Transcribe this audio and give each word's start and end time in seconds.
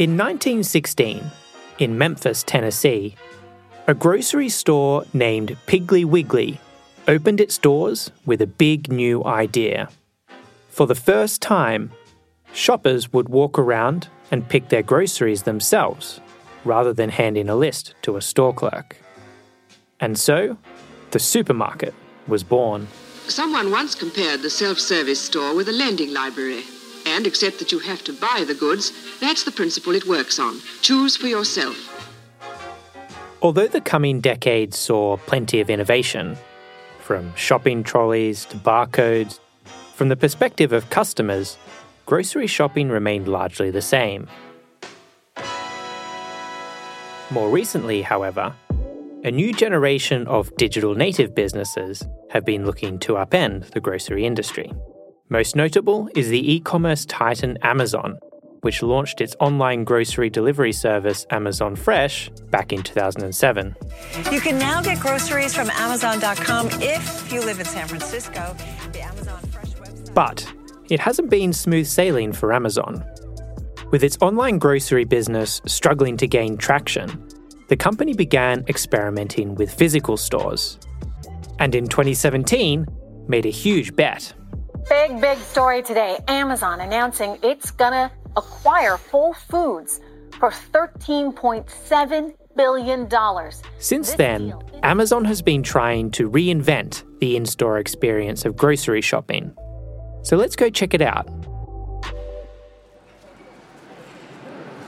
In 0.00 0.12
1916, 0.12 1.30
in 1.78 1.98
Memphis, 1.98 2.42
Tennessee, 2.42 3.16
a 3.86 3.92
grocery 3.92 4.48
store 4.48 5.04
named 5.12 5.58
Piggly 5.66 6.06
Wiggly 6.06 6.58
opened 7.06 7.38
its 7.38 7.58
doors 7.58 8.10
with 8.24 8.40
a 8.40 8.46
big 8.46 8.90
new 8.90 9.22
idea. 9.26 9.90
For 10.70 10.86
the 10.86 10.94
first 10.94 11.42
time, 11.42 11.92
shoppers 12.54 13.12
would 13.12 13.28
walk 13.28 13.58
around 13.58 14.08
and 14.30 14.48
pick 14.48 14.70
their 14.70 14.82
groceries 14.82 15.42
themselves 15.42 16.18
rather 16.64 16.94
than 16.94 17.10
handing 17.10 17.50
a 17.50 17.54
list 17.54 17.94
to 18.00 18.16
a 18.16 18.22
store 18.22 18.54
clerk. 18.54 18.96
And 20.00 20.18
so, 20.18 20.56
the 21.10 21.18
supermarket 21.18 21.92
was 22.26 22.42
born. 22.42 22.88
Someone 23.28 23.70
once 23.70 23.94
compared 23.94 24.40
the 24.40 24.48
self 24.48 24.78
service 24.78 25.20
store 25.20 25.54
with 25.54 25.68
a 25.68 25.72
lending 25.72 26.14
library. 26.14 26.62
And 27.06 27.26
except 27.26 27.58
that 27.58 27.72
you 27.72 27.78
have 27.80 28.02
to 28.04 28.12
buy 28.12 28.44
the 28.46 28.54
goods, 28.54 28.92
that's 29.20 29.44
the 29.44 29.52
principle 29.52 29.94
it 29.94 30.06
works 30.06 30.38
on. 30.38 30.60
Choose 30.82 31.16
for 31.16 31.26
yourself. 31.26 31.76
Although 33.42 33.68
the 33.68 33.80
coming 33.80 34.20
decades 34.20 34.76
saw 34.76 35.16
plenty 35.16 35.60
of 35.60 35.70
innovation, 35.70 36.36
from 37.00 37.34
shopping 37.34 37.82
trolleys 37.82 38.44
to 38.46 38.56
barcodes, 38.56 39.40
from 39.94 40.08
the 40.08 40.16
perspective 40.16 40.72
of 40.72 40.88
customers, 40.90 41.56
grocery 42.06 42.46
shopping 42.46 42.88
remained 42.88 43.28
largely 43.28 43.70
the 43.70 43.82
same. 43.82 44.28
More 47.30 47.48
recently, 47.48 48.02
however, 48.02 48.54
a 49.22 49.30
new 49.30 49.52
generation 49.52 50.26
of 50.26 50.54
digital 50.56 50.94
native 50.94 51.34
businesses 51.34 52.02
have 52.30 52.44
been 52.44 52.64
looking 52.64 52.98
to 53.00 53.14
upend 53.14 53.70
the 53.70 53.80
grocery 53.80 54.24
industry. 54.24 54.72
Most 55.32 55.54
notable 55.54 56.08
is 56.16 56.28
the 56.28 56.54
e 56.54 56.58
commerce 56.58 57.04
titan 57.04 57.56
Amazon, 57.62 58.18
which 58.62 58.82
launched 58.82 59.20
its 59.20 59.36
online 59.38 59.84
grocery 59.84 60.28
delivery 60.28 60.72
service 60.72 61.24
Amazon 61.30 61.76
Fresh 61.76 62.30
back 62.50 62.72
in 62.72 62.82
2007. 62.82 63.76
You 64.32 64.40
can 64.40 64.58
now 64.58 64.82
get 64.82 64.98
groceries 64.98 65.54
from 65.54 65.70
Amazon.com 65.70 66.68
if 66.82 67.32
you 67.32 67.44
live 67.44 67.60
in 67.60 67.64
San 67.64 67.86
Francisco. 67.86 68.56
The 68.92 69.02
Amazon 69.02 69.40
Fresh 69.52 69.74
website. 69.74 70.14
But 70.14 70.52
it 70.88 70.98
hasn't 70.98 71.30
been 71.30 71.52
smooth 71.52 71.86
sailing 71.86 72.32
for 72.32 72.52
Amazon. 72.52 73.04
With 73.92 74.02
its 74.02 74.18
online 74.20 74.58
grocery 74.58 75.04
business 75.04 75.62
struggling 75.64 76.16
to 76.16 76.26
gain 76.26 76.56
traction, 76.56 77.24
the 77.68 77.76
company 77.76 78.14
began 78.14 78.64
experimenting 78.66 79.54
with 79.54 79.72
physical 79.72 80.16
stores. 80.16 80.76
And 81.60 81.76
in 81.76 81.86
2017, 81.86 82.84
made 83.28 83.46
a 83.46 83.50
huge 83.50 83.94
bet. 83.94 84.34
Big, 84.90 85.20
big 85.20 85.38
story 85.38 85.84
today. 85.84 86.18
Amazon 86.26 86.80
announcing 86.80 87.38
it's 87.44 87.70
gonna 87.70 88.10
acquire 88.36 88.96
Whole 88.96 89.34
Foods 89.34 90.00
for 90.40 90.50
$13.7 90.50 92.34
billion. 92.56 93.08
Since 93.78 94.08
This 94.08 94.16
then, 94.16 94.48
deal 94.48 94.62
Amazon 94.82 95.24
has 95.26 95.42
been 95.42 95.62
trying 95.62 96.10
to 96.10 96.28
reinvent 96.28 97.04
the 97.20 97.36
in 97.36 97.46
store 97.46 97.78
experience 97.78 98.44
of 98.44 98.56
grocery 98.56 99.00
shopping. 99.00 99.54
So 100.22 100.36
let's 100.36 100.56
go 100.56 100.68
check 100.68 100.92
it 100.92 101.02
out. 101.02 101.28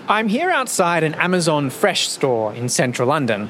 I'm 0.08 0.26
here 0.26 0.50
outside 0.50 1.04
an 1.04 1.14
Amazon 1.14 1.70
Fresh 1.70 2.08
store 2.08 2.52
in 2.54 2.68
central 2.68 3.06
London. 3.06 3.48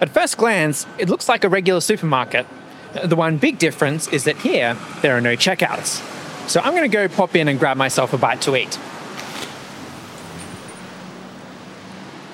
At 0.00 0.10
first 0.10 0.36
glance, 0.36 0.84
it 0.98 1.08
looks 1.08 1.28
like 1.28 1.44
a 1.44 1.48
regular 1.48 1.80
supermarket. 1.80 2.44
The 2.92 3.16
one 3.16 3.36
big 3.36 3.58
difference 3.58 4.08
is 4.08 4.24
that 4.24 4.38
here, 4.38 4.76
there 5.02 5.16
are 5.16 5.20
no 5.20 5.36
checkouts. 5.36 6.06
So 6.48 6.60
I'm 6.60 6.74
going 6.74 6.90
to 6.90 6.96
go 6.96 7.06
pop 7.08 7.36
in 7.36 7.46
and 7.46 7.58
grab 7.58 7.76
myself 7.76 8.12
a 8.12 8.18
bite 8.18 8.40
to 8.42 8.56
eat. 8.56 8.78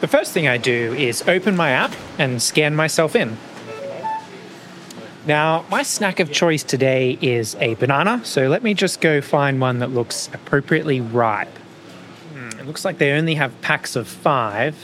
The 0.00 0.08
first 0.08 0.32
thing 0.32 0.46
I 0.46 0.56
do 0.56 0.94
is 0.94 1.26
open 1.28 1.56
my 1.56 1.70
app 1.70 1.92
and 2.18 2.40
scan 2.40 2.74
myself 2.74 3.16
in. 3.16 3.36
Now, 5.26 5.64
my 5.70 5.82
snack 5.82 6.20
of 6.20 6.30
choice 6.30 6.62
today 6.62 7.18
is 7.20 7.56
a 7.56 7.74
banana, 7.74 8.24
so 8.24 8.48
let 8.48 8.62
me 8.62 8.74
just 8.74 9.00
go 9.00 9.20
find 9.20 9.60
one 9.60 9.80
that 9.80 9.90
looks 9.90 10.30
appropriately 10.32 11.00
ripe. 11.00 11.58
Hmm, 12.32 12.60
it 12.60 12.66
looks 12.66 12.84
like 12.84 12.98
they 12.98 13.12
only 13.12 13.34
have 13.34 13.60
packs 13.60 13.96
of 13.96 14.06
five. 14.06 14.76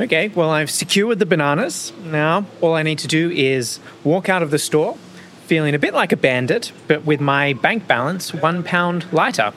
Okay, 0.00 0.28
well, 0.28 0.48
I've 0.48 0.70
secured 0.70 1.18
the 1.18 1.26
bananas. 1.26 1.92
Now, 2.04 2.46
all 2.62 2.72
I 2.72 2.82
need 2.82 2.98
to 3.00 3.06
do 3.06 3.30
is 3.30 3.80
walk 4.02 4.30
out 4.30 4.42
of 4.42 4.50
the 4.50 4.58
store 4.58 4.96
feeling 5.44 5.74
a 5.74 5.78
bit 5.78 5.92
like 5.92 6.10
a 6.10 6.16
bandit, 6.16 6.72
but 6.88 7.04
with 7.04 7.20
my 7.20 7.52
bank 7.52 7.86
balance 7.86 8.32
one 8.32 8.62
pound 8.62 9.12
lighter. 9.12 9.52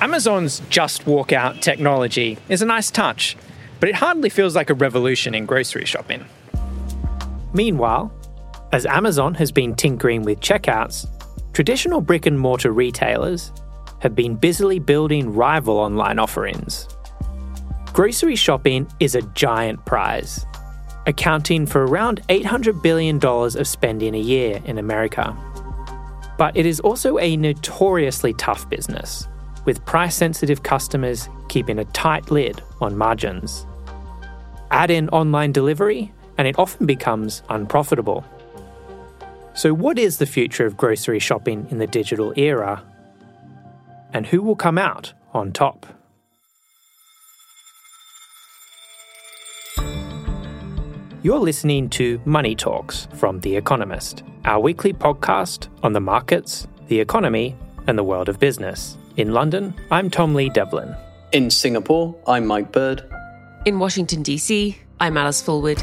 Amazon's 0.00 0.60
just 0.70 1.06
walk 1.06 1.32
out 1.32 1.62
technology 1.62 2.36
is 2.48 2.62
a 2.62 2.66
nice 2.66 2.90
touch, 2.90 3.36
but 3.78 3.88
it 3.88 3.94
hardly 3.94 4.28
feels 4.28 4.56
like 4.56 4.70
a 4.70 4.74
revolution 4.74 5.36
in 5.36 5.46
grocery 5.46 5.84
shopping. 5.84 6.24
Meanwhile, 7.52 8.10
as 8.72 8.86
Amazon 8.86 9.34
has 9.34 9.52
been 9.52 9.76
tinkering 9.76 10.22
with 10.22 10.40
checkouts, 10.40 11.06
traditional 11.52 12.00
brick 12.00 12.26
and 12.26 12.40
mortar 12.40 12.72
retailers 12.72 13.52
have 14.00 14.16
been 14.16 14.34
busily 14.34 14.80
building 14.80 15.32
rival 15.32 15.76
online 15.76 16.18
offerings. 16.18 16.88
Grocery 17.92 18.36
shopping 18.36 18.86
is 19.00 19.16
a 19.16 19.22
giant 19.32 19.84
prize, 19.84 20.46
accounting 21.06 21.66
for 21.66 21.84
around 21.84 22.22
$800 22.28 22.80
billion 22.82 23.22
of 23.24 23.66
spending 23.66 24.14
a 24.14 24.18
year 24.18 24.62
in 24.64 24.78
America. 24.78 25.36
But 26.38 26.56
it 26.56 26.66
is 26.66 26.78
also 26.78 27.18
a 27.18 27.36
notoriously 27.36 28.32
tough 28.34 28.70
business, 28.70 29.26
with 29.64 29.84
price 29.86 30.14
sensitive 30.14 30.62
customers 30.62 31.28
keeping 31.48 31.80
a 31.80 31.84
tight 31.86 32.30
lid 32.30 32.62
on 32.80 32.96
margins. 32.96 33.66
Add 34.70 34.92
in 34.92 35.08
online 35.08 35.50
delivery, 35.50 36.12
and 36.38 36.46
it 36.46 36.60
often 36.60 36.86
becomes 36.86 37.42
unprofitable. 37.48 38.24
So, 39.52 39.74
what 39.74 39.98
is 39.98 40.18
the 40.18 40.26
future 40.26 40.64
of 40.64 40.76
grocery 40.76 41.18
shopping 41.18 41.66
in 41.70 41.78
the 41.78 41.88
digital 41.88 42.32
era? 42.36 42.84
And 44.12 44.26
who 44.26 44.42
will 44.42 44.56
come 44.56 44.78
out 44.78 45.12
on 45.34 45.50
top? 45.50 45.86
You're 51.22 51.38
listening 51.38 51.90
to 51.90 52.18
Money 52.24 52.54
Talks 52.54 53.06
from 53.12 53.40
The 53.40 53.54
Economist, 53.54 54.22
our 54.46 54.58
weekly 54.58 54.94
podcast 54.94 55.68
on 55.82 55.92
the 55.92 56.00
markets, 56.00 56.66
the 56.88 56.98
economy, 56.98 57.54
and 57.86 57.98
the 57.98 58.02
world 58.02 58.30
of 58.30 58.38
business. 58.38 58.96
In 59.18 59.34
London, 59.34 59.74
I'm 59.90 60.08
Tom 60.08 60.34
Lee 60.34 60.48
Devlin. 60.48 60.96
In 61.32 61.50
Singapore, 61.50 62.16
I'm 62.26 62.46
Mike 62.46 62.72
Bird. 62.72 63.04
In 63.66 63.78
Washington, 63.78 64.22
D.C., 64.22 64.78
I'm 64.98 65.18
Alice 65.18 65.42
Fulwood. 65.42 65.82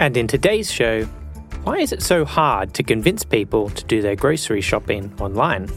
And 0.00 0.16
in 0.16 0.26
today's 0.26 0.72
show, 0.72 1.04
why 1.62 1.78
is 1.78 1.92
it 1.92 2.02
so 2.02 2.24
hard 2.24 2.74
to 2.74 2.82
convince 2.82 3.22
people 3.22 3.70
to 3.70 3.84
do 3.84 4.02
their 4.02 4.16
grocery 4.16 4.60
shopping 4.60 5.14
online? 5.20 5.68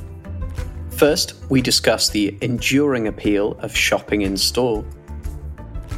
First, 0.89 1.35
we 1.49 1.61
discuss 1.61 2.09
the 2.09 2.35
enduring 2.41 3.07
appeal 3.07 3.59
of 3.59 3.77
shopping 3.77 4.23
in 4.23 4.37
store. 4.37 4.83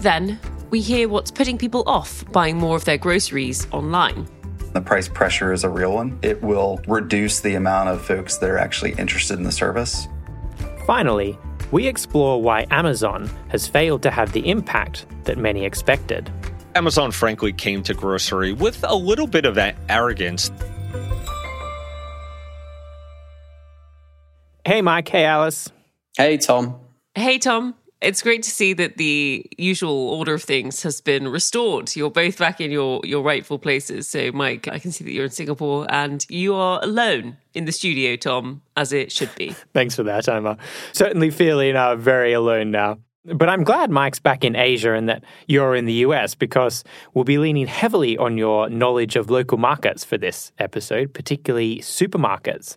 Then, 0.01 0.37
we 0.73 0.81
hear 0.81 1.07
what's 1.07 1.29
putting 1.29 1.55
people 1.55 1.83
off 1.85 2.25
buying 2.31 2.57
more 2.57 2.75
of 2.75 2.83
their 2.83 2.97
groceries 2.97 3.67
online. 3.69 4.27
The 4.73 4.81
price 4.81 5.07
pressure 5.07 5.53
is 5.53 5.63
a 5.63 5.69
real 5.69 5.93
one. 5.93 6.17
It 6.23 6.41
will 6.41 6.81
reduce 6.87 7.41
the 7.41 7.53
amount 7.53 7.89
of 7.89 8.03
folks 8.03 8.37
that 8.37 8.49
are 8.49 8.57
actually 8.57 8.93
interested 8.93 9.37
in 9.37 9.43
the 9.43 9.51
service. 9.51 10.07
Finally, 10.87 11.37
we 11.69 11.85
explore 11.85 12.41
why 12.41 12.65
Amazon 12.71 13.29
has 13.49 13.67
failed 13.67 14.01
to 14.01 14.09
have 14.09 14.31
the 14.31 14.49
impact 14.49 15.05
that 15.25 15.37
many 15.37 15.63
expected. 15.63 16.31
Amazon, 16.73 17.11
frankly, 17.11 17.53
came 17.53 17.83
to 17.83 17.93
grocery 17.93 18.51
with 18.51 18.83
a 18.83 18.95
little 18.95 19.27
bit 19.27 19.45
of 19.45 19.53
that 19.53 19.75
arrogance. 19.89 20.49
Hey, 24.65 24.81
Mike. 24.81 25.07
Hey, 25.07 25.25
Alice. 25.25 25.69
Hey, 26.17 26.37
Tom. 26.37 26.79
Hey, 27.13 27.37
Tom. 27.37 27.75
It's 28.03 28.21
great 28.21 28.43
to 28.43 28.51
see 28.51 28.73
that 28.73 28.97
the 28.97 29.45
usual 29.57 30.09
order 30.09 30.33
of 30.33 30.43
things 30.43 30.83
has 30.83 30.99
been 30.99 31.25
restored. 31.29 31.95
You're 31.95 32.11
both 32.11 32.37
back 32.37 32.59
in 32.59 32.69
your, 32.69 32.99
your 33.05 33.23
rightful 33.23 33.57
places. 33.57 34.09
So, 34.09 34.29
Mike, 34.33 34.67
I 34.67 34.77
can 34.77 34.91
see 34.91 35.05
that 35.05 35.11
you're 35.11 35.23
in 35.23 35.31
Singapore 35.31 35.87
and 35.89 36.25
you 36.29 36.53
are 36.53 36.83
alone 36.83 37.37
in 37.53 37.63
the 37.63 37.71
studio, 37.71 38.17
Tom, 38.17 38.61
as 38.75 38.91
it 38.91 39.09
should 39.09 39.33
be. 39.35 39.51
Thanks 39.73 39.95
for 39.95 40.03
that. 40.03 40.27
I'm 40.27 40.45
uh, 40.45 40.55
certainly 40.91 41.31
feeling 41.31 41.77
uh, 41.77 41.95
very 41.95 42.33
alone 42.33 42.71
now. 42.71 42.97
But 43.23 43.47
I'm 43.47 43.63
glad 43.63 43.89
Mike's 43.89 44.19
back 44.19 44.43
in 44.43 44.57
Asia 44.57 44.91
and 44.93 45.07
that 45.07 45.23
you're 45.47 45.73
in 45.73 45.85
the 45.85 45.93
US 45.93 46.35
because 46.35 46.83
we'll 47.13 47.23
be 47.23 47.37
leaning 47.37 47.67
heavily 47.67 48.17
on 48.17 48.37
your 48.37 48.69
knowledge 48.69 49.15
of 49.15 49.29
local 49.29 49.57
markets 49.57 50.03
for 50.03 50.17
this 50.17 50.51
episode, 50.59 51.13
particularly 51.13 51.77
supermarkets. 51.79 52.75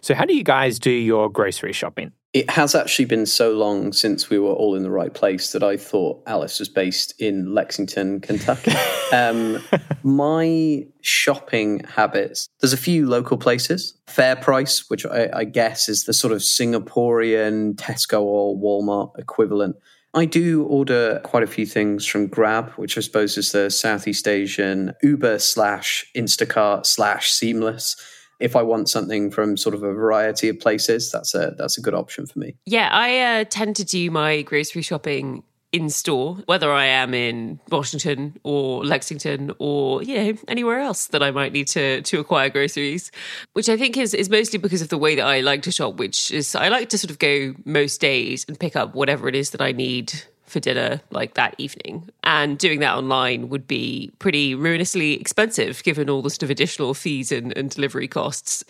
So, 0.00 0.14
how 0.14 0.26
do 0.26 0.34
you 0.34 0.44
guys 0.44 0.78
do 0.78 0.92
your 0.92 1.28
grocery 1.28 1.72
shopping? 1.72 2.12
It 2.32 2.48
has 2.50 2.76
actually 2.76 3.06
been 3.06 3.26
so 3.26 3.52
long 3.52 3.92
since 3.92 4.30
we 4.30 4.38
were 4.38 4.52
all 4.52 4.76
in 4.76 4.84
the 4.84 4.90
right 4.90 5.12
place 5.12 5.50
that 5.50 5.64
I 5.64 5.76
thought 5.76 6.22
Alice 6.28 6.60
was 6.60 6.68
based 6.68 7.12
in 7.20 7.52
Lexington, 7.52 8.20
Kentucky. 8.20 8.72
um, 9.12 9.60
my 10.04 10.86
shopping 11.00 11.80
habits, 11.80 12.48
there's 12.60 12.72
a 12.72 12.76
few 12.76 13.08
local 13.08 13.36
places. 13.36 13.94
Fair 14.06 14.36
Price, 14.36 14.88
which 14.88 15.04
I, 15.04 15.28
I 15.34 15.44
guess 15.44 15.88
is 15.88 16.04
the 16.04 16.12
sort 16.12 16.32
of 16.32 16.38
Singaporean 16.38 17.74
Tesco 17.74 18.22
or 18.22 18.56
Walmart 18.56 19.18
equivalent. 19.18 19.74
I 20.14 20.24
do 20.24 20.64
order 20.64 21.20
quite 21.24 21.42
a 21.42 21.48
few 21.48 21.66
things 21.66 22.06
from 22.06 22.28
Grab, 22.28 22.70
which 22.72 22.96
I 22.96 23.00
suppose 23.00 23.38
is 23.38 23.50
the 23.50 23.70
Southeast 23.70 24.28
Asian 24.28 24.92
Uber 25.02 25.40
slash 25.40 26.04
Instacart 26.16 26.86
slash 26.86 27.30
Seamless 27.30 27.96
if 28.40 28.56
I 28.56 28.62
want 28.62 28.88
something 28.88 29.30
from 29.30 29.56
sort 29.56 29.74
of 29.74 29.82
a 29.82 29.92
variety 29.92 30.48
of 30.48 30.58
places, 30.58 31.12
that's 31.12 31.34
a 31.34 31.54
that's 31.56 31.78
a 31.78 31.80
good 31.80 31.94
option 31.94 32.26
for 32.26 32.38
me. 32.38 32.56
Yeah, 32.66 32.88
I 32.90 33.20
uh, 33.20 33.44
tend 33.48 33.76
to 33.76 33.84
do 33.84 34.10
my 34.10 34.42
grocery 34.42 34.82
shopping 34.82 35.44
in 35.72 35.88
store, 35.88 36.36
whether 36.46 36.72
I 36.72 36.86
am 36.86 37.14
in 37.14 37.60
Washington 37.70 38.38
or 38.42 38.84
Lexington 38.84 39.52
or 39.58 40.02
you 40.02 40.16
know 40.16 40.38
anywhere 40.48 40.80
else 40.80 41.08
that 41.08 41.22
I 41.22 41.30
might 41.30 41.52
need 41.52 41.68
to 41.68 42.02
to 42.02 42.18
acquire 42.18 42.48
groceries, 42.48 43.12
which 43.52 43.68
I 43.68 43.76
think 43.76 43.96
is 43.96 44.14
is 44.14 44.28
mostly 44.28 44.58
because 44.58 44.82
of 44.82 44.88
the 44.88 44.98
way 44.98 45.14
that 45.14 45.26
I 45.26 45.40
like 45.40 45.62
to 45.62 45.72
shop, 45.72 45.96
which 45.96 46.30
is 46.30 46.54
I 46.54 46.68
like 46.68 46.88
to 46.90 46.98
sort 46.98 47.10
of 47.10 47.18
go 47.18 47.54
most 47.64 48.00
days 48.00 48.44
and 48.48 48.58
pick 48.58 48.74
up 48.74 48.94
whatever 48.94 49.28
it 49.28 49.34
is 49.34 49.50
that 49.50 49.60
I 49.60 49.72
need 49.72 50.22
for 50.50 50.60
dinner 50.60 51.00
like 51.10 51.34
that 51.34 51.54
evening. 51.58 52.08
And 52.24 52.58
doing 52.58 52.80
that 52.80 52.96
online 52.96 53.48
would 53.48 53.66
be 53.66 54.10
pretty 54.18 54.54
ruinously 54.54 55.14
expensive 55.14 55.82
given 55.82 56.10
all 56.10 56.22
the 56.22 56.30
sort 56.30 56.42
of 56.42 56.50
additional 56.50 56.94
fees 56.94 57.32
and, 57.32 57.56
and 57.56 57.70
delivery 57.70 58.08
costs. 58.08 58.64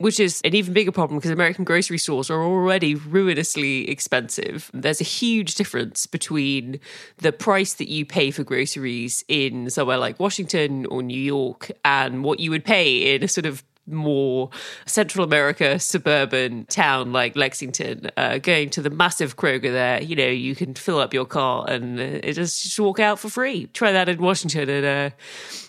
Which 0.00 0.20
is 0.20 0.40
an 0.44 0.54
even 0.54 0.74
bigger 0.74 0.92
problem 0.92 1.18
because 1.18 1.32
American 1.32 1.64
grocery 1.64 1.98
stores 1.98 2.30
are 2.30 2.40
already 2.40 2.94
ruinously 2.94 3.90
expensive. 3.90 4.70
There's 4.72 5.00
a 5.00 5.04
huge 5.04 5.56
difference 5.56 6.06
between 6.06 6.78
the 7.16 7.32
price 7.32 7.74
that 7.74 7.88
you 7.88 8.06
pay 8.06 8.30
for 8.30 8.44
groceries 8.44 9.24
in 9.26 9.70
somewhere 9.70 9.98
like 9.98 10.20
Washington 10.20 10.86
or 10.86 11.02
New 11.02 11.20
York 11.20 11.72
and 11.84 12.22
what 12.22 12.38
you 12.38 12.52
would 12.52 12.64
pay 12.64 13.12
in 13.12 13.24
a 13.24 13.28
sort 13.28 13.44
of 13.44 13.64
more 13.90 14.50
Central 14.86 15.24
America 15.24 15.78
suburban 15.78 16.66
town 16.66 17.12
like 17.12 17.36
Lexington, 17.36 18.10
uh, 18.16 18.38
going 18.38 18.70
to 18.70 18.82
the 18.82 18.90
massive 18.90 19.36
Kroger 19.36 19.72
there, 19.72 20.02
you 20.02 20.16
know, 20.16 20.28
you 20.28 20.54
can 20.54 20.74
fill 20.74 20.98
up 20.98 21.14
your 21.14 21.24
car 21.24 21.68
and 21.68 22.00
uh, 22.00 22.32
just, 22.32 22.62
just 22.62 22.78
walk 22.80 23.00
out 23.00 23.18
for 23.18 23.28
free. 23.28 23.66
Try 23.68 23.92
that 23.92 24.08
in 24.08 24.20
Washington 24.20 24.68
and 24.68 24.86
uh, 24.86 25.16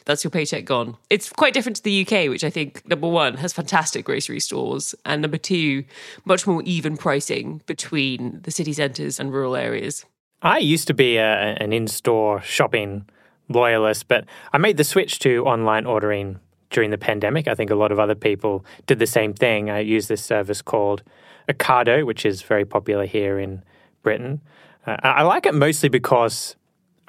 that's 0.06 0.24
your 0.24 0.32
paycheck 0.32 0.66
gone. 0.66 0.98
It's 1.10 1.30
quite 1.30 1.54
different 1.54 1.78
to 1.78 1.84
the 1.84 2.02
UK, 2.02 2.30
which 2.30 2.44
I 2.44 2.50
think, 2.50 2.88
number 2.88 3.08
one, 3.08 3.36
has 3.36 3.54
fantastic 3.54 4.06
grocery 4.06 4.40
stores, 4.40 4.96
and 5.06 5.22
number 5.22 5.38
two, 5.38 5.84
much 6.26 6.48
more 6.48 6.62
even 6.64 6.98
pricing 6.98 7.62
between 7.66 8.42
the 8.44 8.52
city 8.52 8.74
centres 8.74 9.20
and 9.20 9.32
rural 9.32 9.56
areas. 9.56 10.06
I 10.42 10.60
used 10.60 10.88
to 10.88 10.94
be 10.94 11.18
a, 11.18 11.56
an 11.60 11.74
in 11.74 11.88
store 11.88 12.42
shopping 12.42 13.06
loyalist, 13.50 14.08
but 14.08 14.26
I 14.54 14.58
made 14.58 14.78
the 14.78 14.84
switch 14.84 15.20
to 15.20 15.44
online 15.46 15.86
ordering 15.86 16.40
during 16.70 16.92
the 16.92 16.98
pandemic. 16.98 17.48
I 17.48 17.56
think 17.56 17.70
a 17.70 17.76
lot 17.76 17.92
of 17.92 18.00
other 18.00 18.16
people 18.16 18.66
did 18.86 19.00
the 19.00 19.08
same 19.08 19.34
thing. 19.34 19.70
I 19.70 19.80
use 19.80 20.08
this 20.08 20.24
service 20.24 20.62
called 20.62 21.04
Ocado, 21.50 22.06
which 22.06 22.26
is 22.26 22.42
very 22.42 22.66
popular 22.66 23.06
here 23.06 23.40
in 23.40 23.64
Britain. 24.04 24.42
Uh, 24.86 24.98
I 25.02 25.24
like 25.24 25.46
it 25.46 25.54
mostly 25.54 25.90
because 25.90 26.56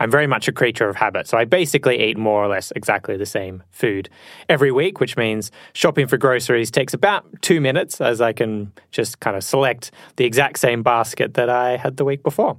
I'm 0.00 0.10
very 0.10 0.26
much 0.26 0.48
a 0.48 0.52
creature 0.52 0.88
of 0.88 0.96
habit. 0.96 1.28
So 1.28 1.36
I 1.36 1.44
basically 1.44 2.02
eat 2.02 2.16
more 2.16 2.42
or 2.42 2.48
less 2.48 2.72
exactly 2.74 3.18
the 3.18 3.26
same 3.26 3.62
food 3.70 4.08
every 4.48 4.72
week, 4.72 4.98
which 4.98 5.16
means 5.18 5.50
shopping 5.74 6.06
for 6.06 6.16
groceries 6.16 6.70
takes 6.70 6.94
about 6.94 7.26
two 7.42 7.60
minutes 7.60 8.00
as 8.00 8.22
I 8.22 8.32
can 8.32 8.72
just 8.90 9.20
kind 9.20 9.36
of 9.36 9.44
select 9.44 9.90
the 10.16 10.24
exact 10.24 10.58
same 10.58 10.82
basket 10.82 11.34
that 11.34 11.50
I 11.50 11.76
had 11.76 11.98
the 11.98 12.06
week 12.06 12.22
before. 12.22 12.56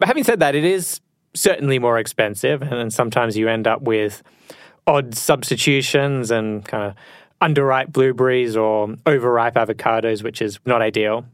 But 0.00 0.08
having 0.08 0.24
said 0.24 0.40
that, 0.40 0.56
it 0.56 0.64
is 0.64 1.00
certainly 1.34 1.78
more 1.78 1.98
expensive, 1.98 2.62
and 2.62 2.92
sometimes 2.92 3.36
you 3.36 3.48
end 3.48 3.66
up 3.66 3.82
with 3.82 4.22
odd 4.86 5.14
substitutions 5.14 6.30
and 6.30 6.64
kind 6.64 6.84
of 6.84 6.94
underripe 7.40 7.92
blueberries 7.92 8.56
or 8.56 8.94
overripe 9.06 9.54
avocados, 9.54 10.22
which 10.22 10.40
is 10.40 10.58
not 10.64 10.82
ideal. 10.82 11.26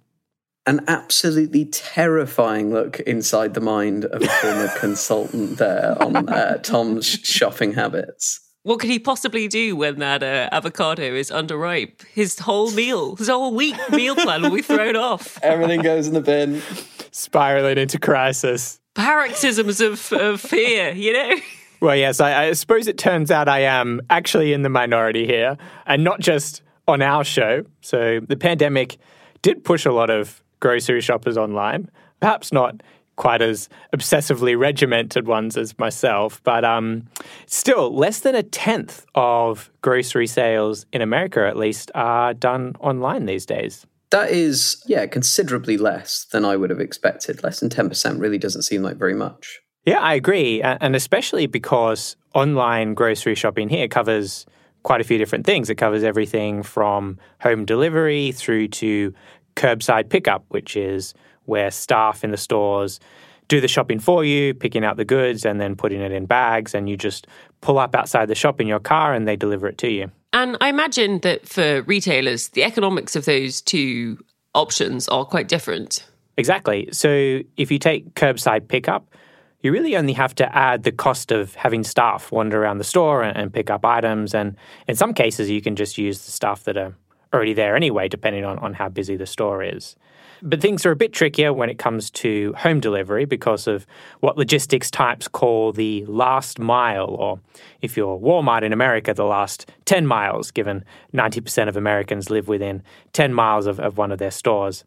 An 0.64 0.80
absolutely 0.86 1.64
terrifying 1.64 2.72
look 2.72 3.00
inside 3.00 3.54
the 3.54 3.60
mind 3.60 4.04
of 4.04 4.22
a 4.22 4.28
former 4.28 4.68
consultant 4.78 5.58
there 5.58 6.00
on 6.00 6.28
uh, 6.28 6.58
Tom's 6.58 7.06
shopping 7.06 7.74
habits. 7.74 8.40
What 8.64 8.78
could 8.78 8.90
he 8.90 9.00
possibly 9.00 9.48
do 9.48 9.74
when 9.74 9.98
that 9.98 10.22
uh, 10.22 10.48
avocado 10.52 11.02
is 11.02 11.32
underripe? 11.32 12.06
His 12.06 12.38
whole 12.38 12.70
meal, 12.70 13.16
his 13.16 13.28
whole 13.28 13.52
week 13.52 13.74
meal 13.90 14.14
plan 14.14 14.42
will 14.42 14.54
be 14.54 14.62
thrown 14.62 14.94
off. 14.94 15.36
Everything 15.42 15.82
goes 15.82 16.06
in 16.06 16.14
the 16.14 16.20
bin. 16.20 16.62
Spiraling 17.10 17.78
into 17.78 17.98
crisis. 17.98 18.78
Paroxysms 18.94 19.80
of, 19.80 20.12
of 20.12 20.40
fear, 20.40 20.92
you 20.92 21.12
know? 21.12 21.36
Well, 21.82 21.96
yes, 21.96 22.20
I, 22.20 22.44
I, 22.44 22.52
suppose 22.52 22.86
it 22.86 22.96
turns 22.96 23.32
out 23.32 23.48
I 23.48 23.62
am 23.62 24.00
actually 24.08 24.52
in 24.52 24.62
the 24.62 24.68
minority 24.68 25.26
here, 25.26 25.58
and 25.84 26.04
not 26.04 26.20
just 26.20 26.62
on 26.86 27.02
our 27.02 27.24
show. 27.24 27.64
So 27.80 28.20
the 28.20 28.36
pandemic 28.36 28.98
did 29.42 29.64
push 29.64 29.84
a 29.84 29.90
lot 29.90 30.08
of 30.08 30.44
grocery 30.60 31.00
shoppers 31.00 31.36
online, 31.36 31.90
perhaps 32.20 32.52
not 32.52 32.84
quite 33.16 33.42
as 33.42 33.68
obsessively 33.92 34.56
regimented 34.56 35.26
ones 35.26 35.56
as 35.56 35.76
myself, 35.76 36.40
but 36.44 36.64
um, 36.64 37.08
still, 37.46 37.92
less 37.92 38.20
than 38.20 38.36
a 38.36 38.44
tenth 38.44 39.04
of 39.16 39.68
grocery 39.82 40.28
sales 40.28 40.86
in 40.92 41.02
America, 41.02 41.48
at 41.48 41.56
least, 41.56 41.90
are 41.96 42.32
done 42.32 42.76
online 42.78 43.26
these 43.26 43.44
days. 43.44 43.84
That 44.10 44.30
is, 44.30 44.80
yeah, 44.86 45.06
considerably 45.06 45.78
less 45.78 46.26
than 46.26 46.44
I 46.44 46.54
would 46.54 46.70
have 46.70 46.78
expected. 46.78 47.42
Less 47.42 47.58
than 47.58 47.70
10% 47.70 48.20
really 48.20 48.38
doesn't 48.38 48.62
seem 48.62 48.82
like 48.82 48.98
very 48.98 49.14
much. 49.14 49.62
Yeah, 49.84 49.98
I 49.98 50.14
agree. 50.14 50.62
And 50.62 50.94
especially 50.94 51.46
because 51.46 52.16
online 52.34 52.94
grocery 52.94 53.34
shopping 53.34 53.68
here 53.68 53.88
covers 53.88 54.46
quite 54.84 55.00
a 55.00 55.04
few 55.04 55.18
different 55.18 55.46
things. 55.46 55.70
It 55.70 55.74
covers 55.76 56.04
everything 56.04 56.62
from 56.62 57.18
home 57.40 57.64
delivery 57.64 58.32
through 58.32 58.68
to 58.68 59.12
curbside 59.56 60.08
pickup, 60.08 60.44
which 60.48 60.76
is 60.76 61.14
where 61.44 61.70
staff 61.70 62.22
in 62.24 62.30
the 62.30 62.36
stores 62.36 63.00
do 63.48 63.60
the 63.60 63.68
shopping 63.68 63.98
for 63.98 64.24
you, 64.24 64.54
picking 64.54 64.84
out 64.84 64.96
the 64.96 65.04
goods 65.04 65.44
and 65.44 65.60
then 65.60 65.74
putting 65.76 66.00
it 66.00 66.12
in 66.12 66.26
bags. 66.26 66.74
And 66.74 66.88
you 66.88 66.96
just 66.96 67.26
pull 67.60 67.78
up 67.78 67.94
outside 67.94 68.26
the 68.26 68.34
shop 68.34 68.60
in 68.60 68.66
your 68.66 68.80
car 68.80 69.12
and 69.12 69.26
they 69.26 69.36
deliver 69.36 69.66
it 69.66 69.78
to 69.78 69.90
you. 69.90 70.10
And 70.32 70.56
I 70.60 70.68
imagine 70.68 71.18
that 71.20 71.46
for 71.46 71.82
retailers, 71.82 72.48
the 72.50 72.64
economics 72.64 73.14
of 73.16 73.24
those 73.24 73.60
two 73.60 74.18
options 74.54 75.08
are 75.08 75.24
quite 75.24 75.48
different. 75.48 76.06
Exactly. 76.38 76.88
So 76.92 77.40
if 77.56 77.70
you 77.70 77.78
take 77.78 78.14
curbside 78.14 78.68
pickup, 78.68 79.14
you 79.62 79.72
really 79.72 79.96
only 79.96 80.12
have 80.12 80.34
to 80.36 80.56
add 80.56 80.82
the 80.82 80.92
cost 80.92 81.32
of 81.32 81.54
having 81.54 81.84
staff 81.84 82.32
wander 82.32 82.62
around 82.62 82.78
the 82.78 82.84
store 82.84 83.22
and, 83.22 83.36
and, 83.36 83.52
pick 83.52 83.70
up 83.70 83.84
items. 83.84 84.34
And 84.34 84.56
in 84.88 84.96
some 84.96 85.14
cases, 85.14 85.48
you 85.48 85.62
can 85.62 85.76
just 85.76 85.98
use 85.98 86.24
the 86.24 86.32
staff 86.32 86.64
that 86.64 86.76
are 86.76 86.94
already 87.32 87.54
there 87.54 87.76
anyway, 87.76 88.08
depending 88.08 88.44
on, 88.44 88.58
on 88.58 88.74
how 88.74 88.88
busy 88.88 89.16
the 89.16 89.26
store 89.26 89.62
is. 89.62 89.96
But 90.44 90.60
things 90.60 90.84
are 90.84 90.90
a 90.90 90.96
bit 90.96 91.12
trickier 91.12 91.52
when 91.52 91.70
it 91.70 91.78
comes 91.78 92.10
to 92.10 92.52
home 92.58 92.80
delivery 92.80 93.24
because 93.26 93.68
of 93.68 93.86
what 94.18 94.36
logistics 94.36 94.90
types 94.90 95.28
call 95.28 95.72
the 95.72 96.04
last 96.06 96.58
mile, 96.58 97.10
or 97.10 97.38
if 97.80 97.96
you're 97.96 98.18
Walmart 98.18 98.62
in 98.62 98.72
America, 98.72 99.14
the 99.14 99.24
last 99.24 99.70
10 99.84 100.04
miles, 100.04 100.50
given 100.50 100.84
90% 101.14 101.68
of 101.68 101.76
Americans 101.76 102.28
live 102.28 102.48
within 102.48 102.82
10 103.12 103.32
miles 103.32 103.66
of, 103.66 103.78
of 103.78 103.98
one 103.98 104.10
of 104.10 104.18
their 104.18 104.32
stores. 104.32 104.84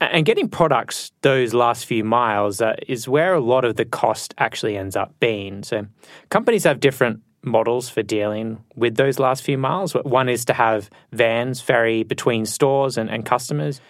And 0.00 0.24
getting 0.24 0.48
products 0.48 1.12
those 1.20 1.52
last 1.52 1.84
few 1.84 2.04
miles 2.04 2.62
uh, 2.62 2.74
is 2.88 3.06
where 3.06 3.34
a 3.34 3.40
lot 3.40 3.66
of 3.66 3.76
the 3.76 3.84
cost 3.84 4.34
actually 4.38 4.76
ends 4.76 4.96
up 4.96 5.14
being. 5.20 5.62
So 5.62 5.86
companies 6.30 6.64
have 6.64 6.80
different 6.80 7.20
models 7.42 7.90
for 7.90 8.02
dealing 8.02 8.64
with 8.74 8.96
those 8.96 9.18
last 9.18 9.42
few 9.42 9.58
miles. 9.58 9.92
One 9.92 10.28
is 10.28 10.44
to 10.46 10.54
have 10.54 10.88
vans 11.12 11.60
ferry 11.60 12.02
between 12.02 12.46
stores 12.46 12.96
and, 12.96 13.10
and 13.10 13.26
customers, 13.26 13.80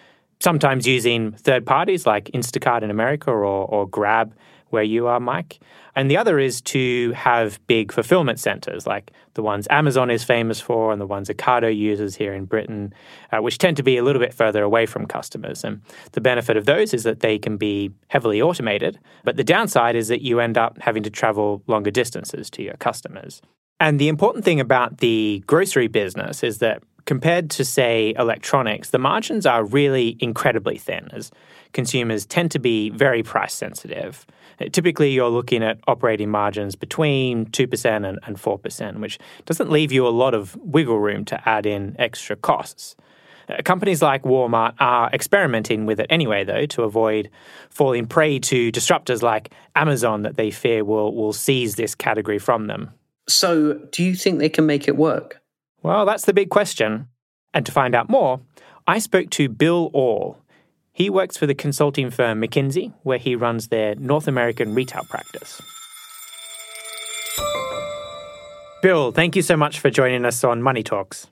sometimes 0.40 0.86
using 0.86 1.32
third 1.32 1.64
parties 1.64 2.06
like 2.06 2.24
Instacart 2.26 2.82
in 2.82 2.90
America 2.90 3.30
or, 3.30 3.44
or 3.44 3.88
Grab, 3.88 4.34
where 4.70 4.82
you 4.82 5.06
are, 5.06 5.20
Mike. 5.20 5.60
And 5.96 6.10
the 6.10 6.16
other 6.16 6.38
is 6.38 6.60
to 6.62 7.12
have 7.12 7.64
big 7.66 7.92
fulfillment 7.92 8.38
centers 8.38 8.86
like 8.86 9.10
the 9.34 9.42
ones 9.42 9.66
Amazon 9.70 10.10
is 10.10 10.24
famous 10.24 10.60
for 10.60 10.92
and 10.92 11.00
the 11.00 11.06
ones 11.06 11.28
Ocado 11.28 11.74
uses 11.74 12.16
here 12.16 12.32
in 12.32 12.44
Britain, 12.44 12.94
uh, 13.32 13.38
which 13.38 13.58
tend 13.58 13.76
to 13.76 13.82
be 13.82 13.96
a 13.96 14.04
little 14.04 14.20
bit 14.20 14.34
further 14.34 14.62
away 14.62 14.86
from 14.86 15.06
customers. 15.06 15.64
And 15.64 15.82
the 16.12 16.20
benefit 16.20 16.56
of 16.56 16.66
those 16.66 16.94
is 16.94 17.02
that 17.04 17.20
they 17.20 17.38
can 17.38 17.56
be 17.56 17.92
heavily 18.08 18.40
automated. 18.40 18.98
But 19.24 19.36
the 19.36 19.44
downside 19.44 19.96
is 19.96 20.08
that 20.08 20.22
you 20.22 20.40
end 20.40 20.56
up 20.56 20.78
having 20.80 21.02
to 21.02 21.10
travel 21.10 21.62
longer 21.66 21.90
distances 21.90 22.50
to 22.50 22.62
your 22.62 22.74
customers. 22.74 23.42
And 23.78 23.98
the 23.98 24.08
important 24.08 24.44
thing 24.44 24.60
about 24.60 24.98
the 24.98 25.42
grocery 25.46 25.88
business 25.88 26.42
is 26.42 26.58
that 26.58 26.82
compared 27.06 27.50
to, 27.50 27.64
say, 27.64 28.14
electronics, 28.18 28.90
the 28.90 28.98
margins 28.98 29.46
are 29.46 29.64
really 29.64 30.16
incredibly 30.20 30.76
thin 30.76 31.08
as 31.12 31.30
consumers 31.72 32.26
tend 32.26 32.50
to 32.50 32.58
be 32.58 32.90
very 32.90 33.22
price 33.22 33.54
sensitive. 33.54 34.26
Typically, 34.72 35.10
you're 35.10 35.30
looking 35.30 35.62
at 35.62 35.78
operating 35.86 36.30
margins 36.30 36.76
between 36.76 37.46
2% 37.46 38.08
and, 38.08 38.18
and 38.22 38.36
4%, 38.36 39.00
which 39.00 39.18
doesn't 39.46 39.70
leave 39.70 39.90
you 39.92 40.06
a 40.06 40.10
lot 40.10 40.34
of 40.34 40.56
wiggle 40.56 40.98
room 40.98 41.24
to 41.26 41.48
add 41.48 41.66
in 41.66 41.96
extra 41.98 42.36
costs. 42.36 42.96
Uh, 43.48 43.62
companies 43.64 44.02
like 44.02 44.22
Walmart 44.22 44.74
are 44.78 45.10
experimenting 45.12 45.86
with 45.86 45.98
it 45.98 46.06
anyway, 46.10 46.44
though, 46.44 46.66
to 46.66 46.82
avoid 46.82 47.30
falling 47.70 48.06
prey 48.06 48.38
to 48.38 48.70
disruptors 48.70 49.22
like 49.22 49.52
Amazon 49.74 50.22
that 50.22 50.36
they 50.36 50.50
fear 50.50 50.84
will, 50.84 51.14
will 51.14 51.32
seize 51.32 51.76
this 51.76 51.94
category 51.94 52.38
from 52.38 52.66
them. 52.66 52.90
So, 53.28 53.74
do 53.92 54.02
you 54.02 54.14
think 54.14 54.38
they 54.38 54.48
can 54.48 54.66
make 54.66 54.88
it 54.88 54.96
work? 54.96 55.40
Well, 55.82 56.04
that's 56.04 56.26
the 56.26 56.34
big 56.34 56.50
question. 56.50 57.08
And 57.54 57.64
to 57.66 57.72
find 57.72 57.94
out 57.94 58.08
more, 58.08 58.40
I 58.86 58.98
spoke 58.98 59.30
to 59.30 59.48
Bill 59.48 59.90
Aull. 59.92 60.38
He 60.92 61.08
works 61.08 61.36
for 61.36 61.46
the 61.46 61.54
consulting 61.54 62.10
firm 62.10 62.40
McKinsey, 62.40 62.92
where 63.02 63.18
he 63.18 63.34
runs 63.34 63.68
their 63.68 63.94
North 63.94 64.26
American 64.26 64.74
retail 64.74 65.04
practice. 65.04 65.60
Bill, 68.82 69.12
thank 69.12 69.36
you 69.36 69.42
so 69.42 69.56
much 69.56 69.78
for 69.78 69.90
joining 69.90 70.24
us 70.24 70.42
on 70.42 70.62
Money 70.62 70.82
Talks. 70.82 71.26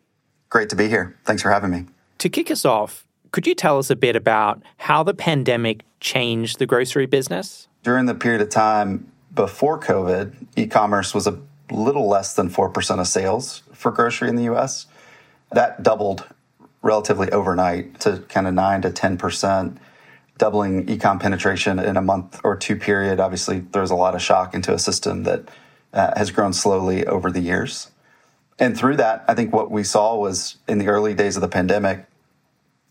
Great 0.50 0.68
to 0.68 0.76
be 0.76 0.88
here. 0.88 1.16
Thanks 1.24 1.42
for 1.42 1.50
having 1.50 1.70
me. 1.70 1.86
To 2.18 2.28
kick 2.28 2.50
us 2.50 2.64
off, 2.64 3.06
could 3.32 3.46
you 3.46 3.54
tell 3.54 3.78
us 3.78 3.90
a 3.90 3.96
bit 3.96 4.16
about 4.16 4.62
how 4.76 5.02
the 5.02 5.14
pandemic 5.14 5.82
changed 6.00 6.58
the 6.58 6.66
grocery 6.66 7.06
business? 7.06 7.68
During 7.82 8.06
the 8.06 8.14
period 8.14 8.40
of 8.40 8.50
time 8.50 9.10
before 9.34 9.78
COVID, 9.78 10.34
e 10.56 10.66
commerce 10.66 11.14
was 11.14 11.26
a 11.26 11.38
little 11.70 12.08
less 12.08 12.34
than 12.34 12.48
4% 12.48 13.00
of 13.00 13.06
sales 13.06 13.62
for 13.72 13.90
grocery 13.90 14.28
in 14.28 14.36
the 14.36 14.44
US. 14.44 14.86
That 15.52 15.82
doubled 15.82 16.26
relatively 16.82 17.30
overnight 17.30 18.00
to 18.00 18.24
kind 18.28 18.46
of 18.46 18.54
9 18.54 18.82
to 18.82 18.90
10%, 18.90 19.76
doubling 20.36 20.86
ecom 20.86 21.20
penetration 21.20 21.78
in 21.78 21.96
a 21.96 22.02
month 22.02 22.40
or 22.44 22.56
two 22.56 22.76
period. 22.76 23.20
Obviously, 23.20 23.60
throws 23.72 23.90
a 23.90 23.96
lot 23.96 24.14
of 24.14 24.22
shock 24.22 24.54
into 24.54 24.72
a 24.72 24.78
system 24.78 25.24
that 25.24 25.48
uh, 25.92 26.12
has 26.16 26.30
grown 26.30 26.52
slowly 26.52 27.06
over 27.06 27.30
the 27.30 27.40
years. 27.40 27.90
And 28.58 28.76
through 28.76 28.96
that, 28.96 29.24
I 29.28 29.34
think 29.34 29.52
what 29.52 29.70
we 29.70 29.84
saw 29.84 30.16
was 30.16 30.56
in 30.68 30.78
the 30.78 30.88
early 30.88 31.14
days 31.14 31.36
of 31.36 31.42
the 31.42 31.48
pandemic, 31.48 32.06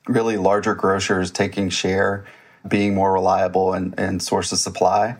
really 0.08 0.38
larger 0.38 0.75
grocers 0.75 1.32
taking 1.32 1.70
share, 1.70 2.25
being 2.67 2.96
more 2.96 3.13
reliable 3.13 3.74
and, 3.74 3.94
and 3.98 4.22
source 4.22 4.51
of 4.51 4.60
supply, 4.60 5.17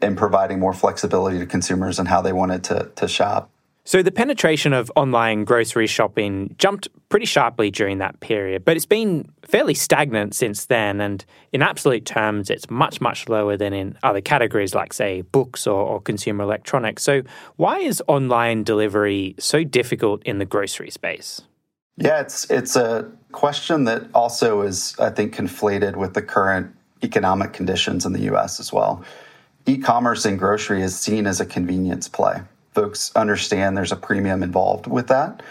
and 0.00 0.16
providing 0.16 0.58
more 0.58 0.72
flexibility 0.72 1.38
to 1.38 1.46
consumers 1.46 1.98
and 1.98 2.08
how 2.08 2.22
they 2.22 2.32
wanted 2.32 2.64
to, 2.64 2.90
to 2.96 3.06
shop. 3.06 3.50
So 3.84 4.02
the 4.02 4.12
penetration 4.12 4.72
of 4.72 4.92
online 4.94 5.44
grocery 5.44 5.86
shopping 5.86 6.54
jumped 6.58 6.88
pretty 7.08 7.26
sharply 7.26 7.70
during 7.70 7.98
that 7.98 8.20
period, 8.20 8.64
but 8.64 8.76
it's 8.76 8.86
been 8.86 9.30
fairly 9.42 9.74
stagnant 9.74 10.34
since 10.34 10.66
then. 10.66 11.00
And 11.00 11.24
in 11.52 11.62
absolute 11.62 12.04
terms, 12.04 12.50
it's 12.50 12.68
much, 12.70 13.00
much 13.00 13.28
lower 13.28 13.56
than 13.56 13.72
in 13.72 13.96
other 14.02 14.20
categories 14.20 14.74
like, 14.74 14.92
say, 14.92 15.22
books 15.22 15.66
or, 15.66 15.82
or 15.82 16.00
consumer 16.00 16.44
electronics. 16.44 17.02
So 17.02 17.22
why 17.56 17.78
is 17.78 18.02
online 18.06 18.64
delivery 18.64 19.34
so 19.38 19.64
difficult 19.64 20.22
in 20.24 20.38
the 20.38 20.44
grocery 20.44 20.90
space? 20.90 21.40
Yeah, 21.96 22.20
it's 22.20 22.48
it's 22.50 22.76
a 22.76 23.10
question 23.32 23.84
that 23.84 24.08
also 24.14 24.62
is, 24.62 24.94
I 24.98 25.10
think, 25.10 25.34
conflated 25.34 25.96
with 25.96 26.14
the 26.14 26.22
current 26.22 26.74
economic 27.02 27.52
conditions 27.52 28.06
in 28.06 28.12
the 28.12 28.22
U.S. 28.22 28.60
as 28.60 28.72
well. 28.72 29.04
E-commerce 29.66 30.24
in 30.24 30.36
grocery 30.36 30.82
is 30.82 30.98
seen 30.98 31.26
as 31.26 31.40
a 31.40 31.46
convenience 31.46 32.08
play 32.08 32.40
folks 32.72 33.12
understand 33.16 33.76
there's 33.76 33.92
a 33.92 33.96
premium 33.96 34.42
involved 34.42 34.86
with 34.86 35.08
that. 35.08 35.42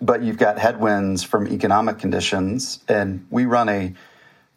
But 0.00 0.22
you've 0.22 0.38
got 0.38 0.58
headwinds 0.58 1.24
from 1.24 1.48
economic 1.48 1.98
conditions, 1.98 2.80
and 2.88 3.26
we 3.30 3.46
run 3.46 3.68
a, 3.68 3.94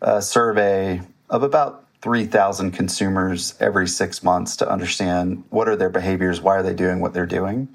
a 0.02 0.22
survey 0.22 1.02
of 1.30 1.42
about 1.42 1.86
3,000 2.02 2.72
consumers 2.72 3.56
every 3.60 3.88
six 3.88 4.24
months 4.24 4.56
to 4.58 4.70
understand 4.70 5.44
what 5.50 5.68
are 5.68 5.76
their 5.76 5.90
behaviors, 5.90 6.42
why 6.42 6.58
are 6.58 6.64
they 6.64 6.74
doing 6.74 7.00
what 7.00 7.14
they're 7.14 7.26
doing. 7.26 7.68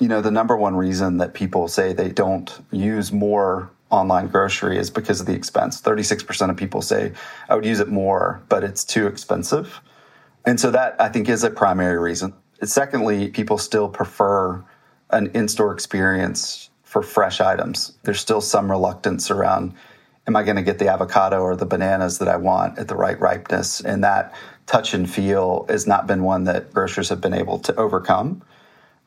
You 0.00 0.08
know, 0.08 0.20
the 0.20 0.30
number 0.30 0.56
one 0.56 0.76
reason 0.76 1.18
that 1.18 1.34
people 1.34 1.68
say 1.68 1.92
they 1.92 2.10
don't 2.10 2.50
use 2.70 3.12
more 3.12 3.70
online 3.90 4.28
grocery 4.28 4.78
is 4.78 4.90
because 4.90 5.20
of 5.20 5.26
the 5.26 5.34
expense. 5.34 5.80
36% 5.80 6.50
of 6.50 6.56
people 6.56 6.82
say, 6.82 7.12
I 7.48 7.54
would 7.54 7.64
use 7.64 7.80
it 7.80 7.88
more, 7.88 8.42
but 8.48 8.64
it's 8.64 8.84
too 8.84 9.06
expensive. 9.06 9.80
And 10.44 10.58
so 10.60 10.70
that 10.70 10.96
I 11.00 11.08
think 11.08 11.28
is 11.28 11.44
a 11.44 11.50
primary 11.50 11.98
reason. 11.98 12.32
Secondly, 12.62 13.28
people 13.28 13.58
still 13.58 13.88
prefer 13.88 14.64
an 15.10 15.30
in 15.34 15.48
store 15.48 15.72
experience 15.72 16.70
for 16.82 17.02
fresh 17.02 17.40
items. 17.40 17.92
There's 18.02 18.20
still 18.20 18.40
some 18.40 18.70
reluctance 18.70 19.30
around 19.30 19.74
am 20.26 20.36
I 20.36 20.42
going 20.42 20.56
to 20.56 20.62
get 20.62 20.78
the 20.78 20.88
avocado 20.88 21.40
or 21.40 21.56
the 21.56 21.64
bananas 21.64 22.18
that 22.18 22.28
I 22.28 22.36
want 22.36 22.78
at 22.78 22.86
the 22.86 22.94
right 22.94 23.18
ripeness? 23.18 23.80
And 23.80 24.04
that 24.04 24.34
touch 24.66 24.92
and 24.92 25.08
feel 25.08 25.64
has 25.70 25.86
not 25.86 26.06
been 26.06 26.22
one 26.22 26.44
that 26.44 26.72
grocers 26.72 27.08
have 27.08 27.20
been 27.20 27.32
able 27.32 27.58
to 27.60 27.74
overcome. 27.76 28.42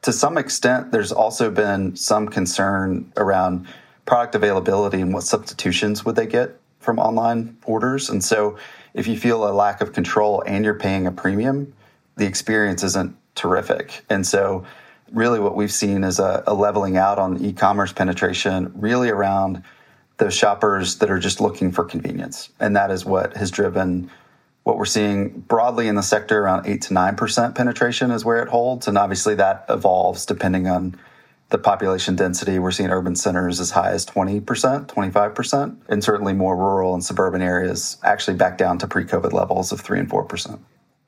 To 0.01 0.11
some 0.11 0.35
extent, 0.37 0.91
there's 0.91 1.11
also 1.11 1.51
been 1.51 1.95
some 1.95 2.27
concern 2.27 3.11
around 3.17 3.67
product 4.05 4.33
availability 4.33 4.99
and 4.99 5.13
what 5.13 5.23
substitutions 5.23 6.03
would 6.03 6.15
they 6.15 6.25
get 6.25 6.59
from 6.79 6.97
online 6.97 7.55
orders. 7.65 8.09
And 8.09 8.23
so 8.23 8.57
if 8.95 9.05
you 9.05 9.15
feel 9.15 9.47
a 9.47 9.53
lack 9.53 9.79
of 9.79 9.93
control 9.93 10.43
and 10.47 10.65
you're 10.65 10.73
paying 10.73 11.05
a 11.05 11.11
premium, 11.11 11.71
the 12.17 12.25
experience 12.25 12.81
isn't 12.83 13.15
terrific. 13.35 14.03
And 14.09 14.25
so, 14.25 14.65
really, 15.11 15.39
what 15.39 15.55
we've 15.55 15.71
seen 15.71 16.03
is 16.03 16.19
a, 16.19 16.43
a 16.47 16.53
leveling 16.53 16.97
out 16.97 17.19
on 17.19 17.43
e 17.43 17.53
commerce 17.53 17.93
penetration, 17.93 18.71
really 18.75 19.09
around 19.09 19.63
those 20.17 20.33
shoppers 20.33 20.97
that 20.99 21.09
are 21.09 21.19
just 21.19 21.41
looking 21.41 21.71
for 21.71 21.83
convenience. 21.83 22.49
And 22.59 22.75
that 22.75 22.91
is 22.91 23.03
what 23.05 23.35
has 23.35 23.49
driven 23.51 24.11
what 24.63 24.77
we're 24.77 24.85
seeing 24.85 25.29
broadly 25.29 25.87
in 25.87 25.95
the 25.95 26.03
sector 26.03 26.43
around 26.43 26.67
8 26.67 26.81
to 26.83 26.93
9% 26.93 27.55
penetration 27.55 28.11
is 28.11 28.23
where 28.23 28.43
it 28.43 28.47
holds. 28.47 28.87
And 28.87 28.97
obviously, 28.97 29.35
that 29.35 29.65
evolves 29.69 30.25
depending 30.25 30.67
on 30.67 30.99
the 31.49 31.57
population 31.57 32.15
density. 32.15 32.59
We're 32.59 32.71
seeing 32.71 32.89
urban 32.89 33.15
centers 33.15 33.59
as 33.59 33.71
high 33.71 33.91
as 33.91 34.05
20%, 34.05 34.41
25%, 34.87 35.77
and 35.89 36.03
certainly 36.03 36.33
more 36.33 36.55
rural 36.55 36.93
and 36.93 37.03
suburban 37.03 37.41
areas 37.41 37.97
actually 38.03 38.37
back 38.37 38.57
down 38.57 38.77
to 38.79 38.87
pre 38.87 39.03
COVID 39.03 39.33
levels 39.33 39.71
of 39.71 39.81
3 39.81 39.99
and 39.99 40.09
4%. 40.09 40.59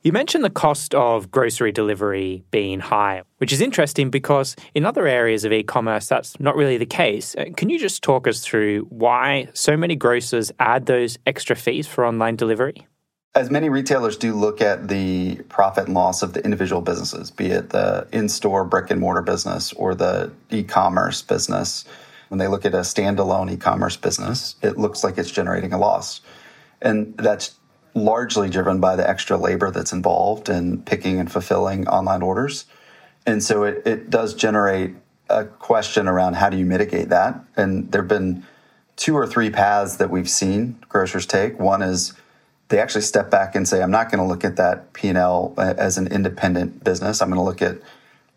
You 0.03 0.11
mentioned 0.11 0.43
the 0.43 0.49
cost 0.49 0.93
of 0.93 1.31
grocery 1.31 1.71
delivery 1.71 2.43
being 2.51 2.81
high, 2.81 3.21
which 3.37 3.53
is 3.53 3.61
interesting 3.61 4.09
because 4.09 4.53
in 4.75 4.85
other 4.85 5.07
areas 5.07 5.45
of 5.45 5.53
e 5.53 5.63
commerce, 5.63 6.09
that's 6.09 6.37
not 6.41 6.57
really 6.57 6.75
the 6.75 6.85
case. 6.85 7.37
Uh, 7.37 7.45
can 7.55 7.69
you 7.69 7.79
just 7.79 8.03
talk 8.03 8.27
us 8.27 8.41
through 8.41 8.81
why 8.89 9.47
so 9.53 9.77
many 9.77 9.95
grocers 9.95 10.51
add 10.59 10.87
those 10.87 11.17
extra 11.25 11.55
fees 11.55 11.87
for 11.87 12.05
online 12.05 12.35
delivery? 12.35 12.85
As 13.33 13.49
many 13.49 13.69
retailers 13.69 14.17
do 14.17 14.33
look 14.33 14.59
at 14.59 14.89
the 14.89 15.35
profit 15.47 15.85
and 15.85 15.93
loss 15.93 16.21
of 16.21 16.33
the 16.33 16.43
individual 16.43 16.81
businesses, 16.81 17.31
be 17.31 17.45
it 17.45 17.69
the 17.69 18.05
in 18.11 18.27
store 18.27 18.65
brick 18.65 18.91
and 18.91 18.99
mortar 18.99 19.21
business 19.21 19.71
or 19.71 19.95
the 19.95 20.33
e 20.49 20.63
commerce 20.63 21.21
business, 21.21 21.85
when 22.27 22.39
they 22.39 22.49
look 22.49 22.65
at 22.65 22.73
a 22.73 22.79
standalone 22.79 23.49
e 23.49 23.55
commerce 23.55 23.95
business, 23.95 24.57
it 24.61 24.77
looks 24.77 25.01
like 25.01 25.17
it's 25.17 25.31
generating 25.31 25.71
a 25.71 25.77
loss. 25.77 26.19
And 26.81 27.15
that's 27.15 27.55
largely 27.95 28.49
driven 28.49 28.79
by 28.79 28.95
the 28.95 29.07
extra 29.07 29.37
labor 29.37 29.71
that's 29.71 29.93
involved 29.93 30.49
in 30.49 30.81
picking 30.81 31.19
and 31.19 31.31
fulfilling 31.31 31.87
online 31.87 32.21
orders. 32.21 32.65
And 33.25 33.43
so 33.43 33.63
it, 33.63 33.83
it 33.85 34.09
does 34.09 34.33
generate 34.33 34.95
a 35.29 35.45
question 35.45 36.07
around 36.07 36.35
how 36.35 36.49
do 36.49 36.57
you 36.57 36.65
mitigate 36.65 37.09
that? 37.09 37.39
And 37.55 37.91
there 37.91 38.01
have 38.01 38.09
been 38.09 38.45
two 38.95 39.15
or 39.15 39.25
three 39.25 39.49
paths 39.49 39.97
that 39.97 40.09
we've 40.09 40.29
seen 40.29 40.77
grocers 40.89 41.25
take. 41.25 41.59
One 41.59 41.81
is 41.81 42.13
they 42.69 42.79
actually 42.79 43.01
step 43.01 43.29
back 43.29 43.55
and 43.55 43.67
say, 43.67 43.81
I'm 43.81 43.91
not 43.91 44.09
going 44.09 44.19
to 44.19 44.27
look 44.27 44.43
at 44.43 44.55
that 44.57 44.93
P&L 44.93 45.53
uh, 45.57 45.73
as 45.77 45.97
an 45.97 46.07
independent 46.07 46.83
business. 46.83 47.21
I'm 47.21 47.29
going 47.29 47.39
to 47.39 47.43
look 47.43 47.61
at 47.61 47.81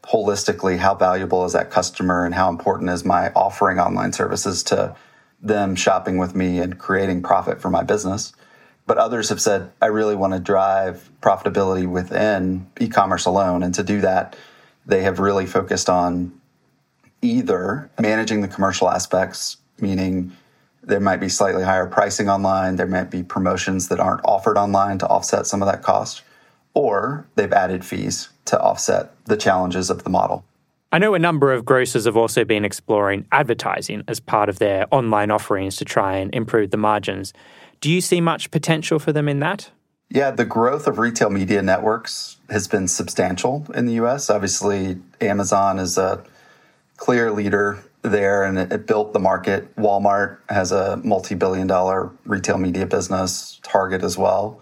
holistically 0.05 0.79
how 0.79 0.95
valuable 0.95 1.45
is 1.45 1.53
that 1.53 1.71
customer 1.71 2.25
and 2.25 2.35
how 2.35 2.49
important 2.49 2.91
is 2.91 3.05
my 3.05 3.31
offering 3.33 3.79
online 3.79 4.13
services 4.13 4.63
to 4.65 4.95
them 5.43 5.75
shopping 5.75 6.19
with 6.19 6.35
me 6.35 6.59
and 6.59 6.79
creating 6.79 7.23
profit 7.23 7.61
for 7.61 7.71
my 7.71 7.83
business. 7.83 8.33
But 8.87 8.99
others 8.99 9.28
have 9.31 9.40
said, 9.40 9.71
I 9.83 9.87
really 9.87 10.14
want 10.14 10.33
to 10.33 10.38
drive 10.38 11.11
profitability 11.21 11.88
within 11.88 12.66
e 12.81 12.88
commerce 12.88 13.26
alone. 13.26 13.62
And 13.62 13.75
to 13.75 13.83
do 13.83 14.00
that, 14.00 14.37
they 14.87 15.02
have 15.02 15.19
really 15.19 15.47
focused 15.47 15.88
on 15.88 16.33
either 17.21 17.90
managing 18.00 18.43
the 18.43 18.49
commercial 18.49 18.88
aspects, 18.88 19.57
meaning 19.81 20.33
there 20.83 21.00
might 21.00 21.16
be 21.16 21.28
slightly 21.28 21.64
higher 21.64 21.87
pricing 21.87 22.28
online, 22.28 22.76
there 22.76 22.87
might 22.87 23.11
be 23.11 23.23
promotions 23.23 23.88
that 23.88 23.99
aren't 23.99 24.25
offered 24.25 24.57
online 24.57 24.99
to 24.99 25.07
offset 25.09 25.47
some 25.47 25.61
of 25.61 25.66
that 25.66 25.83
cost, 25.83 26.23
or 26.75 27.26
they've 27.35 27.52
added 27.52 27.85
fees 27.85 28.28
to 28.45 28.61
offset 28.61 29.12
the 29.25 29.37
challenges 29.37 29.90
of 29.90 30.05
the 30.05 30.11
model. 30.11 30.45
I 30.93 30.99
know 30.99 31.14
a 31.14 31.19
number 31.19 31.52
of 31.52 31.64
grocers 31.64 32.05
have 32.05 32.16
also 32.16 32.45
been 32.45 32.64
exploring 32.64 33.26
advertising 33.33 34.05
as 34.07 34.21
part 34.21 34.49
of 34.49 34.61
their 34.61 34.87
online 34.93 35.33
offerings 35.33 35.76
to 35.76 35.85
try 35.85 36.16
and 36.16 36.33
improve 36.33 36.71
the 36.71 36.76
margins. 36.76 37.33
Do 37.80 37.90
you 37.90 38.00
see 38.00 38.21
much 38.21 38.50
potential 38.50 38.99
for 38.99 39.12
them 39.12 39.28
in 39.28 39.40
that? 39.40 39.71
Yeah, 40.09 40.30
the 40.30 40.45
growth 40.45 40.87
of 40.87 40.99
retail 40.99 41.30
media 41.30 41.62
networks 41.62 42.37
has 42.49 42.68
been 42.68 42.88
substantial 42.88 43.66
in 43.75 43.87
the 43.87 43.95
US. 43.95 44.30
Obviously, 44.30 44.99
Amazon 45.21 45.78
is 45.78 45.99
a 45.99 46.23
clear 46.97 47.30
leader 47.30 47.83
there 48.02 48.45
and 48.45 48.59
it, 48.59 48.73
it 48.73 48.87
built 48.87 49.12
the 49.12 49.18
market. 49.18 49.75
Walmart 49.76 50.38
has 50.49 50.73
a 50.73 50.99
multi 50.99 51.35
billion 51.35 51.66
dollar 51.66 52.11
retail 52.25 52.59
media 52.59 52.87
business, 52.87 53.61
Target 53.62 54.02
as 54.02 54.16
well. 54.16 54.61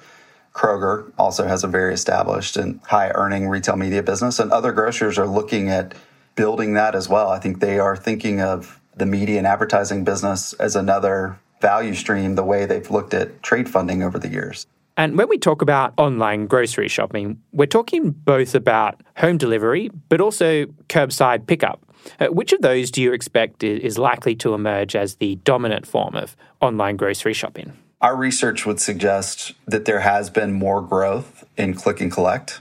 Kroger 0.54 1.12
also 1.18 1.47
has 1.47 1.64
a 1.64 1.68
very 1.68 1.92
established 1.92 2.56
and 2.56 2.80
high 2.85 3.11
earning 3.11 3.49
retail 3.49 3.76
media 3.76 4.02
business, 4.02 4.38
and 4.38 4.52
other 4.52 4.73
grocers 4.73 5.18
are 5.18 5.26
looking 5.26 5.68
at 5.68 5.94
building 6.37 6.75
that 6.75 6.94
as 6.94 7.09
well. 7.09 7.28
I 7.28 7.38
think 7.38 7.61
they 7.61 7.78
are 7.78 7.97
thinking 7.97 8.40
of 8.40 8.80
the 8.97 9.06
media 9.06 9.38
and 9.38 9.47
advertising 9.47 10.04
business 10.04 10.52
as 10.54 10.76
another 10.76 11.38
value 11.64 11.94
stream, 11.94 12.35
the 12.35 12.44
way 12.44 12.66
they've 12.66 12.90
looked 12.90 13.14
at 13.14 13.42
trade 13.42 13.71
funding 13.71 14.02
over 14.02 14.18
the 14.18 14.28
years. 14.28 14.66
And 14.99 15.16
when 15.16 15.28
we 15.28 15.38
talk 15.38 15.62
about 15.62 15.94
online 15.97 16.47
grocery 16.47 16.88
shopping, 16.88 17.40
we're 17.52 17.75
talking 17.78 18.11
both 18.11 18.54
about 18.54 19.00
home 19.16 19.38
delivery, 19.38 19.90
but 20.11 20.21
also 20.21 20.66
curbside 20.88 21.47
pickup. 21.47 21.80
Uh, 22.21 22.26
which 22.26 22.52
of 22.52 22.61
those 22.61 22.90
do 22.90 23.00
you 23.00 23.12
expect 23.14 23.64
is 23.64 23.97
likely 23.97 24.35
to 24.37 24.52
emerge 24.52 24.94
as 24.94 25.16
the 25.16 25.37
dominant 25.37 25.87
form 25.87 26.14
of 26.14 26.37
online 26.61 26.97
grocery 26.97 27.33
shopping? 27.33 27.73
Our 28.02 28.14
research 28.14 28.66
would 28.66 28.78
suggest 28.78 29.54
that 29.66 29.87
there 29.87 30.00
has 30.00 30.28
been 30.28 30.52
more 30.52 30.83
growth 30.83 31.44
in 31.56 31.73
click 31.73 32.02
and 32.02 32.12
collect, 32.12 32.61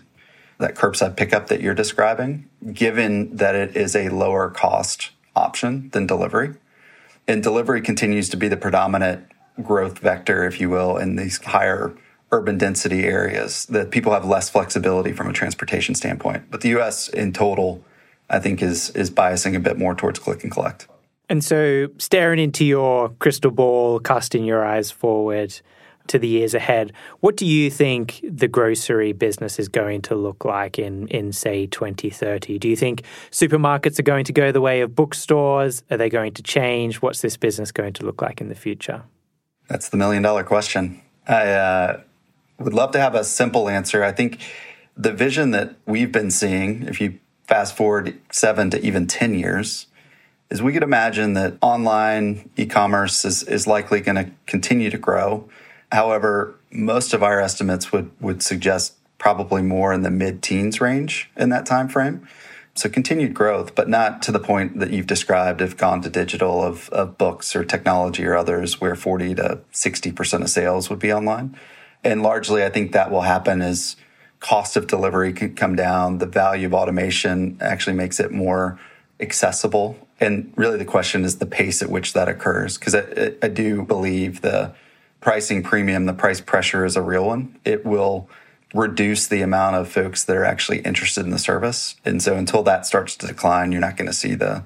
that 0.60 0.75
curbside 0.75 1.17
pickup 1.17 1.48
that 1.48 1.60
you're 1.60 1.75
describing, 1.75 2.48
given 2.72 3.36
that 3.36 3.53
it 3.53 3.75
is 3.75 3.98
a 3.98 4.07
lower 4.07 4.50
cost 4.50 5.12
option 5.36 5.89
than 5.89 6.07
delivery. 6.07 6.53
And 7.27 7.42
delivery 7.42 7.82
continues 7.82 8.30
to 8.30 8.38
be 8.38 8.48
the 8.48 8.58
predominant 8.58 9.25
growth 9.62 10.00
vector, 10.00 10.46
if 10.46 10.60
you 10.60 10.70
will, 10.70 10.98
in 10.98 11.15
these 11.15 11.42
higher 11.44 11.96
urban 12.32 12.58
density 12.58 13.06
areas 13.06 13.65
that 13.68 13.92
people 13.92 14.12
have 14.12 14.25
less 14.25 14.50
flexibility 14.50 15.13
from 15.13 15.30
a 15.30 15.34
transportation 15.34 15.96
standpoint. 15.96 16.44
But 16.50 16.62
the 16.62 16.70
US 16.80 17.08
in 17.08 17.32
total, 17.32 17.84
I 18.30 18.39
think, 18.39 18.62
is 18.62 18.89
is 18.92 19.12
biasing 19.12 19.56
a 19.56 19.60
bit 19.60 19.77
more 19.77 19.96
towards 19.96 20.20
click 20.20 20.44
and 20.44 20.51
collect. 20.51 20.88
And 21.30 21.44
so, 21.44 21.88
staring 22.00 22.39
into 22.39 22.65
your 22.65 23.10
crystal 23.20 23.51
ball, 23.51 24.00
casting 24.00 24.44
your 24.44 24.65
eyes 24.65 24.92
forward 24.92 25.62
to 26.07 26.19
the 26.19 26.27
years 26.27 26.53
ahead, 26.53 26.91
what 27.22 27.38
do 27.38 27.45
you 27.45 27.69
think 27.69 28.24
the 28.24 28.48
grocery 28.48 29.13
business 29.13 29.60
is 29.60 29.67
going 29.67 30.01
to 30.03 30.15
look 30.15 30.45
like 30.45 30.77
in, 30.77 31.07
in 31.07 31.31
say, 31.31 31.65
2030? 31.67 32.60
Do 32.60 32.67
you 32.67 32.75
think 32.75 33.03
supermarkets 33.31 34.00
are 34.00 34.03
going 34.03 34.25
to 34.25 34.33
go 34.33 34.51
the 34.51 34.62
way 34.62 34.81
of 34.81 34.95
bookstores? 34.95 35.83
Are 35.89 35.98
they 35.98 36.10
going 36.10 36.33
to 36.33 36.43
change? 36.43 37.01
What's 37.01 37.22
this 37.22 37.38
business 37.38 37.72
going 37.72 37.93
to 37.93 38.05
look 38.05 38.22
like 38.22 38.41
in 38.41 38.50
the 38.50 38.55
future? 38.55 39.03
That's 39.69 39.89
the 39.89 39.98
million 39.98 40.24
dollar 40.24 40.43
question. 40.43 41.01
I 41.27 41.51
uh, 41.51 42.01
would 42.60 42.74
love 42.74 42.91
to 42.91 43.00
have 43.00 43.15
a 43.15 43.24
simple 43.24 43.69
answer. 43.69 44.03
I 44.03 44.12
think 44.12 44.39
the 44.95 45.13
vision 45.13 45.51
that 45.51 45.75
we've 45.86 46.12
been 46.12 46.31
seeing, 46.31 46.83
if 46.83 47.00
you 47.00 47.19
fast 47.48 47.75
forward 47.75 48.19
seven 48.31 48.69
to 48.72 48.86
even 48.86 49.07
10 49.07 49.33
years, 49.33 49.88
is 50.50 50.62
we 50.62 50.74
could 50.74 50.83
imagine 50.83 51.33
that 51.33 51.57
online 51.62 52.50
e-commerce 52.57 53.25
is, 53.25 53.43
is 53.43 53.65
likely 53.65 54.01
going 54.01 54.15
to 54.15 54.31
continue 54.45 54.89
to 54.89 54.98
grow. 54.98 55.50
However, 55.93 56.55
most 56.71 57.13
of 57.13 57.21
our 57.23 57.39
estimates 57.39 57.91
would, 57.91 58.12
would 58.19 58.41
suggest 58.41 58.95
probably 59.19 59.62
more 59.62 59.93
in 59.93 60.01
the 60.01 60.12
mid-teens 60.12 60.81
range 60.81 61.29
in 61.38 61.50
that 61.50 61.65
time 61.65 61.88
frame. 61.88 62.27
So 62.75 62.89
continued 62.89 63.35
growth, 63.35 63.75
but 63.75 63.88
not 63.88 64.23
to 64.23 64.31
the 64.31 64.39
point 64.39 64.79
that 64.79 64.89
you've 64.89 65.05
described 65.05 65.62
of 65.62 65.77
gone 65.77 66.01
to 66.01 66.09
digital 66.09 66.63
of, 66.63 66.89
of 66.89 67.19
books 67.19 67.55
or 67.55 67.63
technology 67.63 68.25
or 68.25 68.35
others 68.35 68.81
where 68.81 68.95
40 68.95 69.35
to 69.35 69.59
60% 69.71 70.41
of 70.41 70.50
sales 70.50 70.89
would 70.89 70.97
be 70.97 71.13
online. 71.13 71.55
And 72.03 72.23
largely, 72.23 72.63
I 72.63 72.69
think 72.69 72.91
that 72.93 73.12
will 73.12 73.21
happen 73.21 73.62
as 73.62 73.95
cost 74.39 74.75
of 74.75 74.88
delivery 74.88 75.31
can 75.31 75.55
come 75.55 75.75
down. 75.75 76.17
The 76.17 76.25
value 76.25 76.65
of 76.65 76.73
automation 76.73 77.57
actually 77.62 77.95
makes 77.95 78.19
it 78.19 78.31
more 78.31 78.79
accessible. 79.19 80.07
And 80.19 80.51
really, 80.55 80.77
the 80.77 80.85
question 80.85 81.23
is 81.23 81.38
the 81.38 81.45
pace 81.45 81.83
at 81.83 81.89
which 81.89 82.13
that 82.13 82.27
occurs. 82.27 82.79
Because 82.79 82.95
I, 82.95 83.33
I, 83.41 83.47
do 83.47 83.83
believe 83.83 84.41
the 84.41 84.73
pricing 85.24 85.63
premium, 85.63 86.06
the 86.06 86.13
price 86.13 86.42
pressure 86.42 86.86
is 86.86 86.96
a 86.96 87.01
real 87.01 87.26
one. 87.26 87.58
It 87.63 87.86
will 87.86 88.30
reduce 88.74 89.26
the 89.26 89.41
amount 89.41 89.78
of 89.78 89.89
folks 89.89 90.26
that 90.26 90.36
are 90.36 90.43
actually 90.43 90.80
interested 90.80 91.24
in 91.24 91.32
the 91.32 91.39
service. 91.39 91.95
And 92.04 92.21
so, 92.21 92.36
until 92.36 92.62
that 92.63 92.86
starts 92.86 93.15
to 93.17 93.28
decline, 93.28 93.71
you're 93.71 93.82
not 93.82 93.95
going 93.97 94.08
to 94.08 94.13
see 94.13 94.36
the 94.36 94.63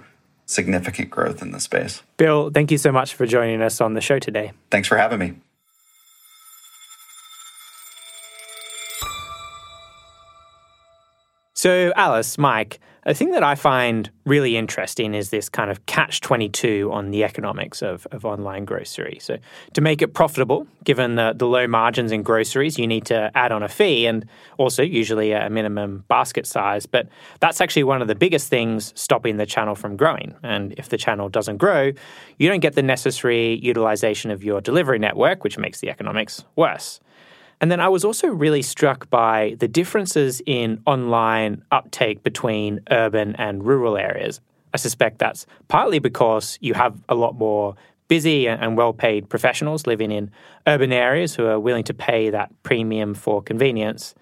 significant 0.48 1.12
growth 1.12 1.42
in 1.42 1.52
the 1.52 1.60
space. 1.60 2.02
Bill, 2.18 2.50
thank 2.50 2.72
you 2.72 2.78
so 2.78 2.92
much 2.92 3.14
for 3.14 3.26
joining 3.26 3.62
us 3.62 3.80
on 3.80 3.94
the 3.94 4.02
show 4.02 4.18
today. 4.18 4.52
Thanks 4.72 4.88
for 4.88 4.98
having 4.98 5.20
me. 5.20 5.34
So, 11.54 11.92
Alice, 11.96 12.38
Mike, 12.38 12.80
a 13.08 13.14
thing 13.14 13.32
that 13.32 13.42
I 13.42 13.56
find 13.56 14.12
really 14.26 14.58
interesting 14.58 15.14
is 15.14 15.30
this 15.30 15.48
kind 15.48 15.72
of 15.72 15.86
catch 15.86 16.20
22 16.20 16.92
on 16.92 17.12
the 17.12 17.24
economics 17.24 17.82
of, 17.82 18.06
of 18.12 18.26
online 18.26 18.66
grocery. 18.66 19.18
So, 19.22 19.38
to 19.74 19.82
make 19.82 20.02
it 20.02 20.14
profitable, 20.14 20.68
given 20.84 21.16
the, 21.16 21.34
the 21.34 21.48
low 21.48 21.68
margins 21.68 22.12
in 22.12 22.22
groceries, 22.22 22.78
you 22.78 22.86
need 22.86 23.06
to 23.06 23.32
add 23.34 23.54
on 23.54 23.64
a 23.64 23.70
fee 23.70 24.06
and 24.06 24.28
also 24.58 24.84
usually 24.84 25.32
a 25.32 25.50
minimum 25.50 26.04
basket 26.10 26.46
size. 26.46 26.86
But 26.86 27.08
that's 27.40 27.62
actually 27.62 27.86
one 27.86 28.02
of 28.02 28.10
the 28.10 28.16
biggest 28.16 28.50
things 28.50 28.92
stopping 28.94 29.38
the 29.38 29.46
channel 29.46 29.74
from 29.74 29.96
growing. 29.96 30.36
And 30.44 30.74
if 30.74 30.90
the 30.90 30.98
channel 30.98 31.30
doesn't 31.30 31.58
grow, 31.58 31.94
you 32.38 32.50
don't 32.50 32.60
get 32.60 32.76
the 32.76 32.84
necessary 32.84 33.58
utilization 33.64 34.32
of 34.32 34.44
your 34.44 34.60
delivery 34.60 35.00
network, 35.00 35.46
which 35.46 35.58
makes 35.58 35.80
the 35.80 35.90
economics 35.90 36.44
worse. 36.58 37.00
And 37.60 37.72
then 37.72 37.80
I 37.80 37.90
was 37.90 38.06
also 38.06 38.28
really 38.28 38.62
struck 38.62 39.10
by 39.10 39.56
the 39.60 39.68
differences 39.68 40.42
in 40.46 40.82
online 40.86 41.64
uptake 41.72 42.24
between 42.24 42.82
urban 42.92 43.36
and 43.36 43.66
rural 43.66 43.98
areas. 43.98 44.40
I 44.74 44.78
suspect 44.78 45.20
that's 45.20 45.46
partly 45.68 46.00
because 46.00 46.60
you 46.62 46.76
have 46.76 46.96
a 47.10 47.16
lot 47.16 47.36
more 47.36 47.76
busy 48.08 48.48
and 48.48 48.78
well 48.78 48.94
paid 48.94 49.28
professionals 49.30 49.88
living 49.88 50.12
in 50.12 50.32
urban 50.66 50.94
areas 50.94 51.36
who 51.36 51.46
are 51.46 51.60
willing 51.60 51.84
to 51.86 51.94
pay 51.94 52.30
that 52.30 52.52
premium 52.64 53.14
for 53.14 53.42
convenience. 53.42 54.14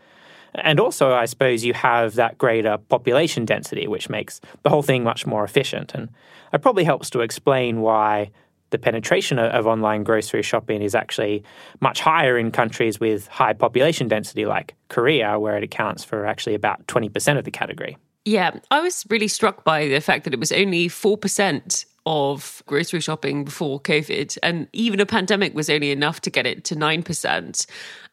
And 0.56 0.80
also, 0.80 1.14
I 1.14 1.26
suppose 1.26 1.66
you 1.66 1.74
have 1.74 2.16
that 2.16 2.38
greater 2.38 2.78
population 2.78 3.44
density, 3.44 3.88
which 3.88 4.10
makes 4.10 4.40
the 4.64 4.70
whole 4.70 4.82
thing 4.82 5.04
much 5.04 5.26
more 5.26 5.44
efficient. 5.44 5.94
And 5.94 6.10
it 6.54 6.62
probably 6.62 6.86
helps 6.86 7.10
to 7.10 7.20
explain 7.20 7.82
why 7.82 8.32
the 8.76 8.80
penetration 8.80 9.40
of 9.40 9.66
online 9.66 10.04
grocery 10.04 10.42
shopping 10.42 10.82
is 10.82 10.94
actually 10.94 11.44
much 11.80 12.02
higher 12.02 12.38
in 12.38 12.52
countries 12.52 13.00
with 13.00 13.26
high 13.28 13.54
population 13.54 14.10
density 14.10 14.46
like 14.46 14.76
Korea, 14.90 15.40
where 15.40 15.56
it 15.56 15.64
accounts 15.64 16.04
for 16.04 16.26
actually 16.26 16.56
about 16.56 16.86
20% 16.88 17.38
of 17.38 17.46
the 17.46 17.52
category. 17.52 17.98
Yeah, 18.26 18.52
I 18.72 18.82
was 18.82 19.06
really 19.10 19.30
struck 19.30 19.64
by 19.64 19.88
the 19.88 20.02
fact 20.02 20.26
that 20.26 20.34
it 20.34 20.42
was 20.42 20.52
only 20.52 20.90
4% 20.90 21.86
of 22.06 22.62
grocery 22.66 23.00
shopping 23.00 23.46
before 23.46 23.80
COVID, 23.80 24.38
and 24.44 24.68
even 24.74 25.00
a 25.00 25.06
pandemic 25.06 25.56
was 25.56 25.70
only 25.70 25.92
enough 25.92 26.20
to 26.22 26.30
get 26.30 26.46
it 26.46 26.66
to 26.66 26.76
9%. 26.76 27.66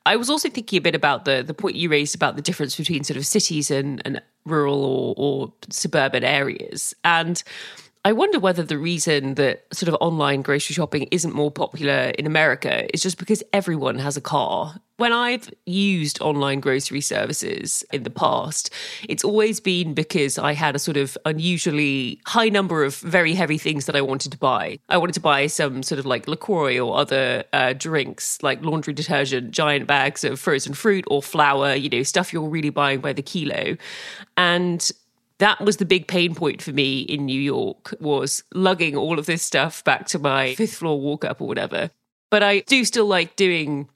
I 0.07 0.15
was 0.15 0.31
also 0.31 0.49
thinking 0.49 0.77
a 0.77 0.81
bit 0.81 0.95
about 0.95 1.25
the, 1.25 1.43
the 1.45 1.55
point 1.55 1.75
you 1.75 1.89
raised 1.89 2.15
about 2.15 2.37
the 2.37 2.43
difference 2.43 2.77
between 2.77 3.03
sort 3.03 3.17
of 3.17 3.27
cities 3.27 3.69
and, 3.71 4.01
and 4.05 4.23
rural 4.45 4.85
or, 4.85 5.15
or 5.17 5.53
suburban 5.71 6.23
areas. 6.23 6.95
And 7.03 7.43
I 8.05 8.13
wonder 8.13 8.41
whether 8.41 8.65
the 8.65 8.79
reason 8.79 9.35
that 9.35 9.65
sort 9.73 9.89
of 9.89 9.97
online 10.01 10.43
grocery 10.43 10.75
shopping 10.75 11.07
isn't 11.13 11.35
more 11.35 11.53
popular 11.53 12.11
in 12.19 12.27
America 12.27 12.93
is 12.93 13.01
just 13.01 13.17
because 13.17 13.45
everyone 13.53 13.99
has 14.01 14.17
a 14.17 14.21
car. 14.21 14.75
When 14.97 15.13
I've 15.13 15.49
used 15.67 16.21
online 16.21 16.59
grocery 16.59 17.01
services 17.01 17.85
in 17.93 18.03
the 18.03 18.11
past, 18.11 18.71
it's 19.09 19.23
always 19.23 19.61
been 19.61 19.95
because 19.95 20.37
I 20.37 20.53
had 20.53 20.75
a 20.75 20.81
sort 20.81 20.97
of 20.97 21.17
unusually 21.25 22.21
high 22.27 22.49
number 22.49 22.83
of 22.83 22.97
very 22.97 23.35
heavy 23.35 23.57
things 23.57 23.87
that 23.87 23.95
I 23.95 24.01
wanted 24.01 24.33
to 24.33 24.39
buy. 24.39 24.81
I 24.89 24.99
wanted 24.99 25.15
to 25.15 25.21
buy 25.21 25.47
some 25.47 25.85
sort 25.85 26.01
of 26.01 26.07
like 26.07 26.27
LaCroix 26.27 26.81
or 26.81 26.99
other 26.99 27.45
uh, 27.53 27.73
drinks, 27.73 28.43
like 28.43 28.65
laundry 28.65 28.95
detergent, 28.95 29.53
giant 29.53 29.87
bags 29.87 30.25
of 30.25 30.41
frozen 30.41 30.75
fruit 30.75 31.05
or 31.07 31.23
flour, 31.23 31.75
you 31.75 31.89
know, 31.89 32.03
stuff 32.03 32.33
you're 32.33 32.49
really 32.49 32.71
buying 32.71 33.01
by 33.01 33.13
the 33.13 33.23
kilo. 33.23 33.77
And 34.37 34.91
that 35.39 35.61
was 35.61 35.79
the 35.79 35.85
big 35.85 36.07
pain 36.07 36.35
point 36.35 36.63
for 36.63 36.73
me 36.73 37.01
in 37.01 37.27
New 37.27 37.41
York 37.41 37.95
was 38.01 38.45
lugging 38.55 38.97
all 38.97 39.19
of 39.19 39.27
this 39.27 39.43
stuff 39.43 39.83
back 39.85 40.07
to 40.07 40.19
my 40.19 40.55
fifth 40.55 40.77
floor 40.77 41.01
walk 41.01 41.25
up 41.25 41.41
or 41.41 41.49
whatever. 41.49 41.91
But 42.31 42.43
I 42.43 42.61
do 42.61 42.85
still 42.85 43.07
like 43.07 43.37
doing 43.37 43.89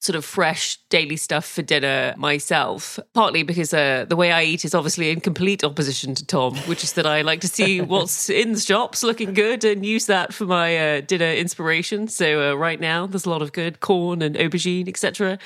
sort 0.00 0.16
of 0.16 0.24
fresh 0.24 0.78
daily 0.88 1.16
stuff 1.16 1.46
for 1.46 1.60
dinner 1.60 2.14
myself, 2.16 2.98
partly 3.12 3.42
because 3.42 3.72
uh, 3.74 4.06
the 4.08 4.16
way 4.16 4.32
I 4.32 4.42
eat 4.44 4.64
is 4.64 4.74
obviously 4.74 5.10
in 5.10 5.20
complete 5.20 5.62
opposition 5.62 6.14
to 6.14 6.26
Tom, 6.26 6.56
which 6.60 6.82
is 6.82 6.94
that 6.94 7.06
I 7.06 7.20
like 7.20 7.42
to 7.42 7.48
see 7.48 7.80
what's 7.82 8.30
in 8.30 8.52
the 8.52 8.60
shops 8.60 9.02
looking 9.02 9.34
good 9.34 9.62
and 9.62 9.84
use 9.84 10.06
that 10.06 10.32
for 10.32 10.46
my 10.46 10.76
uh, 10.76 11.00
dinner 11.02 11.30
inspiration. 11.30 12.08
So 12.08 12.50
uh, 12.50 12.54
right 12.54 12.80
now, 12.80 13.06
there's 13.06 13.26
a 13.26 13.30
lot 13.30 13.42
of 13.42 13.52
good 13.52 13.80
corn 13.80 14.22
and 14.22 14.36
aubergine, 14.36 14.88
etc. 14.88 15.38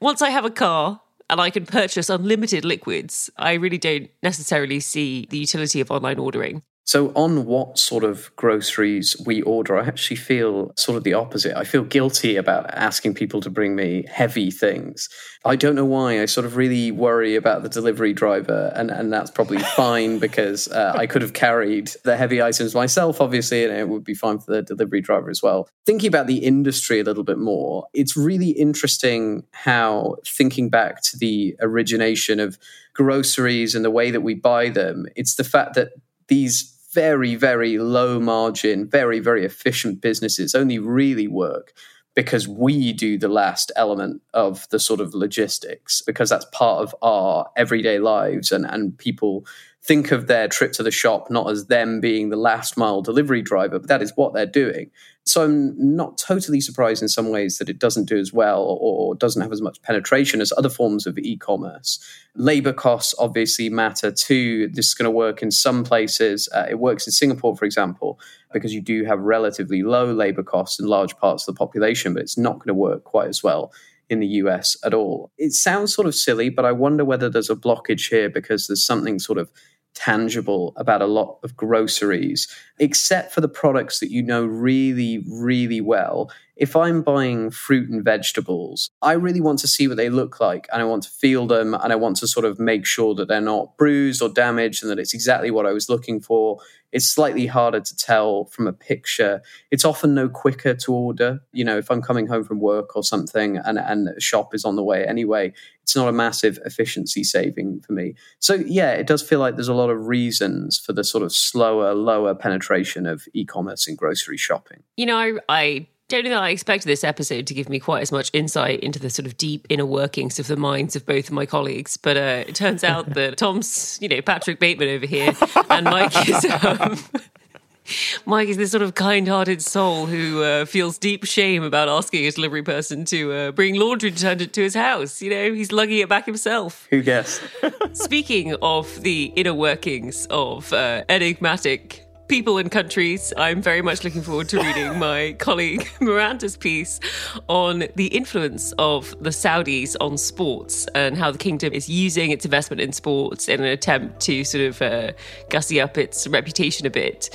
Once 0.00 0.22
I 0.22 0.30
have 0.30 0.46
a 0.46 0.50
car, 0.50 1.02
and 1.30 1.40
I 1.40 1.50
can 1.50 1.66
purchase 1.66 2.10
unlimited 2.10 2.64
liquids, 2.64 3.30
I 3.36 3.54
really 3.54 3.78
don't 3.78 4.10
necessarily 4.22 4.80
see 4.80 5.26
the 5.30 5.38
utility 5.38 5.80
of 5.80 5.90
online 5.90 6.18
ordering. 6.18 6.62
So, 6.88 7.12
on 7.14 7.44
what 7.44 7.78
sort 7.78 8.02
of 8.02 8.34
groceries 8.36 9.14
we 9.26 9.42
order, 9.42 9.76
I 9.76 9.84
actually 9.84 10.16
feel 10.16 10.72
sort 10.74 10.96
of 10.96 11.04
the 11.04 11.12
opposite. 11.12 11.54
I 11.54 11.64
feel 11.64 11.82
guilty 11.84 12.36
about 12.36 12.64
asking 12.72 13.12
people 13.12 13.42
to 13.42 13.50
bring 13.50 13.76
me 13.76 14.06
heavy 14.10 14.50
things. 14.50 15.06
I 15.44 15.54
don't 15.54 15.74
know 15.74 15.84
why. 15.84 16.22
I 16.22 16.24
sort 16.24 16.46
of 16.46 16.56
really 16.56 16.90
worry 16.90 17.36
about 17.36 17.62
the 17.62 17.68
delivery 17.68 18.14
driver, 18.14 18.72
and, 18.74 18.90
and 18.90 19.12
that's 19.12 19.30
probably 19.30 19.58
fine 19.76 20.18
because 20.18 20.66
uh, 20.68 20.94
I 20.96 21.06
could 21.06 21.20
have 21.20 21.34
carried 21.34 21.90
the 22.04 22.16
heavy 22.16 22.40
items 22.40 22.74
myself, 22.74 23.20
obviously, 23.20 23.66
and 23.66 23.74
it 23.74 23.90
would 23.90 24.02
be 24.02 24.14
fine 24.14 24.38
for 24.38 24.50
the 24.50 24.62
delivery 24.62 25.02
driver 25.02 25.28
as 25.28 25.42
well. 25.42 25.68
Thinking 25.84 26.08
about 26.08 26.26
the 26.26 26.38
industry 26.38 27.00
a 27.00 27.04
little 27.04 27.22
bit 27.22 27.36
more, 27.36 27.86
it's 27.92 28.16
really 28.16 28.52
interesting 28.52 29.44
how 29.52 30.16
thinking 30.26 30.70
back 30.70 31.02
to 31.02 31.18
the 31.18 31.54
origination 31.60 32.40
of 32.40 32.56
groceries 32.94 33.74
and 33.74 33.84
the 33.84 33.90
way 33.90 34.10
that 34.10 34.22
we 34.22 34.32
buy 34.32 34.70
them, 34.70 35.04
it's 35.16 35.34
the 35.34 35.44
fact 35.44 35.74
that 35.74 35.90
these 36.28 36.74
very, 36.92 37.34
very 37.34 37.78
low 37.78 38.18
margin, 38.18 38.88
very, 38.88 39.20
very 39.20 39.44
efficient 39.44 40.00
businesses 40.00 40.54
only 40.54 40.78
really 40.78 41.28
work 41.28 41.72
because 42.14 42.48
we 42.48 42.92
do 42.92 43.16
the 43.16 43.28
last 43.28 43.70
element 43.76 44.20
of 44.34 44.68
the 44.70 44.78
sort 44.80 45.00
of 45.00 45.14
logistics, 45.14 46.02
because 46.02 46.28
that's 46.28 46.46
part 46.46 46.82
of 46.82 46.94
our 47.00 47.48
everyday 47.56 47.98
lives. 48.00 48.50
And, 48.50 48.66
and 48.66 48.98
people 48.98 49.46
think 49.88 50.12
of 50.12 50.26
their 50.26 50.48
trip 50.48 50.72
to 50.72 50.82
the 50.82 50.90
shop 50.90 51.30
not 51.30 51.50
as 51.50 51.66
them 51.66 51.98
being 51.98 52.28
the 52.28 52.36
last 52.36 52.76
mile 52.76 53.00
delivery 53.00 53.40
driver, 53.40 53.78
but 53.78 53.88
that 53.88 54.02
is 54.02 54.12
what 54.16 54.34
they're 54.34 54.44
doing. 54.44 54.90
So 55.24 55.44
I'm 55.44 55.74
not 55.96 56.18
totally 56.18 56.60
surprised 56.60 57.02
in 57.02 57.08
some 57.08 57.30
ways 57.30 57.56
that 57.56 57.70
it 57.70 57.78
doesn't 57.78 58.06
do 58.06 58.18
as 58.18 58.30
well 58.30 58.78
or 58.80 59.14
doesn't 59.14 59.40
have 59.40 59.52
as 59.52 59.62
much 59.62 59.80
penetration 59.82 60.42
as 60.42 60.52
other 60.56 60.68
forms 60.68 61.06
of 61.06 61.18
e 61.18 61.38
commerce. 61.38 61.98
Labor 62.34 62.72
costs 62.72 63.14
obviously 63.18 63.70
matter 63.70 64.12
too. 64.12 64.68
This 64.68 64.88
is 64.88 64.94
going 64.94 65.04
to 65.04 65.10
work 65.10 65.42
in 65.42 65.50
some 65.50 65.84
places. 65.84 66.50
Uh, 66.54 66.66
it 66.68 66.78
works 66.78 67.06
in 67.06 67.12
Singapore, 67.12 67.56
for 67.56 67.64
example, 67.64 68.20
because 68.52 68.74
you 68.74 68.82
do 68.82 69.04
have 69.04 69.20
relatively 69.20 69.82
low 69.82 70.12
labor 70.12 70.42
costs 70.42 70.78
in 70.78 70.86
large 70.86 71.16
parts 71.16 71.48
of 71.48 71.54
the 71.54 71.58
population, 71.58 72.12
but 72.12 72.22
it's 72.22 72.38
not 72.38 72.58
going 72.58 72.68
to 72.68 72.74
work 72.74 73.04
quite 73.04 73.28
as 73.28 73.42
well 73.42 73.72
in 74.10 74.20
the 74.20 74.26
US 74.26 74.76
at 74.84 74.94
all. 74.94 75.30
It 75.38 75.52
sounds 75.52 75.94
sort 75.94 76.06
of 76.06 76.14
silly, 76.14 76.48
but 76.48 76.64
I 76.64 76.72
wonder 76.72 77.04
whether 77.04 77.28
there's 77.28 77.50
a 77.50 77.56
blockage 77.56 78.08
here 78.08 78.30
because 78.30 78.66
there's 78.66 78.84
something 78.84 79.18
sort 79.18 79.38
of 79.38 79.50
tangible 79.94 80.72
about 80.76 81.02
a 81.02 81.06
lot 81.06 81.38
of 81.42 81.56
groceries, 81.56 82.48
except 82.78 83.32
for 83.32 83.40
the 83.40 83.48
products 83.48 84.00
that 84.00 84.10
you 84.10 84.22
know 84.22 84.44
really, 84.44 85.24
really 85.28 85.80
well. 85.80 86.30
If 86.56 86.74
I'm 86.74 87.02
buying 87.02 87.50
fruit 87.50 87.88
and 87.88 88.04
vegetables, 88.04 88.90
I 89.00 89.12
really 89.12 89.40
want 89.40 89.60
to 89.60 89.68
see 89.68 89.86
what 89.86 89.96
they 89.96 90.08
look 90.08 90.40
like 90.40 90.66
and 90.72 90.82
I 90.82 90.84
want 90.84 91.04
to 91.04 91.10
feel 91.10 91.46
them 91.46 91.74
and 91.74 91.92
I 91.92 91.96
want 91.96 92.16
to 92.18 92.26
sort 92.26 92.44
of 92.46 92.58
make 92.58 92.84
sure 92.84 93.14
that 93.14 93.28
they're 93.28 93.40
not 93.40 93.76
bruised 93.76 94.22
or 94.22 94.28
damaged 94.28 94.82
and 94.82 94.90
that 94.90 94.98
it's 94.98 95.14
exactly 95.14 95.50
what 95.50 95.66
I 95.66 95.72
was 95.72 95.88
looking 95.88 96.20
for. 96.20 96.58
It's 96.92 97.06
slightly 97.06 97.46
harder 97.46 97.80
to 97.80 97.96
tell 97.96 98.46
from 98.46 98.66
a 98.66 98.72
picture. 98.72 99.42
It's 99.70 99.84
often 99.84 100.14
no 100.14 100.28
quicker 100.28 100.74
to 100.74 100.92
order. 100.92 101.40
You 101.52 101.64
know, 101.64 101.78
if 101.78 101.90
I'm 101.90 102.02
coming 102.02 102.26
home 102.26 102.44
from 102.44 102.60
work 102.60 102.96
or 102.96 103.02
something 103.02 103.58
and, 103.58 103.78
and 103.78 104.08
a 104.08 104.20
shop 104.20 104.54
is 104.54 104.64
on 104.64 104.76
the 104.76 104.82
way 104.82 105.06
anyway, 105.06 105.52
it's 105.82 105.96
not 105.96 106.08
a 106.08 106.12
massive 106.12 106.58
efficiency 106.64 107.24
saving 107.24 107.80
for 107.80 107.92
me. 107.92 108.14
So, 108.40 108.54
yeah, 108.54 108.92
it 108.92 109.06
does 109.06 109.22
feel 109.22 109.40
like 109.40 109.54
there's 109.56 109.68
a 109.68 109.74
lot 109.74 109.90
of 109.90 110.06
reasons 110.06 110.78
for 110.78 110.92
the 110.92 111.04
sort 111.04 111.24
of 111.24 111.32
slower, 111.32 111.94
lower 111.94 112.34
penetration 112.34 113.06
of 113.06 113.26
e 113.32 113.44
commerce 113.44 113.88
in 113.88 113.96
grocery 113.96 114.36
shopping. 114.36 114.82
You 114.96 115.06
know, 115.06 115.40
I 115.48 115.88
don't 116.08 116.24
know 116.24 116.30
that 116.30 116.42
I 116.42 116.50
expected 116.50 116.88
this 116.88 117.04
episode 117.04 117.46
to 117.46 117.54
give 117.54 117.68
me 117.68 117.78
quite 117.78 118.00
as 118.00 118.10
much 118.10 118.30
insight 118.32 118.80
into 118.80 118.98
the 118.98 119.10
sort 119.10 119.26
of 119.26 119.36
deep 119.36 119.66
inner 119.68 119.86
workings 119.86 120.38
of 120.38 120.46
the 120.46 120.56
minds 120.56 120.96
of 120.96 121.04
both 121.04 121.26
of 121.26 121.32
my 121.32 121.46
colleagues. 121.46 121.96
But 121.96 122.16
uh, 122.16 122.44
it 122.48 122.54
turns 122.54 122.82
out 122.82 123.10
that 123.14 123.36
Tom's, 123.36 123.98
you 124.00 124.08
know, 124.08 124.22
Patrick 124.22 124.58
Bateman 124.58 124.88
over 124.88 125.06
here, 125.06 125.34
and 125.70 125.84
Mike 125.84 126.28
is. 126.28 126.44
Um, 126.64 126.98
Mike 128.26 128.48
is 128.48 128.58
this 128.58 128.70
sort 128.70 128.82
of 128.82 128.94
kind-hearted 128.94 129.62
soul 129.62 130.04
who 130.04 130.42
uh, 130.42 130.64
feels 130.66 130.98
deep 130.98 131.24
shame 131.24 131.62
about 131.62 131.88
asking 131.88 132.26
a 132.26 132.30
delivery 132.30 132.62
person 132.62 133.06
to 133.06 133.32
uh, 133.32 133.50
bring 133.52 133.76
laundry 133.76 134.10
detergent 134.10 134.52
to 134.52 134.62
his 134.62 134.74
house. 134.74 135.22
You 135.22 135.30
know, 135.30 135.54
he's 135.54 135.72
lugging 135.72 135.98
it 135.98 136.08
back 136.08 136.26
himself. 136.26 136.86
Who 136.90 137.00
guessed? 137.02 137.42
Speaking 137.94 138.54
of 138.60 139.02
the 139.02 139.32
inner 139.36 139.54
workings 139.54 140.26
of 140.26 140.70
uh, 140.72 141.04
enigmatic 141.08 142.04
people 142.28 142.58
and 142.58 142.70
countries. 142.70 143.32
I'm 143.36 143.60
very 143.62 143.82
much 143.82 144.04
looking 144.04 144.22
forward 144.22 144.48
to 144.50 144.58
reading 144.58 144.98
my 144.98 145.34
colleague 145.38 145.88
Miranda's 146.00 146.56
piece 146.56 147.00
on 147.48 147.84
the 147.96 148.06
influence 148.08 148.72
of 148.78 149.14
the 149.20 149.30
Saudis 149.30 149.96
on 150.00 150.18
sports 150.18 150.86
and 150.94 151.16
how 151.16 151.30
the 151.30 151.38
kingdom 151.38 151.72
is 151.72 151.88
using 151.88 152.30
its 152.30 152.44
investment 152.44 152.80
in 152.80 152.92
sports 152.92 153.48
in 153.48 153.60
an 153.60 153.66
attempt 153.66 154.20
to 154.20 154.44
sort 154.44 154.64
of 154.64 154.82
uh, 154.82 155.12
gussy 155.48 155.80
up 155.80 155.98
its 155.98 156.26
reputation 156.28 156.86
a 156.86 156.90
bit. 156.90 157.30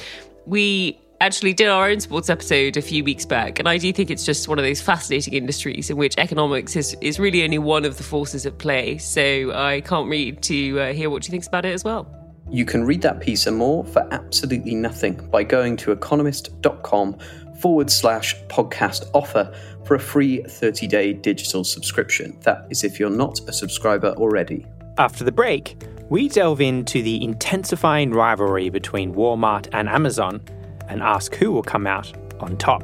We 0.45 0.99
actually 1.21 1.53
did 1.53 1.69
our 1.69 1.89
own 1.89 1.99
sports 1.99 2.29
episode 2.29 2.77
a 2.77 2.81
few 2.81 3.03
weeks 3.03 3.25
back, 3.25 3.57
and 3.57 3.67
I 3.67 3.77
do 3.77 3.91
think 3.93 4.11
it's 4.11 4.25
just 4.25 4.47
one 4.47 4.59
of 4.59 4.65
those 4.65 4.81
fascinating 4.81 5.33
industries 5.33 5.89
in 5.89 5.97
which 5.97 6.15
economics 6.17 6.75
is, 6.75 6.95
is 7.01 7.19
really 7.19 7.43
only 7.43 7.59
one 7.59 7.85
of 7.85 7.97
the 7.97 8.03
forces 8.03 8.45
at 8.45 8.57
play. 8.57 8.97
So 8.97 9.51
I 9.53 9.81
can't 9.81 10.09
wait 10.09 10.41
to 10.43 10.79
uh, 10.79 10.93
hear 10.93 11.09
what 11.09 11.23
she 11.23 11.31
thinks 11.31 11.47
about 11.47 11.65
it 11.65 11.73
as 11.73 11.83
well. 11.83 12.22
You 12.49 12.65
can 12.65 12.83
read 12.83 13.01
that 13.01 13.19
piece 13.19 13.47
and 13.47 13.57
more 13.57 13.83
for 13.83 14.07
absolutely 14.11 14.75
nothing 14.75 15.15
by 15.31 15.43
going 15.43 15.77
to 15.77 15.91
economist.com 15.91 17.17
forward 17.59 17.89
slash 17.89 18.35
podcast 18.47 19.09
offer 19.13 19.53
for 19.85 19.95
a 19.95 19.99
free 19.99 20.43
30 20.43 20.87
day 20.87 21.13
digital 21.13 21.63
subscription. 21.63 22.37
That 22.41 22.67
is 22.69 22.83
if 22.83 22.99
you're 22.99 23.09
not 23.09 23.39
a 23.47 23.53
subscriber 23.53 24.09
already. 24.17 24.65
After 24.97 25.23
the 25.23 25.31
break, 25.31 25.81
we 26.09 26.29
delve 26.29 26.61
into 26.61 27.01
the 27.01 27.23
intensifying 27.23 28.11
rivalry 28.11 28.69
between 28.69 29.13
Walmart 29.13 29.67
and 29.73 29.89
Amazon 29.89 30.41
and 30.89 31.01
ask 31.01 31.33
who 31.35 31.51
will 31.51 31.63
come 31.63 31.87
out 31.87 32.11
on 32.39 32.57
top. 32.57 32.83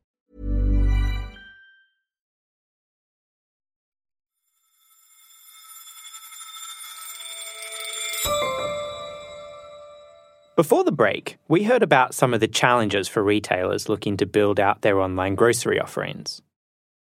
Before 10.61 10.83
the 10.83 10.91
break, 10.91 11.39
we 11.47 11.63
heard 11.63 11.81
about 11.81 12.13
some 12.13 12.35
of 12.35 12.39
the 12.39 12.47
challenges 12.47 13.07
for 13.07 13.23
retailers 13.23 13.89
looking 13.89 14.15
to 14.17 14.27
build 14.27 14.59
out 14.59 14.83
their 14.83 14.99
online 14.99 15.33
grocery 15.33 15.79
offerings. 15.79 16.43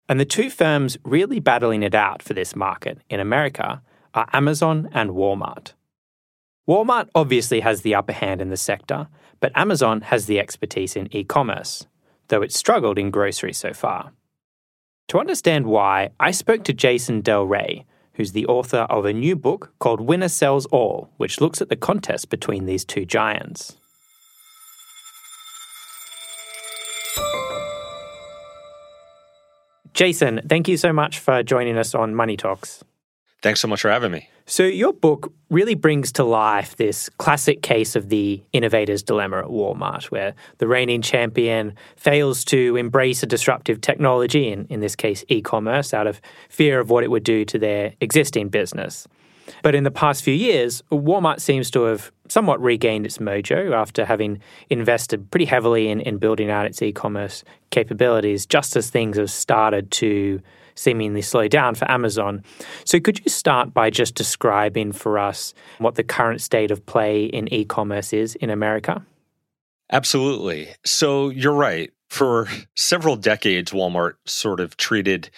And 0.07 0.21
the 0.21 0.23
two 0.23 0.49
firms 0.49 0.97
really 1.03 1.41
battling 1.41 1.83
it 1.83 1.93
out 1.93 2.23
for 2.23 2.33
this 2.33 2.55
market 2.55 2.99
in 3.09 3.19
America 3.19 3.81
are 4.13 4.29
Amazon 4.31 4.87
and 4.93 5.09
Walmart. 5.09 5.73
Walmart 6.65 7.09
obviously 7.13 7.59
has 7.59 7.81
the 7.81 7.93
upper 7.93 8.13
hand 8.13 8.39
in 8.39 8.51
the 8.51 8.55
sector, 8.55 9.09
but 9.41 9.51
Amazon 9.53 9.99
has 9.99 10.27
the 10.27 10.39
expertise 10.39 10.95
in 10.95 11.13
e 11.13 11.25
commerce, 11.25 11.85
though 12.29 12.41
it's 12.41 12.57
struggled 12.57 12.97
in 12.97 13.11
grocery 13.11 13.51
so 13.51 13.73
far. 13.73 14.13
To 15.09 15.19
understand 15.19 15.65
why, 15.65 16.11
I 16.21 16.31
spoke 16.31 16.63
to 16.63 16.73
Jason 16.73 17.19
Del 17.19 17.43
Rey, 17.43 17.85
who's 18.13 18.32
the 18.32 18.45
author 18.45 18.86
of 18.89 19.06
a 19.06 19.13
new 19.13 19.36
book 19.36 19.74
called 19.80 20.02
Winner 20.02 20.30
Sells 20.30 20.65
All, 20.67 21.10
which 21.17 21.41
looks 21.41 21.62
at 21.62 21.69
the 21.69 21.76
contest 21.76 22.30
between 22.30 22.65
these 22.65 22.86
two 22.86 23.06
giants. 23.06 23.78
Jason, 29.93 30.41
thank 30.47 30.67
you 30.67 30.78
so 30.78 30.93
much 30.93 31.19
for 31.19 31.43
joining 31.43 31.78
us 31.78 31.93
on 31.93 32.15
Money 32.15 32.38
Talks. 32.38 32.84
Thanks 33.41 33.60
so 33.60 33.67
much 33.67 33.82
for 33.82 33.89
having 33.91 34.12
me. 34.12 34.30
So, 34.51 34.63
your 34.63 34.91
book 34.91 35.31
really 35.49 35.75
brings 35.75 36.11
to 36.11 36.25
life 36.25 36.75
this 36.75 37.07
classic 37.17 37.61
case 37.61 37.95
of 37.95 38.09
the 38.09 38.43
innovator's 38.51 39.01
dilemma 39.01 39.37
at 39.37 39.45
Walmart, 39.45 40.11
where 40.11 40.35
the 40.57 40.67
reigning 40.67 41.01
champion 41.01 41.73
fails 41.95 42.43
to 42.45 42.75
embrace 42.75 43.23
a 43.23 43.27
disruptive 43.27 43.79
technology, 43.79 44.49
in, 44.49 44.67
in 44.69 44.81
this 44.81 44.93
case, 44.93 45.23
e 45.29 45.41
commerce, 45.41 45.93
out 45.93 46.05
of 46.05 46.19
fear 46.49 46.81
of 46.81 46.89
what 46.89 47.05
it 47.05 47.09
would 47.09 47.23
do 47.23 47.45
to 47.45 47.57
their 47.57 47.93
existing 48.01 48.49
business. 48.49 49.07
But 49.63 49.73
in 49.73 49.85
the 49.85 49.89
past 49.89 50.21
few 50.21 50.33
years, 50.33 50.83
Walmart 50.91 51.39
seems 51.39 51.71
to 51.71 51.83
have 51.83 52.11
somewhat 52.27 52.61
regained 52.61 53.05
its 53.05 53.19
mojo 53.19 53.73
after 53.73 54.03
having 54.03 54.41
invested 54.69 55.31
pretty 55.31 55.45
heavily 55.45 55.87
in, 55.87 56.01
in 56.01 56.17
building 56.17 56.49
out 56.49 56.65
its 56.65 56.81
e 56.81 56.91
commerce 56.91 57.45
capabilities, 57.69 58.45
just 58.45 58.75
as 58.75 58.89
things 58.89 59.15
have 59.15 59.31
started 59.31 59.91
to 59.91 60.41
seemingly 60.75 61.21
slow 61.21 61.47
down 61.47 61.75
for 61.75 61.89
Amazon. 61.89 62.43
So, 62.86 62.99
could 62.99 63.19
you 63.19 63.29
start 63.29 63.73
by 63.73 63.89
just 63.89 64.15
describing 64.15 64.91
for 64.91 65.17
us 65.19 65.53
what 65.79 65.95
the 65.95 66.03
current 66.03 66.41
state 66.41 66.71
of 66.71 66.86
play 66.86 67.25
in 67.25 67.51
e 67.53 67.65
commerce 67.65 68.13
is 68.13 68.36
in 68.36 68.49
America? 68.49 69.05
Absolutely. 69.91 70.69
So, 70.86 71.29
you're 71.29 71.53
right. 71.53 71.91
For 72.10 72.47
several 72.75 73.15
decades, 73.15 73.71
Walmart 73.71 74.15
sort 74.25 74.60
of 74.60 74.75
treated 74.75 75.29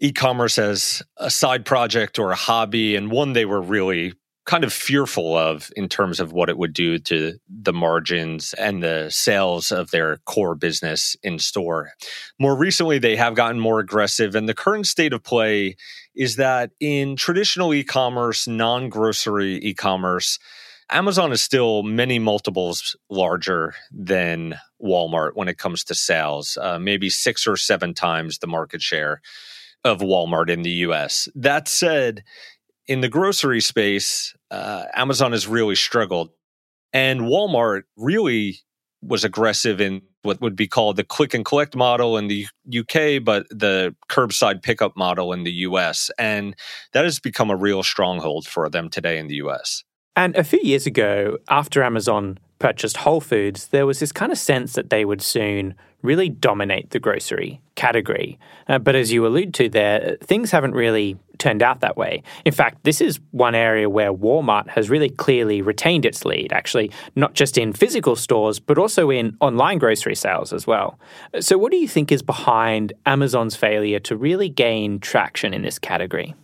e 0.00 0.12
commerce 0.12 0.58
as 0.58 1.02
a 1.16 1.30
side 1.30 1.64
project 1.64 2.18
or 2.18 2.30
a 2.30 2.36
hobby, 2.36 2.96
and 2.96 3.10
one 3.10 3.32
they 3.32 3.44
were 3.44 3.60
really 3.60 4.14
kind 4.48 4.64
of 4.64 4.72
fearful 4.72 5.36
of 5.36 5.70
in 5.76 5.90
terms 5.90 6.18
of 6.18 6.32
what 6.32 6.48
it 6.48 6.56
would 6.56 6.72
do 6.72 6.98
to 6.98 7.38
the 7.50 7.72
margins 7.72 8.54
and 8.54 8.82
the 8.82 9.06
sales 9.10 9.70
of 9.70 9.90
their 9.90 10.16
core 10.24 10.54
business 10.54 11.14
in 11.22 11.38
store. 11.38 11.90
More 12.38 12.56
recently, 12.56 12.98
they 12.98 13.14
have 13.14 13.34
gotten 13.34 13.60
more 13.60 13.78
aggressive, 13.78 14.34
and 14.34 14.48
the 14.48 14.54
current 14.54 14.86
state 14.86 15.12
of 15.12 15.22
play 15.22 15.76
is 16.14 16.36
that 16.36 16.70
in 16.80 17.14
traditional 17.14 17.74
e 17.74 17.84
commerce, 17.84 18.48
non 18.48 18.88
grocery 18.88 19.56
e 19.56 19.74
commerce, 19.74 20.38
Amazon 20.88 21.30
is 21.30 21.42
still 21.42 21.82
many 21.82 22.18
multiples 22.18 22.96
larger 23.10 23.74
than 23.92 24.54
Walmart 24.82 25.32
when 25.34 25.48
it 25.48 25.58
comes 25.58 25.84
to 25.84 25.94
sales, 25.94 26.56
uh, 26.58 26.78
maybe 26.78 27.10
six 27.10 27.46
or 27.46 27.58
seven 27.58 27.92
times 27.92 28.38
the 28.38 28.46
market 28.46 28.80
share 28.80 29.20
of 29.84 30.00
Walmart 30.00 30.48
in 30.48 30.62
the 30.62 30.86
US. 30.86 31.28
That 31.34 31.68
said, 31.68 32.24
in 32.86 33.02
the 33.02 33.08
grocery 33.10 33.60
space, 33.60 34.34
uh, 34.50 34.84
Amazon 34.94 35.32
has 35.32 35.46
really 35.46 35.74
struggled. 35.74 36.30
And 36.92 37.22
Walmart 37.22 37.82
really 37.96 38.60
was 39.02 39.24
aggressive 39.24 39.80
in 39.80 40.02
what 40.22 40.40
would 40.40 40.56
be 40.56 40.66
called 40.66 40.96
the 40.96 41.04
click 41.04 41.34
and 41.34 41.44
collect 41.44 41.76
model 41.76 42.16
in 42.16 42.28
the 42.28 42.46
UK, 42.66 43.22
but 43.22 43.46
the 43.50 43.94
curbside 44.10 44.62
pickup 44.62 44.96
model 44.96 45.32
in 45.32 45.44
the 45.44 45.52
US. 45.52 46.10
And 46.18 46.56
that 46.92 47.04
has 47.04 47.20
become 47.20 47.50
a 47.50 47.56
real 47.56 47.82
stronghold 47.82 48.46
for 48.46 48.68
them 48.68 48.88
today 48.88 49.18
in 49.18 49.28
the 49.28 49.36
US. 49.36 49.84
And 50.16 50.34
a 50.34 50.42
few 50.42 50.60
years 50.62 50.86
ago, 50.86 51.38
after 51.48 51.82
Amazon 51.82 52.38
purchased 52.58 52.98
Whole 52.98 53.20
Foods, 53.20 53.68
there 53.68 53.86
was 53.86 54.00
this 54.00 54.10
kind 54.10 54.32
of 54.32 54.38
sense 54.38 54.72
that 54.72 54.90
they 54.90 55.04
would 55.04 55.22
soon 55.22 55.74
really 56.02 56.28
dominate 56.28 56.90
the 56.90 56.98
grocery 56.98 57.60
category. 57.74 58.38
Uh, 58.68 58.78
but 58.78 58.94
as 58.94 59.12
you 59.12 59.26
allude 59.26 59.54
to 59.54 59.68
there, 59.68 60.16
things 60.22 60.50
haven't 60.50 60.72
really 60.72 61.16
turned 61.38 61.62
out 61.62 61.80
that 61.80 61.96
way. 61.96 62.22
In 62.44 62.52
fact, 62.52 62.84
this 62.84 63.00
is 63.00 63.20
one 63.30 63.54
area 63.54 63.88
where 63.88 64.12
Walmart 64.12 64.68
has 64.68 64.90
really 64.90 65.08
clearly 65.08 65.62
retained 65.62 66.04
its 66.04 66.24
lead, 66.24 66.52
actually, 66.52 66.90
not 67.14 67.34
just 67.34 67.56
in 67.56 67.72
physical 67.72 68.16
stores, 68.16 68.58
but 68.58 68.78
also 68.78 69.10
in 69.10 69.36
online 69.40 69.78
grocery 69.78 70.16
sales 70.16 70.52
as 70.52 70.66
well. 70.66 70.98
So, 71.40 71.56
what 71.56 71.70
do 71.70 71.78
you 71.78 71.88
think 71.88 72.10
is 72.10 72.22
behind 72.22 72.92
Amazon's 73.06 73.56
failure 73.56 74.00
to 74.00 74.16
really 74.16 74.48
gain 74.48 74.98
traction 74.98 75.54
in 75.54 75.62
this 75.62 75.78
category? 75.78 76.34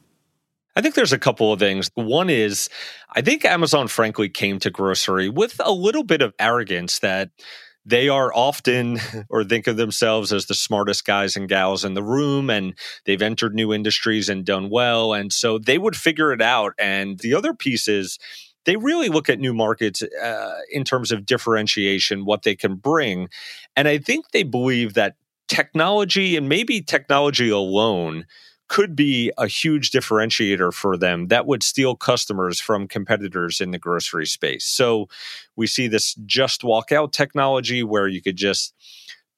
I 0.77 0.81
think 0.81 0.97
there's 0.97 1.13
a 1.13 1.19
couple 1.19 1.53
of 1.53 1.61
things. 1.61 1.89
One 1.95 2.29
is, 2.29 2.69
I 3.13 3.21
think 3.21 3.45
Amazon, 3.45 3.87
frankly, 3.87 4.29
came 4.29 4.59
to 4.61 4.71
grocery 4.71 5.29
with 5.29 5.61
a 5.65 5.73
little 5.73 6.03
bit 6.03 6.21
of 6.21 6.35
arrogance 6.39 6.99
that 6.99 7.31
they 7.87 8.09
are 8.09 8.33
often 8.35 8.99
or 9.29 9.45
think 9.45 9.67
of 9.67 9.77
themselves 9.77 10.33
as 10.33 10.47
the 10.47 10.55
smartest 10.55 11.05
guys 11.05 11.37
and 11.37 11.49
gals 11.49 11.85
in 11.85 11.95
the 11.95 12.03
room 12.03 12.51
and 12.51 12.75
they've 13.05 13.23
entered 13.23 13.55
new 13.55 13.73
industries 13.73 14.29
and 14.29 14.45
done 14.45 14.71
well 14.71 15.13
and 15.13 15.33
so 15.33 15.59
they 15.59 15.79
would 15.79 15.97
figure 15.97 16.33
it 16.33 16.43
out. 16.43 16.75
And 16.79 17.19
the 17.19 17.35
other 17.35 17.55
piece 17.55 17.89
is 17.89 18.19
they 18.65 18.77
really 18.77 19.09
look 19.09 19.29
at 19.29 19.39
new 19.39 19.53
markets 19.53 20.03
uh, 20.03 20.55
in 20.71 20.85
terms 20.85 21.13
of 21.13 21.27
differentiation 21.27 22.25
what 22.25 22.43
they 22.43 22.57
can 22.57 22.77
bring. 22.77 23.29
And 23.77 23.89
i 23.89 23.99
think 23.99 24.31
they 24.31 24.43
believe 24.43 24.95
that 24.95 25.17
technology 25.49 26.37
and 26.37 26.49
maybe 26.49 26.81
technology 26.81 27.51
alone 27.51 28.25
could 28.69 28.97
be 28.97 29.31
a 29.37 29.47
huge 29.47 29.91
differentiator 29.91 30.73
for 30.73 30.97
them 30.97 31.29
that 31.29 31.47
would 31.47 31.63
steal 31.63 31.95
customers 31.95 32.61
from 32.61 32.89
competitors 32.89 33.61
in 33.61 33.71
the 33.71 33.79
grocery 33.79 34.27
space. 34.27 34.65
So 34.65 35.09
we 35.57 35.67
see 35.67 35.87
this 35.87 36.15
just 36.27 36.65
walk 36.65 36.91
out 36.91 37.13
technology 37.13 37.83
where 37.83 38.09
you 38.09 38.23
could 38.23 38.37
just 38.37 38.75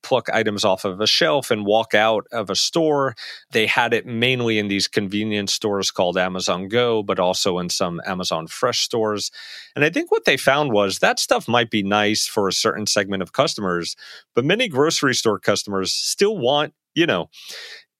pluck 0.07 0.29
items 0.33 0.65
off 0.65 0.85
of 0.85 1.01
a 1.01 1.07
shelf 1.07 1.51
and 1.51 1.67
walk 1.67 1.93
out 1.93 2.29
of 2.31 2.49
a 2.49 2.55
store. 2.55 3.17
They 3.51 3.67
had 3.67 3.93
it 3.93 4.07
mainly 4.07 4.57
in 4.57 4.69
these 4.69 4.87
convenience 4.87 5.53
stores 5.53 5.91
called 5.91 6.17
Amazon 6.17 6.69
Go, 6.69 7.03
but 7.03 7.19
also 7.19 7.59
in 7.59 7.69
some 7.71 8.01
Amazon 8.07 8.47
Fresh 8.47 8.83
stores. 8.83 9.33
And 9.75 9.85
I 9.85 9.91
think 9.91 10.13
what 10.13 10.25
they 10.25 10.37
found 10.37 10.73
was 10.73 11.01
that 11.01 11.19
stuff 11.19 11.49
might 11.49 11.71
be 11.71 11.83
nice 11.83 12.25
for 12.25 12.47
a 12.47 12.53
certain 12.53 12.87
segment 12.87 13.21
of 13.21 13.33
customers, 13.33 13.97
but 14.37 14.45
many 14.45 14.69
grocery 14.69 15.15
store 15.15 15.41
customers 15.41 15.93
still 15.93 16.39
want, 16.39 16.73
you 16.95 17.07
know, 17.07 17.29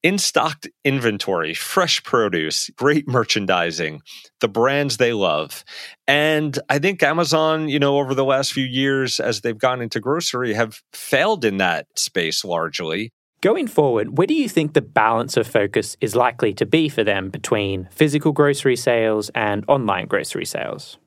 in 0.07 0.19
stocked 0.19 0.69
inventory, 0.85 1.53
fresh 1.53 2.01
produce, 2.05 2.71
great 2.77 3.09
merchandising, 3.09 4.01
the 4.41 4.47
brands 4.47 4.99
they 4.99 5.13
love. 5.13 5.65
And 6.07 6.57
I 6.69 6.79
think 6.79 7.03
Amazon, 7.03 7.69
you 7.69 7.81
know, 7.81 7.99
over 7.99 8.15
the 8.15 8.25
last 8.25 8.53
few 8.53 8.65
years, 8.65 9.19
as 9.19 9.41
they've 9.41 9.59
gone 9.59 9.83
into 9.83 9.99
grocery, 9.99 10.55
have 10.55 10.81
failed 10.93 11.45
in 11.45 11.57
that 11.57 11.89
space 11.97 12.45
largely. 12.45 13.11
Going 13.41 13.67
forward, 13.67 14.17
where 14.17 14.29
do 14.29 14.35
you 14.35 14.49
think 14.49 14.75
the 14.75 14.81
balance 14.81 15.37
of 15.37 15.49
focus 15.49 15.97
is 16.01 16.15
likely 16.15 16.55
to 16.55 16.65
be 16.65 16.89
for 16.89 17.03
them 17.03 17.29
between 17.29 17.89
physical 17.91 18.31
grocery 18.31 18.77
sales 18.77 19.29
and 19.35 19.65
online 19.67 20.07
grocery 20.07 20.47
sales? 20.47 20.99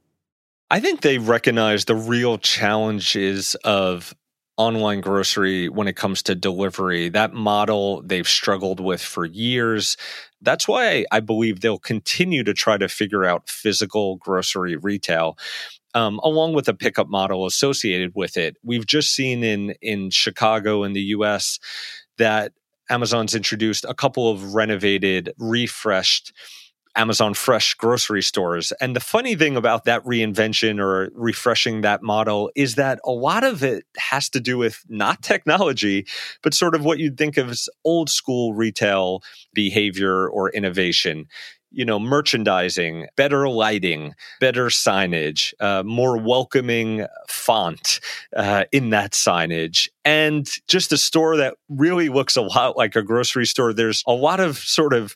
I 0.70 0.82
think 0.82 1.00
they 1.00 1.20
recognize 1.20 1.86
the 1.86 1.96
real 1.96 2.38
challenges 2.38 3.56
of 3.64 4.14
online 4.60 5.00
grocery 5.00 5.70
when 5.70 5.88
it 5.88 5.96
comes 5.96 6.22
to 6.22 6.36
delivery. 6.36 7.08
That 7.08 7.34
model 7.34 8.02
they've 8.04 8.28
struggled 8.28 8.82
with 8.82 9.02
for 9.02 9.26
years. 9.26 9.96
That's 10.42 10.68
why 10.68 11.06
I 11.12 11.22
believe 11.22 11.62
they'll 11.62 11.80
continue 11.80 12.44
to 12.44 12.54
try 12.54 12.78
to 12.78 12.90
figure 12.90 13.24
out 13.24 13.50
physical 13.50 14.18
grocery 14.18 14.76
retail. 14.76 15.38
Um, 15.96 16.20
along 16.24 16.54
with 16.54 16.68
a 16.68 16.74
pickup 16.74 17.08
model 17.08 17.46
associated 17.46 18.12
with 18.16 18.36
it, 18.36 18.58
we've 18.62 18.86
just 18.86 19.16
seen 19.16 19.44
in 19.44 19.76
in 19.82 20.10
Chicago 20.10 20.84
in 20.84 20.92
the 20.92 21.02
U.S. 21.02 21.58
that 22.18 22.52
Amazon's 22.90 23.34
introduced 23.34 23.86
a 23.88 23.94
couple 23.94 24.30
of 24.30 24.54
renovated, 24.54 25.34
refreshed 25.40 26.34
Amazon 27.00 27.34
Fresh 27.34 27.76
grocery 27.76 28.22
stores. 28.22 28.74
And 28.82 28.94
the 28.94 29.00
funny 29.00 29.34
thing 29.36 29.56
about 29.56 29.86
that 29.86 30.04
reinvention 30.04 30.82
or 30.82 31.10
refreshing 31.14 31.80
that 31.80 32.04
model 32.04 32.52
is 32.58 32.76
that 32.76 33.00
a 33.06 33.12
lot 33.12 33.46
of 33.46 33.64
it 33.64 33.86
has 33.98 34.30
to 34.32 34.42
do 34.42 34.58
with 34.58 34.84
not 34.90 35.24
technology, 35.24 36.06
but 36.44 36.54
sort 36.54 36.76
of 36.76 36.84
what 36.84 37.00
you'd 37.00 37.18
think 37.18 37.38
of 37.38 37.50
as 37.50 37.70
old 37.86 38.10
school 38.10 38.54
retail 38.54 39.24
behavior 39.54 40.28
or 40.28 40.50
innovation 40.50 41.28
you 41.72 41.86
know, 41.86 42.00
merchandising, 42.00 43.06
better 43.16 43.48
lighting, 43.48 44.16
better 44.40 44.68
signage, 44.68 45.54
uh, 45.60 45.84
more 45.84 46.18
welcoming 46.18 47.06
font 47.28 48.00
uh, 48.36 48.66
in 48.72 48.90
that 48.90 49.12
signage, 49.12 49.88
and 50.04 50.50
just 50.68 50.92
a 50.92 50.98
store 50.98 51.38
that 51.38 51.58
really 51.70 52.10
looks 52.10 52.36
a 52.36 52.42
lot 52.42 52.76
like 52.76 52.96
a 52.96 53.04
grocery 53.04 53.46
store. 53.46 53.72
There's 53.72 54.04
a 54.08 54.14
lot 54.14 54.40
of 54.40 54.58
sort 54.58 54.94
of 54.94 55.16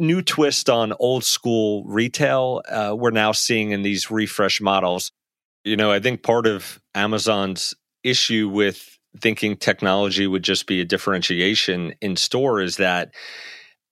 new 0.00 0.22
twist 0.22 0.68
on 0.68 0.92
old 0.98 1.24
school 1.24 1.84
retail 1.84 2.62
uh, 2.68 2.94
we're 2.96 3.10
now 3.10 3.32
seeing 3.32 3.70
in 3.70 3.82
these 3.82 4.10
refresh 4.10 4.60
models. 4.60 5.12
You 5.64 5.76
know, 5.76 5.92
I 5.92 6.00
think 6.00 6.22
part 6.22 6.46
of 6.46 6.80
Amazon's 6.94 7.74
issue 8.02 8.48
with 8.48 8.98
thinking 9.20 9.56
technology 9.56 10.26
would 10.26 10.42
just 10.42 10.66
be 10.66 10.80
a 10.80 10.84
differentiation 10.84 11.94
in 12.00 12.16
store 12.16 12.60
is 12.60 12.76
that 12.76 13.12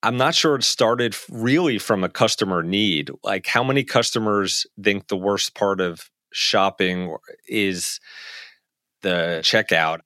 I'm 0.01 0.17
not 0.17 0.33
sure 0.33 0.55
it 0.55 0.63
started 0.63 1.15
really 1.29 1.77
from 1.77 2.03
a 2.03 2.09
customer 2.09 2.63
need. 2.63 3.11
Like, 3.23 3.45
how 3.47 3.63
many 3.63 3.83
customers 3.83 4.65
think 4.81 5.07
the 5.07 5.17
worst 5.17 5.55
part 5.55 5.81
of 5.81 6.09
shopping 6.31 7.15
is 7.47 7.99
the 9.01 9.41
checkout? 9.43 9.99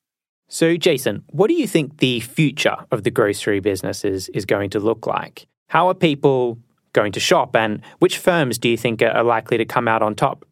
So, 0.50 0.76
Jason, 0.78 1.24
what 1.30 1.48
do 1.48 1.54
you 1.54 1.68
think 1.68 2.00
the 2.00 2.20
future 2.22 2.78
of 2.92 3.04
the 3.04 3.12
grocery 3.12 3.60
business 3.60 4.04
is, 4.04 4.30
is 4.30 4.46
going 4.46 4.72
to 4.72 4.80
look 4.80 5.06
like? 5.06 5.48
How 5.68 5.88
are 5.90 5.96
people 5.96 6.60
going 6.94 7.12
to 7.14 7.20
shop, 7.20 7.56
and 7.56 7.82
which 8.00 8.18
firms 8.18 8.58
do 8.58 8.70
you 8.70 8.78
think 8.78 9.02
are 9.02 9.24
likely 9.24 9.58
to 9.58 9.66
come 9.66 9.88
out 9.88 10.02
on 10.02 10.16
top? 10.16 10.46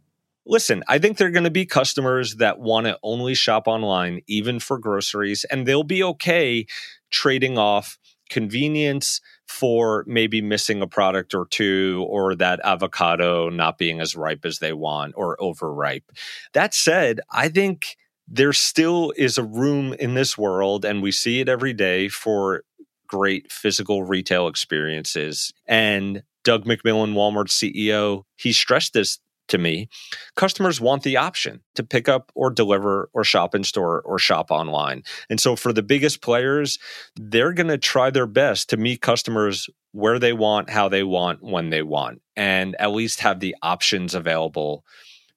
Listen, 0.46 0.84
I 0.88 0.98
think 0.98 1.18
there 1.18 1.28
are 1.28 1.32
going 1.32 1.44
to 1.44 1.52
be 1.52 1.66
customers 1.66 2.38
that 2.38 2.60
want 2.60 2.88
to 2.88 2.98
only 3.04 3.36
shop 3.36 3.68
online, 3.68 4.22
even 4.28 4.60
for 4.60 4.80
groceries, 4.80 5.46
and 5.46 5.68
they'll 5.68 5.84
be 5.84 6.04
okay 6.04 6.66
trading 7.12 7.58
off 7.60 8.00
convenience 8.32 9.22
for 9.46 10.04
maybe 10.08 10.42
missing 10.42 10.82
a 10.82 10.88
product 10.88 11.36
or 11.36 11.46
two 11.46 12.06
or 12.10 12.34
that 12.36 12.60
avocado 12.64 13.50
not 13.50 13.78
being 13.78 14.00
as 14.00 14.16
ripe 14.16 14.46
as 14.46 14.60
they 14.60 14.74
want 14.74 15.14
or 15.16 15.40
overripe. 15.40 16.10
That 16.54 16.74
said, 16.74 17.20
I 17.30 17.50
think 17.50 17.98
there 18.28 18.54
still 18.54 19.14
is 19.18 19.38
a 19.38 19.44
room 19.44 19.94
in 19.94 20.14
this 20.14 20.38
world, 20.38 20.86
and 20.86 21.04
we 21.04 21.12
see 21.12 21.42
it 21.42 21.50
every 21.50 21.74
day 21.74 22.08
for 22.08 22.64
great 23.12 23.52
physical 23.52 24.04
retail 24.04 24.48
experiences. 24.48 25.54
And 25.68 26.24
Doug 26.46 26.64
McMillon, 26.64 27.14
Walmart 27.14 27.50
CEO, 27.50 28.24
he 28.38 28.54
stressed 28.54 28.94
this 28.94 29.20
to 29.50 29.58
me. 29.58 29.90
Customers 30.38 30.80
want 30.80 31.04
the 31.04 31.18
option 31.18 31.60
to 31.76 31.84
pick 31.84 32.08
up 32.08 32.32
or 32.36 32.50
deliver 32.50 33.10
or 33.14 33.26
shop 33.26 33.54
in 33.54 33.66
store 33.66 34.02
or 34.02 34.18
shop 34.18 34.50
online. 34.50 35.04
And 35.30 35.42
so 35.42 35.58
for 35.58 35.74
the 35.74 35.84
biggest 35.84 36.22
players, 36.22 36.80
they're 37.18 37.52
going 37.52 37.68
to 37.68 37.78
try 37.78 38.10
their 38.10 38.28
best 38.28 38.70
to 38.70 38.78
meet 38.78 39.02
customers 39.02 39.70
where 39.92 40.20
they 40.20 40.32
want, 40.32 40.70
how 40.70 40.88
they 40.88 41.04
want, 41.04 41.44
when 41.44 41.70
they 41.70 41.84
want, 41.84 42.22
and 42.38 42.78
at 42.80 42.92
least 42.92 43.20
have 43.20 43.42
the 43.42 43.56
options 43.62 44.16
available 44.16 44.86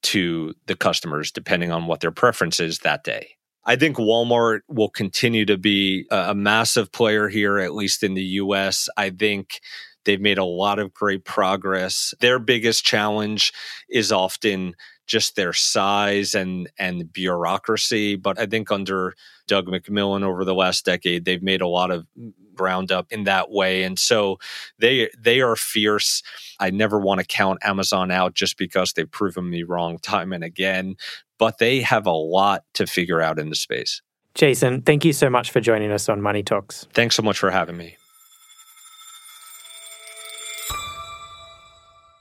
to 0.03 0.55
the 0.67 0.77
customers 0.77 1.33
depending 1.33 1.73
on 1.73 1.87
what 1.87 2.01
their 2.01 2.13
preference 2.13 2.61
is 2.61 2.79
that 2.81 3.03
day. 3.03 3.31
I 3.67 3.77
think 3.77 3.97
Walmart 3.97 4.61
will 4.69 4.91
continue 4.91 5.47
to 5.47 5.57
be 5.57 6.07
a, 6.11 6.35
massive 6.35 6.93
player 6.93 7.29
here, 7.29 7.59
at 7.59 7.75
least 7.75 8.03
in 8.03 8.15
the 8.15 8.23
US. 8.23 8.89
I 8.97 9.11
think 9.11 9.61
they've 10.05 10.21
made 10.21 10.39
a 10.39 10.45
lot 10.45 10.79
of 10.79 10.93
great 10.93 11.25
progress. 11.25 12.13
Their 12.21 12.39
biggest 12.39 12.85
challenge 12.85 13.53
is 13.89 14.13
often 14.13 14.75
just 15.07 15.37
their 15.37 15.53
size 15.53 16.35
and 16.35 16.71
and 16.79 17.13
bureaucracy. 17.13 18.17
But 18.17 18.39
I 18.39 18.47
think 18.47 18.71
under 18.71 19.15
Doug 19.47 19.67
McMillon 19.67 20.23
over 20.23 20.45
the 20.45 20.55
last 20.55 20.85
decade, 20.85 21.25
they've 21.25 21.43
made 21.43 21.61
a 21.61 21.69
lot 21.69 21.91
of 21.91 22.07
ground 22.55 22.93
up 22.93 23.11
in 23.11 23.25
that 23.25 23.51
way. 23.51 23.83
And 23.83 23.99
so 23.99 24.39
they 24.79 25.11
they 25.19 25.41
are 25.41 25.57
fierce. 25.57 26.23
I 26.61 26.71
never 26.71 26.99
want 26.99 27.21
to 27.21 27.27
count 27.27 27.59
Amazon 27.63 28.11
out 28.11 28.35
just 28.35 28.57
because 28.57 28.93
they've 28.93 29.11
proven 29.11 29.51
me 29.51 29.63
wrong 29.63 29.99
time 29.99 30.33
and 30.33 30.45
again. 30.45 30.97
But 31.45 31.59
they 31.59 31.83
have 31.83 32.07
a 32.07 32.11
lot 32.11 32.65
to 32.73 32.87
figure 32.87 33.21
out 33.21 33.39
in 33.39 33.51
the 33.51 33.55
space. 33.55 34.01
Jason, 34.35 34.81
thank 34.81 35.05
you 35.05 35.13
so 35.13 35.29
much 35.29 35.51
for 35.51 35.61
joining 35.61 35.91
us 35.91 36.09
on 36.09 36.23
Money 36.23 36.43
Talks. 36.43 36.87
Thanks 36.95 37.17
so 37.17 37.23
much 37.23 37.39
for 37.39 37.51
having 37.51 37.77
me. 37.77 37.99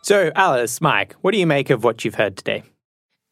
So, 0.01 0.29
Alice, 0.35 0.81
Mike, 0.81 1.13
what 1.21 1.31
do 1.31 1.39
you 1.39 1.47
make 1.47 1.69
of 1.69 1.85
what 1.85 2.03
you've 2.03 2.15
heard 2.15 2.35
today? 2.35 2.63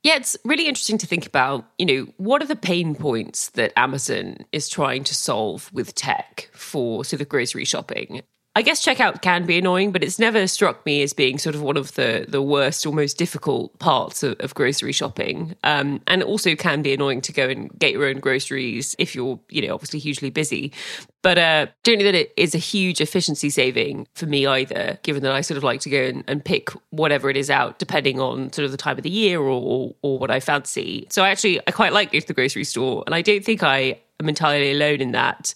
Yeah, 0.02 0.16
it's 0.16 0.38
really 0.46 0.70
interesting 0.70 0.98
to 1.00 1.06
think 1.06 1.26
about, 1.26 1.66
you 1.78 1.86
know, 1.86 2.08
what 2.16 2.42
are 2.42 2.48
the 2.48 2.56
pain 2.56 2.96
points 2.96 3.50
that 3.50 3.74
Amazon 3.78 4.38
is 4.54 4.70
trying 4.70 5.04
to 5.04 5.14
solve 5.14 5.70
with 5.74 5.94
tech 5.94 6.50
for 6.54 7.04
sort 7.04 7.22
of 7.22 7.28
grocery 7.28 7.66
shopping? 7.66 8.22
I 8.54 8.64
guess 8.64 8.86
checkout 8.86 9.22
can 9.22 9.46
be 9.46 9.58
annoying, 9.58 9.94
but 9.94 10.04
it's 10.04 10.20
never 10.20 10.46
struck 10.46 10.86
me 10.86 11.02
as 11.04 11.14
being 11.14 11.38
sort 11.38 11.56
of 11.56 11.62
one 11.62 11.78
of 11.78 11.96
the 11.96 12.26
the 12.28 12.42
worst 12.42 12.86
or 12.86 12.92
most 12.94 13.18
difficult 13.18 13.80
parts 13.80 14.24
of, 14.24 14.36
of 14.42 14.54
grocery 14.54 14.92
shopping. 14.92 15.56
Um, 15.64 16.02
and 16.06 16.22
also 16.22 16.56
can 16.56 16.82
be 16.82 16.94
annoying 16.94 17.22
to 17.22 17.32
go 17.32 17.48
and 17.48 17.72
get 17.80 17.94
your 17.94 18.06
own 18.06 18.20
groceries 18.20 18.94
if 19.00 19.16
you're, 19.16 19.40
you 19.50 19.66
know, 19.66 19.74
obviously 19.74 20.00
hugely 20.00 20.30
busy. 20.30 20.74
But 21.22 21.38
uh, 21.38 21.68
don't 21.84 22.00
know 22.00 22.04
that 22.04 22.16
it 22.16 22.34
is 22.36 22.54
a 22.54 22.58
huge 22.58 23.00
efficiency 23.00 23.50
saving 23.50 24.08
for 24.16 24.26
me 24.26 24.46
either, 24.46 25.00
given 25.04 25.24
that 25.24 25.32
I 25.32 25.40
sort 25.42 25.58
of 25.58 25.64
like 25.64 25.80
to 25.82 25.90
go 25.90 26.02
and, 26.02 26.26
and 26.28 26.44
pick 26.44 26.72
whatever 26.90 27.30
it 27.30 27.38
is 27.38 27.50
out 27.50 27.80
depending 27.80 28.20
on 28.20 28.52
sort 28.52 28.66
of 28.66 28.72
the 28.72 28.78
time 28.78 28.98
of 28.98 29.04
the 29.04 29.10
year 29.10 29.40
or, 29.40 29.50
or, 29.50 29.96
or 30.02 30.20
what 30.20 30.30
I 30.30 30.42
fancy. 30.42 31.08
So 31.10 31.24
I 31.24 31.30
actually 31.30 31.62
I 31.68 31.72
quite 31.72 31.94
like 31.94 32.12
going 32.12 32.22
to 32.22 32.28
the 32.28 32.34
grocery 32.34 32.66
store, 32.66 33.04
and 33.06 33.16
I 33.16 33.22
don't 33.22 33.46
think 33.46 33.64
I 33.64 34.02
am 34.20 34.28
entirely 34.28 34.74
alone 34.74 35.00
in 35.00 35.14
that 35.14 35.54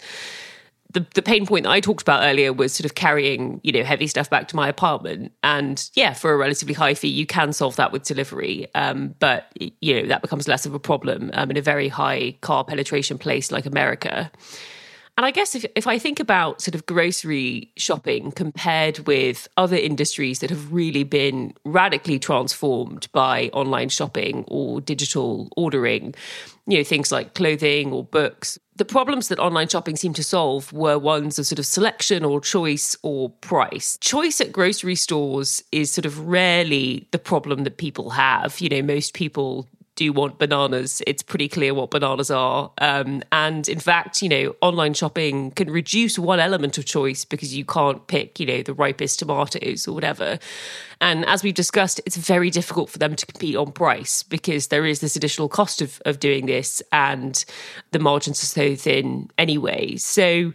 the, 0.95 1.05
the 1.13 1.21
pain 1.21 1.45
point 1.45 1.63
that 1.65 1.71
I 1.71 1.81
talked 1.81 2.01
about 2.01 2.23
earlier 2.23 2.53
was 2.53 2.73
sort 2.73 2.85
of 2.85 2.95
carrying, 2.95 3.59
you 3.63 3.71
know, 3.73 3.83
heavy 3.83 4.07
stuff 4.07 4.29
back 4.29 4.47
to 4.47 4.55
my 4.55 4.69
apartment. 4.69 5.33
And 5.43 5.87
yeah, 5.93 6.13
for 6.13 6.31
a 6.31 6.37
relatively 6.37 6.73
high 6.73 6.93
fee, 6.93 7.09
you 7.09 7.25
can 7.25 7.51
solve 7.51 7.75
that 7.75 7.91
with 7.91 8.03
delivery. 8.03 8.67
Um, 8.73 9.13
but, 9.19 9.51
you 9.59 10.01
know, 10.01 10.07
that 10.07 10.21
becomes 10.21 10.47
less 10.47 10.65
of 10.65 10.73
a 10.73 10.79
problem 10.79 11.31
um, 11.33 11.51
in 11.51 11.57
a 11.57 11.61
very 11.61 11.89
high 11.89 12.37
car 12.39 12.63
penetration 12.63 13.17
place 13.17 13.51
like 13.51 13.65
America. 13.65 14.31
And 15.17 15.25
I 15.25 15.31
guess 15.31 15.55
if, 15.55 15.65
if 15.75 15.87
I 15.87 15.97
think 15.97 16.19
about 16.19 16.61
sort 16.61 16.75
of 16.75 16.85
grocery 16.85 17.71
shopping 17.77 18.31
compared 18.31 18.99
with 19.07 19.47
other 19.55 19.77
industries 19.77 20.39
that 20.39 20.49
have 20.49 20.73
really 20.73 21.03
been 21.03 21.53
radically 21.63 22.19
transformed 22.19 23.07
by 23.13 23.49
online 23.53 23.87
shopping 23.87 24.43
or 24.49 24.81
digital 24.81 25.47
ordering, 25.55 26.15
you 26.67 26.77
know, 26.77 26.83
things 26.83 27.13
like 27.13 27.33
clothing 27.33 27.93
or 27.93 28.03
books, 28.03 28.59
the 28.75 28.83
problems 28.83 29.29
that 29.29 29.39
online 29.39 29.69
shopping 29.69 29.95
seemed 29.95 30.17
to 30.17 30.23
solve 30.23 30.73
were 30.73 30.99
ones 30.99 31.39
of 31.39 31.45
sort 31.45 31.59
of 31.59 31.65
selection 31.65 32.25
or 32.25 32.41
choice 32.41 32.97
or 33.01 33.29
price. 33.29 33.97
Choice 34.01 34.41
at 34.41 34.51
grocery 34.51 34.95
stores 34.95 35.63
is 35.71 35.91
sort 35.91 36.05
of 36.05 36.27
rarely 36.27 37.07
the 37.11 37.19
problem 37.19 37.63
that 37.63 37.77
people 37.77 38.09
have. 38.09 38.59
You 38.59 38.67
know, 38.67 38.81
most 38.81 39.13
people 39.13 39.69
do 39.95 40.03
you 40.03 40.11
want 40.11 40.39
bananas. 40.39 41.01
It's 41.07 41.23
pretty 41.23 41.47
clear 41.47 41.73
what 41.73 41.89
bananas 41.89 42.29
are. 42.29 42.71
Um, 42.79 43.23
and 43.31 43.67
in 43.69 43.79
fact, 43.79 44.21
you 44.21 44.27
know, 44.27 44.55
online 44.61 44.93
shopping 44.93 45.51
can 45.51 45.71
reduce 45.71 46.19
one 46.19 46.39
element 46.39 46.77
of 46.77 46.85
choice 46.85 47.23
because 47.23 47.55
you 47.55 47.63
can't 47.63 48.05
pick, 48.07 48.39
you 48.39 48.45
know, 48.45 48.61
the 48.61 48.73
ripest 48.73 49.19
tomatoes 49.19 49.87
or 49.87 49.93
whatever. 49.93 50.37
And 50.99 51.25
as 51.25 51.43
we've 51.43 51.53
discussed, 51.53 52.01
it's 52.05 52.17
very 52.17 52.49
difficult 52.49 52.89
for 52.89 52.99
them 52.99 53.15
to 53.15 53.25
compete 53.25 53.55
on 53.55 53.71
price 53.71 54.21
because 54.23 54.67
there 54.67 54.85
is 54.85 54.99
this 54.99 55.15
additional 55.15 55.47
cost 55.47 55.81
of, 55.81 56.01
of 56.05 56.19
doing 56.19 56.45
this 56.45 56.83
and 56.91 57.43
the 57.91 57.99
margins 57.99 58.43
are 58.43 58.47
so 58.47 58.75
thin 58.75 59.29
anyway. 59.37 59.95
So 59.95 60.53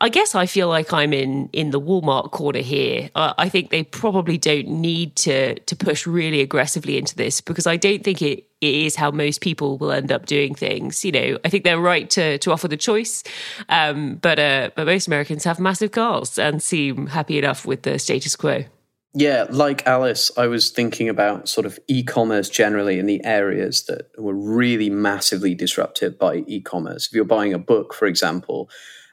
I 0.00 0.08
guess 0.08 0.34
I 0.34 0.46
feel 0.46 0.68
like 0.68 0.92
I'm 0.92 1.12
in 1.12 1.50
in 1.52 1.70
the 1.70 1.80
Walmart 1.80 2.30
corner 2.30 2.60
here. 2.60 3.10
Uh, 3.14 3.34
I 3.36 3.48
think 3.50 3.70
they 3.70 3.84
probably 3.84 4.38
don't 4.38 4.68
need 4.68 5.14
to 5.16 5.58
to 5.60 5.76
push 5.76 6.06
really 6.06 6.40
aggressively 6.40 6.96
into 6.96 7.14
this 7.14 7.40
because 7.40 7.66
I 7.66 7.76
don't 7.76 8.02
think 8.02 8.22
it 8.22 8.49
it 8.60 8.74
is 8.74 8.96
how 8.96 9.10
most 9.10 9.40
people 9.40 9.78
will 9.78 9.92
end 9.92 10.12
up 10.12 10.26
doing 10.26 10.54
things. 10.54 11.04
You 11.04 11.12
know, 11.12 11.38
I 11.44 11.48
think 11.48 11.64
they're 11.64 11.80
right 11.80 12.08
to 12.10 12.38
to 12.38 12.52
offer 12.52 12.68
the 12.68 12.76
choice, 12.76 13.22
um, 13.68 14.16
but 14.16 14.38
uh, 14.38 14.70
but 14.74 14.86
most 14.86 15.06
Americans 15.06 15.44
have 15.44 15.58
massive 15.58 15.92
cars 15.92 16.38
and 16.38 16.62
seem 16.62 17.06
happy 17.06 17.38
enough 17.38 17.66
with 17.66 17.82
the 17.82 17.98
status 17.98 18.36
quo. 18.36 18.64
Yeah, 19.12 19.46
like 19.50 19.86
Alice, 19.88 20.30
I 20.36 20.46
was 20.46 20.70
thinking 20.70 21.08
about 21.08 21.48
sort 21.48 21.66
of 21.66 21.80
e 21.88 22.04
commerce 22.04 22.48
generally 22.48 22.98
in 22.98 23.06
the 23.06 23.24
areas 23.24 23.84
that 23.86 24.10
were 24.16 24.34
really 24.34 24.88
massively 24.88 25.54
disrupted 25.54 26.16
by 26.16 26.44
e 26.46 26.60
commerce. 26.60 27.06
If 27.06 27.12
you're 27.12 27.24
buying 27.24 27.52
a 27.52 27.58
book, 27.58 27.92
for 27.92 28.06
example, 28.06 28.70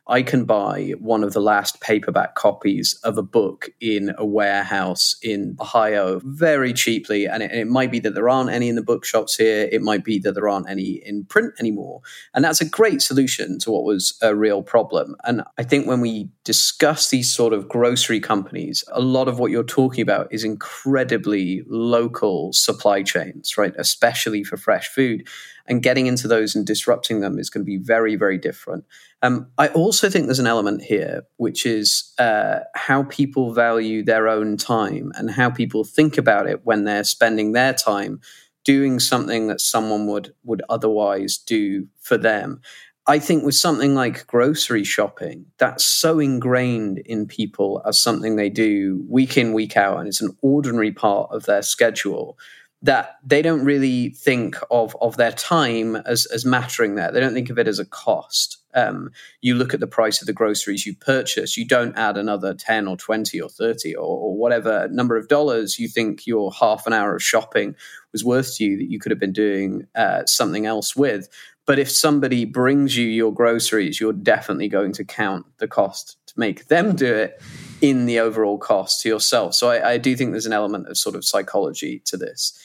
I 0.09 0.23
can 0.23 0.45
buy 0.45 0.93
one 0.99 1.23
of 1.23 1.33
the 1.33 1.41
last 1.41 1.81
paperback 1.81 2.35
copies 2.35 2.99
of 3.03 3.17
a 3.17 3.23
book 3.23 3.69
in 3.81 4.13
a 4.17 4.25
warehouse 4.25 5.15
in 5.21 5.57
Ohio 5.59 6.21
very 6.23 6.73
cheaply. 6.73 7.25
And 7.25 7.43
it, 7.43 7.51
and 7.51 7.59
it, 7.59 7.67
might 7.67 7.91
be 7.91 7.99
that 7.99 8.13
there 8.13 8.29
aren't 8.29 8.49
any 8.49 8.69
in 8.69 8.75
the 8.75 8.81
bookshops 8.81 9.35
here. 9.35 9.67
It 9.71 9.81
might 9.81 10.03
be 10.03 10.19
that 10.19 10.33
there 10.33 10.47
aren't 10.47 10.69
any 10.69 11.01
in 11.05 11.25
print 11.25 11.53
anymore. 11.59 12.01
And 12.33 12.43
that's 12.43 12.61
a 12.61 12.69
great 12.69 13.01
solution 13.01 13.59
to 13.59 13.71
what 13.71 13.83
was 13.83 14.17
a 14.21 14.35
real 14.35 14.63
problem. 14.63 15.15
And 15.25 15.43
I 15.57 15.63
think 15.63 15.87
when 15.87 16.01
we 16.01 16.29
discuss 16.43 17.09
these 17.09 17.29
sort 17.29 17.53
of 17.53 17.67
grocery 17.67 18.19
companies, 18.19 18.83
a 18.91 19.01
lot 19.01 19.27
of 19.27 19.39
what 19.39 19.51
you're 19.51 19.63
talking 19.63 20.01
about 20.01 20.27
is 20.31 20.43
incredibly 20.43 21.63
local 21.67 22.53
supply 22.53 23.03
chains, 23.03 23.57
right? 23.57 23.73
Especially 23.77 24.43
for 24.43 24.55
fresh 24.55 24.87
food 24.87 25.27
and 25.67 25.83
getting 25.83 26.07
into 26.07 26.27
those 26.27 26.55
and 26.55 26.65
disrupting 26.65 27.19
them 27.19 27.37
is 27.37 27.49
going 27.49 27.61
to 27.61 27.65
be 27.65 27.77
very, 27.77 28.15
very 28.15 28.37
different. 28.37 28.85
Um, 29.21 29.47
I 29.57 29.67
also 29.69 30.09
think 30.09 30.25
there's 30.25 30.39
an 30.39 30.47
element 30.47 30.83
here, 30.83 31.23
which 31.37 31.65
is 31.65 32.13
uh, 32.17 32.59
how 32.75 33.03
people 33.03 33.53
value 33.53 34.03
their 34.03 34.27
own 34.27 34.57
time 34.57 35.11
and 35.15 35.31
how 35.31 35.49
people 35.49 35.83
think 35.83 36.17
about 36.17 36.47
it 36.47 36.61
when 36.63 36.83
they're 36.83 37.03
spending 37.03 37.51
their 37.51 37.73
time 37.73 38.21
doing 38.63 38.99
something 38.99 39.47
that 39.47 39.61
someone 39.61 40.07
would 40.07 40.33
would 40.43 40.61
otherwise 40.69 41.37
do 41.37 41.87
for 42.01 42.17
them. 42.17 42.61
I 43.09 43.19
think 43.19 43.45
with 43.45 43.55
something 43.55 43.95
like 43.95 44.27
grocery 44.27 44.83
shopping, 44.83 45.45
that's 45.57 45.85
so 45.85 46.19
ingrained 46.19 46.97
in 46.99 47.25
people 47.25 47.81
as 47.85 48.01
something 48.01 48.35
they 48.35 48.49
do 48.49 49.05
week 49.07 49.37
in, 49.37 49.53
week 49.53 49.77
out, 49.77 49.97
and 49.97 50.07
it's 50.09 50.21
an 50.21 50.35
ordinary 50.41 50.91
part 50.91 51.31
of 51.31 51.45
their 51.45 51.61
schedule 51.61 52.37
that 52.83 53.15
they 53.23 53.41
don't 53.41 53.65
really 53.65 54.09
think 54.09 54.55
of 54.69 54.95
of 55.01 55.17
their 55.17 55.31
time 55.31 55.95
as 55.95 56.25
as 56.27 56.45
mattering 56.45 56.95
there. 56.95 57.11
They 57.11 57.19
don't 57.19 57.33
think 57.33 57.49
of 57.49 57.57
it 57.57 57.67
as 57.67 57.79
a 57.79 57.85
cost. 57.85 58.57
Um, 58.75 59.09
you 59.41 59.55
look 59.55 59.73
at 59.73 59.79
the 59.79 59.87
price 59.87 60.21
of 60.21 60.27
the 60.27 60.33
groceries 60.33 60.85
you 60.85 60.95
purchase. 60.95 61.57
You 61.57 61.65
don't 61.65 61.97
add 61.97 62.17
another 62.17 62.53
ten 62.53 62.87
or 62.87 62.95
twenty 62.95 63.41
or 63.41 63.49
thirty 63.49 63.95
or, 63.95 64.05
or 64.05 64.37
whatever 64.37 64.87
number 64.89 65.17
of 65.17 65.27
dollars 65.27 65.79
you 65.79 65.87
think 65.87 66.27
your 66.27 66.51
half 66.51 66.85
an 66.85 66.93
hour 66.93 67.15
of 67.15 67.23
shopping 67.23 67.75
was 68.11 68.23
worth 68.23 68.55
to 68.57 68.63
you 68.63 68.77
that 68.77 68.91
you 68.91 68.99
could 68.99 69.11
have 69.11 69.19
been 69.19 69.33
doing 69.33 69.87
uh, 69.95 70.25
something 70.25 70.65
else 70.65 70.95
with. 70.95 71.29
But 71.65 71.79
if 71.79 71.91
somebody 71.91 72.45
brings 72.45 72.95
you 72.95 73.07
your 73.07 73.33
groceries, 73.33 73.99
you're 73.99 74.13
definitely 74.13 74.69
going 74.69 74.93
to 74.93 75.03
count 75.03 75.45
the 75.57 75.67
cost 75.67 76.17
to 76.27 76.33
make 76.37 76.67
them 76.67 76.95
do 76.95 77.13
it 77.13 77.41
in 77.81 78.05
the 78.05 78.19
overall 78.19 78.57
cost 78.57 79.01
to 79.01 79.09
yourself. 79.09 79.53
So 79.53 79.69
I, 79.69 79.93
I 79.93 79.97
do 79.97 80.15
think 80.15 80.31
there's 80.31 80.45
an 80.45 80.53
element 80.53 80.87
of 80.87 80.97
sort 80.97 81.15
of 81.15 81.25
psychology 81.25 82.01
to 82.05 82.15
this 82.15 82.57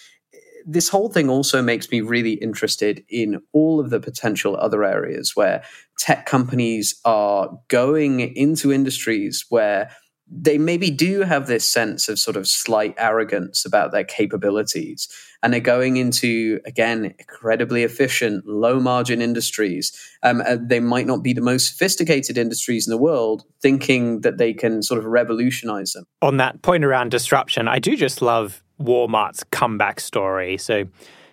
this 0.66 0.88
whole 0.88 1.08
thing 1.08 1.28
also 1.28 1.62
makes 1.62 1.90
me 1.90 2.00
really 2.00 2.32
interested 2.32 3.04
in 3.08 3.40
all 3.52 3.80
of 3.80 3.90
the 3.90 4.00
potential 4.00 4.56
other 4.56 4.84
areas 4.84 5.34
where 5.34 5.62
tech 5.98 6.26
companies 6.26 7.00
are 7.04 7.50
going 7.68 8.20
into 8.20 8.72
industries 8.72 9.44
where 9.48 9.90
they 10.34 10.56
maybe 10.58 10.90
do 10.90 11.20
have 11.20 11.46
this 11.46 11.70
sense 11.70 12.08
of 12.08 12.18
sort 12.18 12.36
of 12.36 12.48
slight 12.48 12.94
arrogance 12.96 13.64
about 13.64 13.92
their 13.92 14.04
capabilities. 14.04 15.08
And 15.42 15.52
they're 15.52 15.60
going 15.60 15.96
into, 15.96 16.60
again, 16.64 17.14
incredibly 17.18 17.82
efficient, 17.82 18.46
low 18.46 18.78
margin 18.78 19.20
industries. 19.20 19.92
Um, 20.22 20.40
uh, 20.40 20.56
they 20.60 20.78
might 20.78 21.06
not 21.06 21.22
be 21.22 21.32
the 21.32 21.40
most 21.40 21.68
sophisticated 21.68 22.38
industries 22.38 22.86
in 22.86 22.92
the 22.92 22.98
world, 22.98 23.42
thinking 23.60 24.20
that 24.20 24.38
they 24.38 24.54
can 24.54 24.82
sort 24.82 24.98
of 24.98 25.04
revolutionize 25.04 25.92
them. 25.92 26.04
On 26.22 26.36
that 26.36 26.62
point 26.62 26.84
around 26.84 27.10
disruption, 27.10 27.66
I 27.66 27.80
do 27.80 27.96
just 27.96 28.22
love 28.22 28.62
Walmart's 28.80 29.44
comeback 29.50 30.00
story. 30.00 30.56
So, 30.58 30.84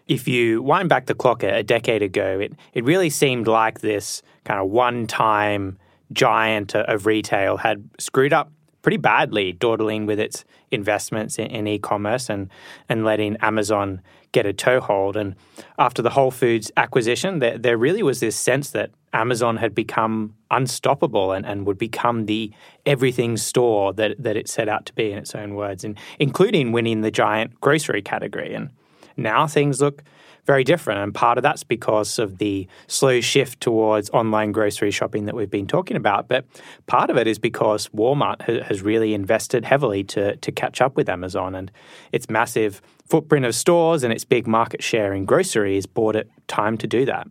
if 0.07 0.27
you 0.27 0.63
wind 0.63 0.89
back 0.89 1.05
the 1.05 1.13
clock 1.13 1.43
a, 1.43 1.57
a 1.57 1.63
decade 1.63 2.01
ago, 2.01 2.39
it, 2.39 2.53
it 2.73 2.83
really 2.83 3.11
seemed 3.11 3.47
like 3.47 3.81
this 3.81 4.23
kind 4.43 4.59
of 4.59 4.67
one 4.69 5.05
time 5.05 5.77
giant 6.11 6.73
of 6.75 7.05
retail 7.05 7.57
had 7.57 7.87
screwed 7.99 8.33
up 8.33 8.51
pretty 8.81 8.97
badly, 8.97 9.51
dawdling 9.51 10.05
with 10.05 10.19
its 10.19 10.45
investments 10.71 11.37
in, 11.37 11.47
in 11.47 11.67
e-commerce 11.67 12.29
and 12.29 12.49
and 12.87 13.03
letting 13.03 13.37
Amazon 13.37 14.01
get 14.31 14.45
a 14.45 14.53
toehold. 14.53 15.17
And 15.17 15.35
after 15.77 16.01
the 16.01 16.11
Whole 16.11 16.31
Foods 16.31 16.71
acquisition, 16.77 17.39
there, 17.39 17.57
there 17.57 17.77
really 17.77 18.03
was 18.03 18.19
this 18.19 18.35
sense 18.35 18.71
that 18.71 18.91
Amazon 19.11 19.57
had 19.57 19.73
become 19.73 20.35
unstoppable 20.51 21.31
and, 21.31 21.45
and 21.45 21.65
would 21.65 21.79
become 21.79 22.25
the 22.25 22.51
everything 22.85 23.37
store 23.37 23.91
that, 23.93 24.15
that 24.19 24.37
it 24.37 24.47
set 24.47 24.69
out 24.69 24.85
to 24.85 24.93
be 24.93 25.11
in 25.11 25.17
its 25.17 25.33
own 25.33 25.55
words, 25.55 25.83
and 25.83 25.97
including 26.19 26.71
winning 26.71 27.01
the 27.01 27.09
giant 27.09 27.59
grocery 27.59 28.03
category. 28.03 28.53
And 28.53 28.69
now 29.17 29.47
things 29.47 29.81
look 29.81 30.03
very 30.49 30.63
different. 30.63 30.99
And 30.99 31.13
part 31.13 31.37
of 31.37 31.43
that's 31.43 31.63
because 31.63 32.17
of 32.17 32.39
the 32.39 32.67
slow 32.87 33.21
shift 33.21 33.61
towards 33.61 34.09
online 34.09 34.51
grocery 34.51 34.89
shopping 34.89 35.25
that 35.25 35.35
we've 35.35 35.51
been 35.51 35.67
talking 35.67 35.95
about. 35.95 36.27
But 36.27 36.43
part 36.87 37.11
of 37.11 37.17
it 37.17 37.27
is 37.27 37.37
because 37.37 37.87
Walmart 37.89 38.41
has 38.63 38.81
really 38.81 39.13
invested 39.13 39.63
heavily 39.63 40.03
to, 40.05 40.37
to 40.37 40.51
catch 40.51 40.81
up 40.81 40.95
with 40.95 41.07
Amazon. 41.07 41.53
And 41.53 41.71
its 42.11 42.31
massive 42.31 42.81
footprint 43.05 43.45
of 43.45 43.53
stores 43.53 44.03
and 44.03 44.11
its 44.11 44.25
big 44.25 44.47
market 44.47 44.81
share 44.81 45.13
in 45.13 45.25
groceries 45.25 45.85
bought 45.85 46.15
it 46.15 46.27
time 46.47 46.79
to 46.79 46.87
do 46.87 47.05
that. 47.05 47.27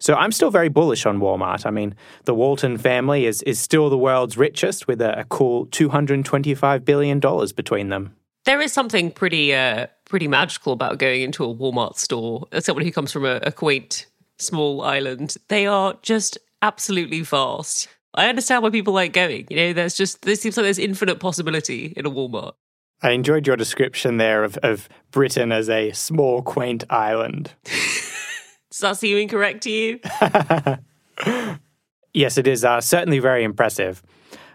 So 0.00 0.14
I'm 0.14 0.32
still 0.32 0.50
very 0.50 0.70
bullish 0.70 1.04
on 1.04 1.20
Walmart. 1.20 1.66
I 1.66 1.70
mean, 1.70 1.94
the 2.24 2.34
Walton 2.34 2.78
family 2.78 3.26
is, 3.26 3.42
is 3.42 3.60
still 3.60 3.90
the 3.90 3.98
world's 3.98 4.38
richest 4.38 4.88
with 4.88 5.02
a, 5.02 5.20
a 5.20 5.24
cool 5.24 5.66
$225 5.66 6.82
billion 6.86 7.20
between 7.54 7.90
them. 7.90 8.16
There 8.44 8.60
is 8.60 8.72
something 8.72 9.10
pretty 9.10 9.54
uh, 9.54 9.86
pretty 10.04 10.28
magical 10.28 10.72
about 10.72 10.98
going 10.98 11.22
into 11.22 11.44
a 11.44 11.54
Walmart 11.54 11.96
store. 11.96 12.46
As 12.52 12.64
someone 12.64 12.84
who 12.84 12.92
comes 12.92 13.10
from 13.12 13.24
a, 13.24 13.36
a 13.36 13.52
quaint 13.52 14.06
small 14.38 14.82
island, 14.82 15.36
they 15.48 15.66
are 15.66 15.94
just 16.02 16.38
absolutely 16.62 17.22
vast. 17.22 17.88
I 18.14 18.28
understand 18.28 18.62
why 18.62 18.70
people 18.70 18.94
like 18.94 19.12
going. 19.12 19.46
You 19.50 19.56
know, 19.56 19.72
there's 19.72 19.96
just 19.96 20.22
there 20.22 20.36
seems 20.36 20.56
like 20.56 20.64
there's 20.64 20.78
infinite 20.78 21.20
possibility 21.20 21.92
in 21.96 22.06
a 22.06 22.10
Walmart. 22.10 22.52
I 23.02 23.10
enjoyed 23.10 23.46
your 23.46 23.56
description 23.56 24.18
there 24.18 24.44
of, 24.44 24.56
of 24.58 24.88
Britain 25.10 25.52
as 25.52 25.68
a 25.68 25.92
small, 25.92 26.42
quaint 26.42 26.84
island. 26.90 27.52
Does 27.64 28.80
that 28.80 28.96
seem 28.96 29.18
incorrect 29.18 29.62
to 29.64 29.70
you? 29.70 30.00
yes, 32.14 32.38
it 32.38 32.46
is 32.46 32.64
uh, 32.64 32.80
certainly 32.80 33.18
very 33.18 33.44
impressive. 33.44 34.02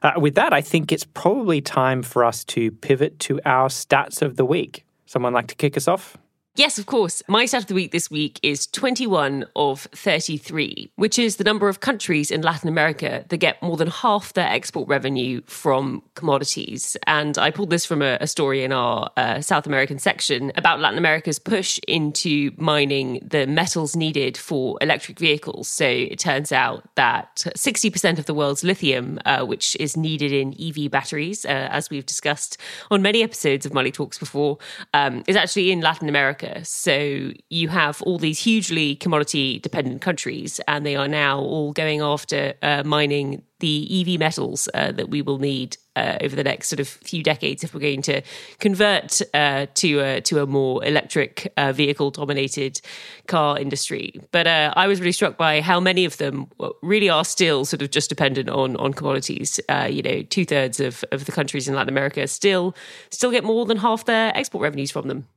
Uh, 0.02 0.14
with 0.18 0.36
that, 0.36 0.54
I 0.54 0.62
think 0.62 0.91
it's 0.91 1.06
probably 1.06 1.62
time 1.62 2.04
for 2.04 2.24
us 2.24 2.43
to 2.45 2.72
pivot 2.72 3.20
to 3.20 3.39
our 3.45 3.68
stats 3.68 4.22
of 4.22 4.36
the 4.38 4.45
week. 4.45 4.86
Someone 5.06 5.34
like 5.34 5.47
to 5.47 5.56
kick 5.56 5.76
us 5.76 5.88
off? 5.88 6.18
Yes, 6.60 6.78
of 6.78 6.88
course. 6.88 7.24
My 7.30 7.45
stat 7.45 7.62
of 7.62 7.68
the 7.68 7.74
week 7.74 7.93
this 7.93 8.12
week 8.12 8.38
is 8.43 8.68
21 8.68 9.45
of 9.55 9.84
33, 9.93 10.91
which 10.97 11.18
is 11.18 11.38
the 11.38 11.45
number 11.45 11.70
of 11.70 11.80
countries 11.80 12.30
in 12.30 12.41
Latin 12.41 12.68
America 12.68 13.24
that 13.30 13.38
get 13.38 13.64
more 13.64 13.78
than 13.78 13.88
half 13.88 14.34
their 14.34 14.49
export 14.49 14.86
revenue 14.89 15.41
from 15.45 16.03
commodities. 16.16 16.97
And 17.07 17.38
I 17.38 17.49
pulled 17.49 17.70
this 17.70 17.86
from 17.86 18.01
a, 18.01 18.18
a 18.20 18.28
story 18.28 18.66
in 18.66 18.74
our 18.74 19.10
uh, 19.16 19.39
South 19.39 19.68
American 19.68 19.99
section 19.99 20.51
about 20.57 20.82
Latin 20.82 20.97
America's 20.97 21.39
push 21.39 21.80
into 21.88 22.51
mining 22.57 23.26
the 23.26 23.47
metals 23.47 23.95
needed 23.95 24.36
for 24.36 24.78
electric 24.82 25.18
vehicles. 25.18 25.70
So 25.70 25.88
it 25.88 26.20
turns 26.20 26.51
out 26.51 26.84
that 26.95 27.38
60% 27.38 28.20
of 28.20 28.26
the 28.26 28.34
world's 28.34 28.66
lithium, 28.66 29.18
uh, 29.24 29.45
which 29.45 29.78
is 29.80 29.95
needed 29.95 30.34
in 30.34 30.53
EV 30.60 30.91
batteries, 30.91 31.45
uh, 31.45 31.70
as 31.72 31.89
we've 31.89 32.05
discussed 32.05 32.57
on 32.91 33.01
many 33.01 33.24
episodes 33.24 33.66
of 33.66 33.74
Money 33.74 33.91
Talks 33.91 34.20
before, 34.20 34.57
um, 34.93 35.24
is 35.26 35.38
actually 35.38 35.72
in 35.72 35.80
Latin 35.80 36.10
America. 36.10 36.49
So 36.64 37.32
you 37.50 37.68
have 37.70 38.02
all 38.04 38.18
these 38.18 38.39
hugely 38.39 38.95
commodity 38.95 39.60
dependent 39.60 40.02
countries, 40.02 40.60
and 40.68 40.86
they 40.86 40.95
are 40.95 41.08
now 41.08 41.39
all 41.39 41.74
going 41.74 42.02
after 42.02 42.54
uh, 42.62 42.84
mining 42.84 43.43
the 43.60 44.02
EV 44.02 44.20
metals 44.20 44.70
uh, 44.74 44.91
that 44.93 45.10
we 45.10 45.22
will 45.22 45.38
need 45.38 45.78
uh, 45.95 46.18
over 46.22 46.36
the 46.36 46.43
next 46.43 46.70
sort 46.70 46.80
of 46.80 46.88
few 46.88 47.22
decades 47.22 47.64
if 47.64 47.74
we're 47.74 47.80
going 47.80 48.02
to 48.02 48.22
convert 48.60 49.22
uh, 49.34 49.66
to 49.74 50.00
a 50.00 50.22
to 50.22 50.41
a 50.41 50.45
more 50.45 50.84
electric 50.86 51.52
uh, 51.58 51.74
vehicle 51.74 52.10
dominated 52.10 52.80
car 53.28 53.60
industry. 53.60 54.14
But 54.32 54.47
uh, 54.47 54.74
I 54.76 54.88
was 54.88 55.00
really 55.00 55.12
struck 55.12 55.38
by 55.38 55.62
how 55.62 55.80
many 55.80 56.06
of 56.06 56.18
them 56.18 56.47
really 56.82 57.10
are 57.10 57.26
still 57.26 57.66
sort 57.66 57.82
of 57.82 57.91
just 57.91 58.10
dependent 58.10 58.50
on 58.50 58.78
on 58.78 58.93
commodities. 58.93 59.60
Uh, 59.68 59.89
you 59.91 60.02
know, 60.02 60.22
two 60.24 60.45
thirds 60.45 60.80
of, 60.80 61.04
of 61.12 61.26
the 61.26 61.32
countries 61.32 61.68
in 61.68 61.76
Latin 61.76 61.89
America 61.89 62.26
still 62.28 62.76
still 63.10 63.32
get 63.32 63.43
more 63.43 63.66
than 63.66 63.78
half 63.78 64.06
their 64.06 64.36
export 64.38 64.64
revenues 64.64 64.91
from 64.91 65.08
them. 65.08 65.28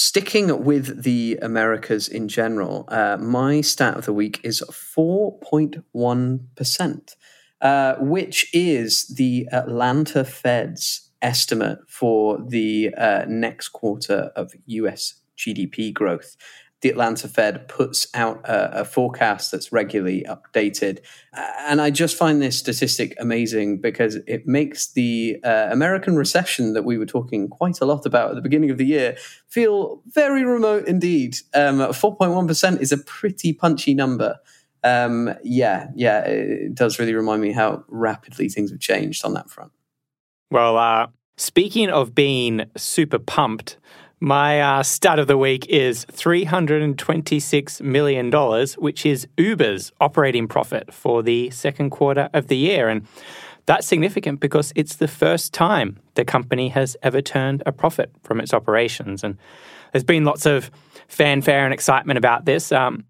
Sticking 0.00 0.64
with 0.64 1.02
the 1.02 1.40
Americas 1.42 2.06
in 2.06 2.28
general, 2.28 2.84
uh, 2.86 3.16
my 3.18 3.60
stat 3.60 3.96
of 3.96 4.04
the 4.04 4.12
week 4.12 4.38
is 4.44 4.62
4.1%, 4.70 7.16
uh, 7.60 7.96
which 7.96 8.48
is 8.54 9.08
the 9.08 9.48
Atlanta 9.50 10.24
Fed's 10.24 11.10
estimate 11.20 11.80
for 11.88 12.38
the 12.46 12.94
uh, 12.96 13.24
next 13.26 13.70
quarter 13.70 14.30
of 14.36 14.54
US 14.66 15.14
GDP 15.36 15.92
growth 15.92 16.36
the 16.80 16.88
Atlanta 16.88 17.26
Fed 17.26 17.66
puts 17.68 18.06
out 18.14 18.40
a, 18.48 18.80
a, 18.80 18.84
forecast 18.84 19.50
that's 19.50 19.72
regularly 19.72 20.24
updated. 20.28 21.00
And 21.32 21.80
I 21.80 21.90
just 21.90 22.16
find 22.16 22.40
this 22.40 22.56
statistic 22.56 23.16
amazing 23.18 23.80
because 23.80 24.16
it 24.26 24.46
makes 24.46 24.92
the 24.92 25.38
uh, 25.42 25.68
American 25.70 26.16
recession 26.16 26.74
that 26.74 26.84
we 26.84 26.96
were 26.96 27.06
talking 27.06 27.48
quite 27.48 27.80
a 27.80 27.84
lot 27.84 28.06
about 28.06 28.30
at 28.30 28.36
the 28.36 28.42
beginning 28.42 28.70
of 28.70 28.78
the 28.78 28.86
year 28.86 29.16
feel 29.48 30.02
very 30.06 30.44
remote 30.44 30.86
indeed. 30.86 31.36
Um, 31.52 31.78
4.1% 31.78 32.80
is 32.80 32.92
a 32.92 32.98
pretty 32.98 33.52
punchy 33.52 33.92
number. 33.94 34.38
Um, 34.84 35.34
yeah, 35.42 35.88
yeah, 35.96 36.20
it 36.20 36.74
does 36.74 37.00
really 37.00 37.14
remind 37.14 37.42
me 37.42 37.50
how 37.50 37.84
rapidly 37.88 38.48
things 38.48 38.70
have 38.70 38.78
changed 38.78 39.24
on 39.24 39.34
that 39.34 39.50
front. 39.50 39.72
Well, 40.52 40.78
uh, 40.78 41.08
speaking 41.36 41.90
of 41.90 42.14
being 42.14 42.70
super 42.76 43.18
pumped, 43.18 43.78
my 44.20 44.60
uh, 44.60 44.82
stat 44.82 45.18
of 45.18 45.26
the 45.26 45.38
week 45.38 45.66
is 45.66 46.04
$326 46.06 47.80
million, 47.80 48.66
which 48.78 49.06
is 49.06 49.28
Uber's 49.36 49.92
operating 50.00 50.48
profit 50.48 50.92
for 50.92 51.22
the 51.22 51.50
second 51.50 51.90
quarter 51.90 52.28
of 52.32 52.48
the 52.48 52.56
year. 52.56 52.88
And 52.88 53.06
that's 53.66 53.86
significant 53.86 54.40
because 54.40 54.72
it's 54.74 54.96
the 54.96 55.08
first 55.08 55.52
time 55.52 55.98
the 56.14 56.24
company 56.24 56.68
has 56.70 56.96
ever 57.02 57.20
turned 57.20 57.62
a 57.66 57.72
profit 57.72 58.10
from 58.22 58.40
its 58.40 58.52
operations. 58.52 59.22
And 59.22 59.36
there's 59.92 60.04
been 60.04 60.24
lots 60.24 60.46
of 60.46 60.70
fanfare 61.06 61.64
and 61.64 61.72
excitement 61.72 62.18
about 62.18 62.44
this. 62.44 62.72
Um, 62.72 63.04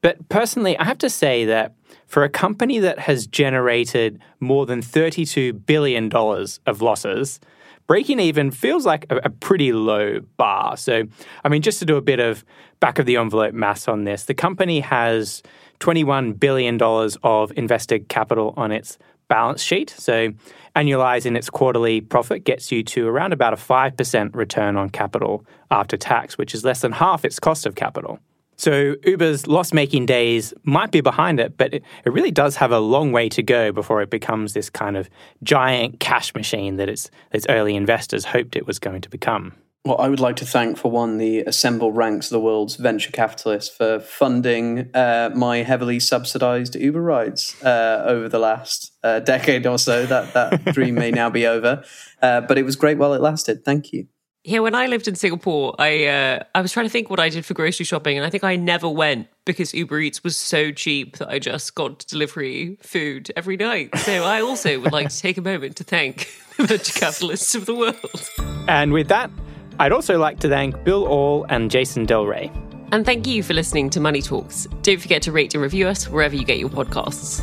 but 0.00 0.28
personally, 0.28 0.78
I 0.78 0.84
have 0.84 0.98
to 0.98 1.10
say 1.10 1.44
that 1.46 1.74
for 2.06 2.24
a 2.24 2.28
company 2.28 2.78
that 2.78 2.98
has 3.00 3.26
generated 3.26 4.20
more 4.40 4.66
than 4.66 4.80
$32 4.80 5.66
billion 5.66 6.10
of 6.12 6.82
losses, 6.82 7.40
breaking 7.86 8.20
even 8.20 8.50
feels 8.50 8.86
like 8.86 9.06
a, 9.10 9.16
a, 9.24 9.30
pretty 9.30 9.72
low 9.72 10.20
bar. 10.36 10.76
So, 10.76 11.04
I 11.44 11.48
mean, 11.48 11.62
just 11.62 11.78
to 11.80 11.84
do 11.84 11.96
a 11.96 12.02
bit 12.02 12.20
of 12.20 12.44
back 12.80 12.98
of 12.98 13.06
the 13.06 13.16
envelope 13.16 13.54
maths 13.54 13.88
on 13.88 14.04
this, 14.04 14.24
the 14.24 14.34
company 14.34 14.80
has 14.80 15.42
$21 15.80 16.38
billion 16.38 16.80
of 17.22 17.52
invested 17.56 18.08
capital 18.08 18.54
on 18.56 18.72
its 18.72 18.98
balance 19.28 19.62
sheet. 19.62 19.90
So, 19.90 20.32
annualizing 20.76 21.36
its 21.36 21.50
quarterly 21.50 22.00
profit 22.00 22.44
gets 22.44 22.72
you 22.72 22.82
to 22.82 23.06
around 23.06 23.32
about 23.32 23.52
a 23.52 23.56
5% 23.56 24.34
return 24.34 24.76
on 24.76 24.90
capital 24.90 25.46
after 25.70 25.96
tax, 25.96 26.36
which 26.36 26.54
is 26.54 26.64
less 26.64 26.80
than 26.80 26.92
half 26.92 27.24
its 27.24 27.38
cost 27.38 27.66
of 27.66 27.74
capital. 27.74 28.18
So 28.56 28.96
Uber's 29.04 29.46
loss 29.46 29.72
making 29.72 30.06
days 30.06 30.54
might 30.62 30.90
be 30.90 31.00
behind 31.00 31.40
it, 31.40 31.56
but 31.56 31.74
it, 31.74 31.82
it, 32.04 32.12
really 32.12 32.30
does 32.30 32.56
have 32.56 32.70
a 32.70 32.78
long 32.78 33.12
way 33.12 33.28
to 33.30 33.42
go 33.42 33.72
before 33.72 34.00
it 34.02 34.10
becomes 34.10 34.52
this 34.52 34.70
kind 34.70 34.96
of 34.96 35.10
giant 35.42 36.00
cash 36.00 36.34
machine 36.34 36.76
that 36.76 36.88
its, 36.88 37.10
its 37.32 37.46
early 37.48 37.74
investors 37.74 38.26
hoped 38.26 38.56
it 38.56 38.66
was 38.66 38.78
going 38.78 39.00
to 39.00 39.10
become. 39.10 39.54
Well, 39.86 40.00
I 40.00 40.08
would 40.08 40.20
like 40.20 40.36
to 40.36 40.46
thank, 40.46 40.78
for 40.78 40.90
one, 40.90 41.18
the 41.18 41.40
assembled 41.40 41.94
ranks 41.94 42.28
of 42.28 42.30
the 42.30 42.40
world's 42.40 42.76
venture 42.76 43.12
capitalists 43.12 43.74
for 43.74 44.00
funding 44.00 44.88
uh, 44.94 45.30
my 45.34 45.58
heavily 45.58 46.00
subsidized 46.00 46.74
Uber 46.74 47.02
rides 47.02 47.62
uh, 47.62 48.02
over 48.06 48.30
the 48.30 48.38
last 48.38 48.92
uh, 49.02 49.20
decade 49.20 49.66
or 49.66 49.76
so. 49.76 50.06
That, 50.06 50.32
that 50.32 50.64
dream 50.72 50.94
may 50.94 51.10
now 51.10 51.28
be 51.28 51.46
over. 51.46 51.84
Uh, 52.22 52.40
but 52.40 52.56
it 52.56 52.62
was 52.62 52.76
great 52.76 52.96
while 52.96 53.12
it 53.12 53.20
lasted. 53.20 53.62
Thank 53.62 53.92
you. 53.92 54.06
Yeah, 54.46 54.58
when 54.58 54.74
I 54.74 54.88
lived 54.88 55.08
in 55.08 55.14
Singapore, 55.14 55.74
I 55.78 56.04
uh, 56.04 56.44
I 56.54 56.60
was 56.60 56.70
trying 56.70 56.84
to 56.84 56.90
think 56.90 57.08
what 57.08 57.18
I 57.18 57.30
did 57.30 57.46
for 57.46 57.54
grocery 57.54 57.86
shopping, 57.86 58.18
and 58.18 58.26
I 58.26 58.30
think 58.30 58.44
I 58.44 58.56
never 58.56 58.90
went 58.90 59.28
because 59.46 59.72
Uber 59.72 59.98
Eats 60.00 60.22
was 60.22 60.36
so 60.36 60.70
cheap 60.70 61.16
that 61.16 61.30
I 61.30 61.38
just 61.38 61.74
got 61.74 62.06
delivery 62.06 62.76
food 62.82 63.32
every 63.36 63.56
night. 63.56 63.96
So 64.00 64.22
I 64.22 64.42
also 64.42 64.78
would 64.80 64.92
like 64.92 65.08
to 65.08 65.18
take 65.18 65.38
a 65.38 65.40
moment 65.40 65.76
to 65.76 65.84
thank 65.84 66.30
the 66.58 66.66
venture 66.66 66.92
capitalists 66.92 67.54
of 67.54 67.64
the 67.64 67.74
world. 67.74 68.30
And 68.68 68.92
with 68.92 69.08
that, 69.08 69.30
I'd 69.78 69.92
also 69.92 70.18
like 70.18 70.40
to 70.40 70.48
thank 70.50 70.84
Bill 70.84 71.06
Aull 71.06 71.46
and 71.48 71.70
Jason 71.70 72.04
Del 72.04 72.26
Rey. 72.26 72.52
And 72.92 73.06
thank 73.06 73.26
you 73.26 73.42
for 73.42 73.54
listening 73.54 73.88
to 73.90 74.00
Money 74.00 74.20
Talks. 74.20 74.66
Don't 74.82 75.00
forget 75.00 75.22
to 75.22 75.32
rate 75.32 75.54
and 75.54 75.62
review 75.62 75.88
us 75.88 76.06
wherever 76.06 76.36
you 76.36 76.44
get 76.44 76.58
your 76.58 76.68
podcasts. 76.68 77.42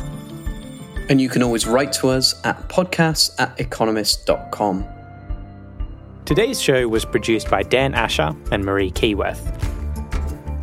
And 1.10 1.20
you 1.20 1.28
can 1.28 1.42
always 1.42 1.66
write 1.66 1.92
to 1.94 2.10
us 2.10 2.40
at 2.44 2.68
podcasts 2.68 3.34
at 3.40 3.58
economist.com. 3.58 4.91
Today's 6.34 6.62
show 6.62 6.88
was 6.88 7.04
produced 7.04 7.50
by 7.50 7.62
Dan 7.62 7.92
Asher 7.92 8.34
and 8.50 8.64
Marie 8.64 8.90
Keyworth. 8.90 9.38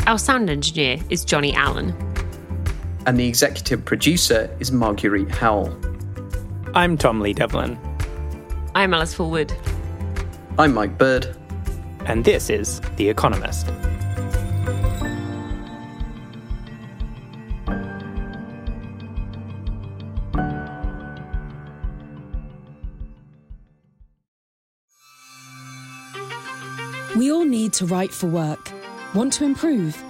Our 0.07 0.17
sound 0.17 0.49
engineer 0.49 0.97
is 1.11 1.23
Johnny 1.23 1.53
Allen. 1.53 1.93
And 3.05 3.19
the 3.19 3.27
executive 3.27 3.85
producer 3.85 4.49
is 4.59 4.71
Marguerite 4.71 5.29
Howell. 5.29 5.79
I'm 6.73 6.97
Tom 6.97 7.21
Lee 7.21 7.33
Devlin. 7.33 7.77
I'm 8.73 8.95
Alice 8.95 9.13
Fulwood. 9.13 9.53
I'm 10.57 10.73
Mike 10.73 10.97
Bird. 10.97 11.37
And 12.07 12.25
this 12.25 12.49
is 12.49 12.81
The 12.95 13.07
Economist. 13.07 13.67
To 27.79 27.85
write 27.85 28.11
for 28.11 28.27
work. 28.27 28.71
Want 29.15 29.31
to 29.33 29.45
improve? 29.45 30.03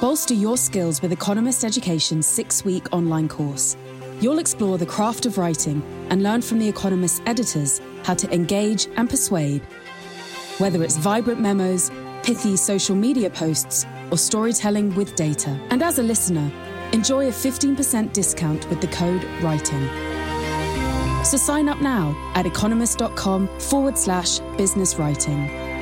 Bolster 0.00 0.34
your 0.34 0.56
skills 0.56 1.00
with 1.00 1.12
Economist 1.12 1.64
Education's 1.64 2.26
six 2.26 2.64
week 2.64 2.92
online 2.92 3.28
course. 3.28 3.76
You'll 4.20 4.40
explore 4.40 4.78
the 4.78 4.86
craft 4.86 5.24
of 5.24 5.38
writing 5.38 5.80
and 6.10 6.24
learn 6.24 6.42
from 6.42 6.58
The 6.58 6.68
Economist's 6.68 7.22
editors 7.24 7.80
how 8.02 8.14
to 8.14 8.28
engage 8.34 8.88
and 8.96 9.08
persuade. 9.08 9.62
Whether 10.58 10.82
it's 10.82 10.96
vibrant 10.96 11.40
memos, 11.40 11.92
pithy 12.24 12.56
social 12.56 12.96
media 12.96 13.30
posts, 13.30 13.86
or 14.10 14.18
storytelling 14.18 14.92
with 14.96 15.14
data. 15.14 15.50
And 15.70 15.84
as 15.84 16.00
a 16.00 16.02
listener, 16.02 16.50
enjoy 16.92 17.28
a 17.28 17.30
15% 17.32 18.12
discount 18.12 18.68
with 18.70 18.80
the 18.80 18.88
code 18.88 19.22
WRITING. 19.40 21.24
So 21.24 21.36
sign 21.36 21.68
up 21.68 21.80
now 21.80 22.16
at 22.34 22.44
economist.com 22.44 23.60
forward 23.60 23.96
slash 23.96 24.40
business 24.58 24.96
writing. 24.96 25.73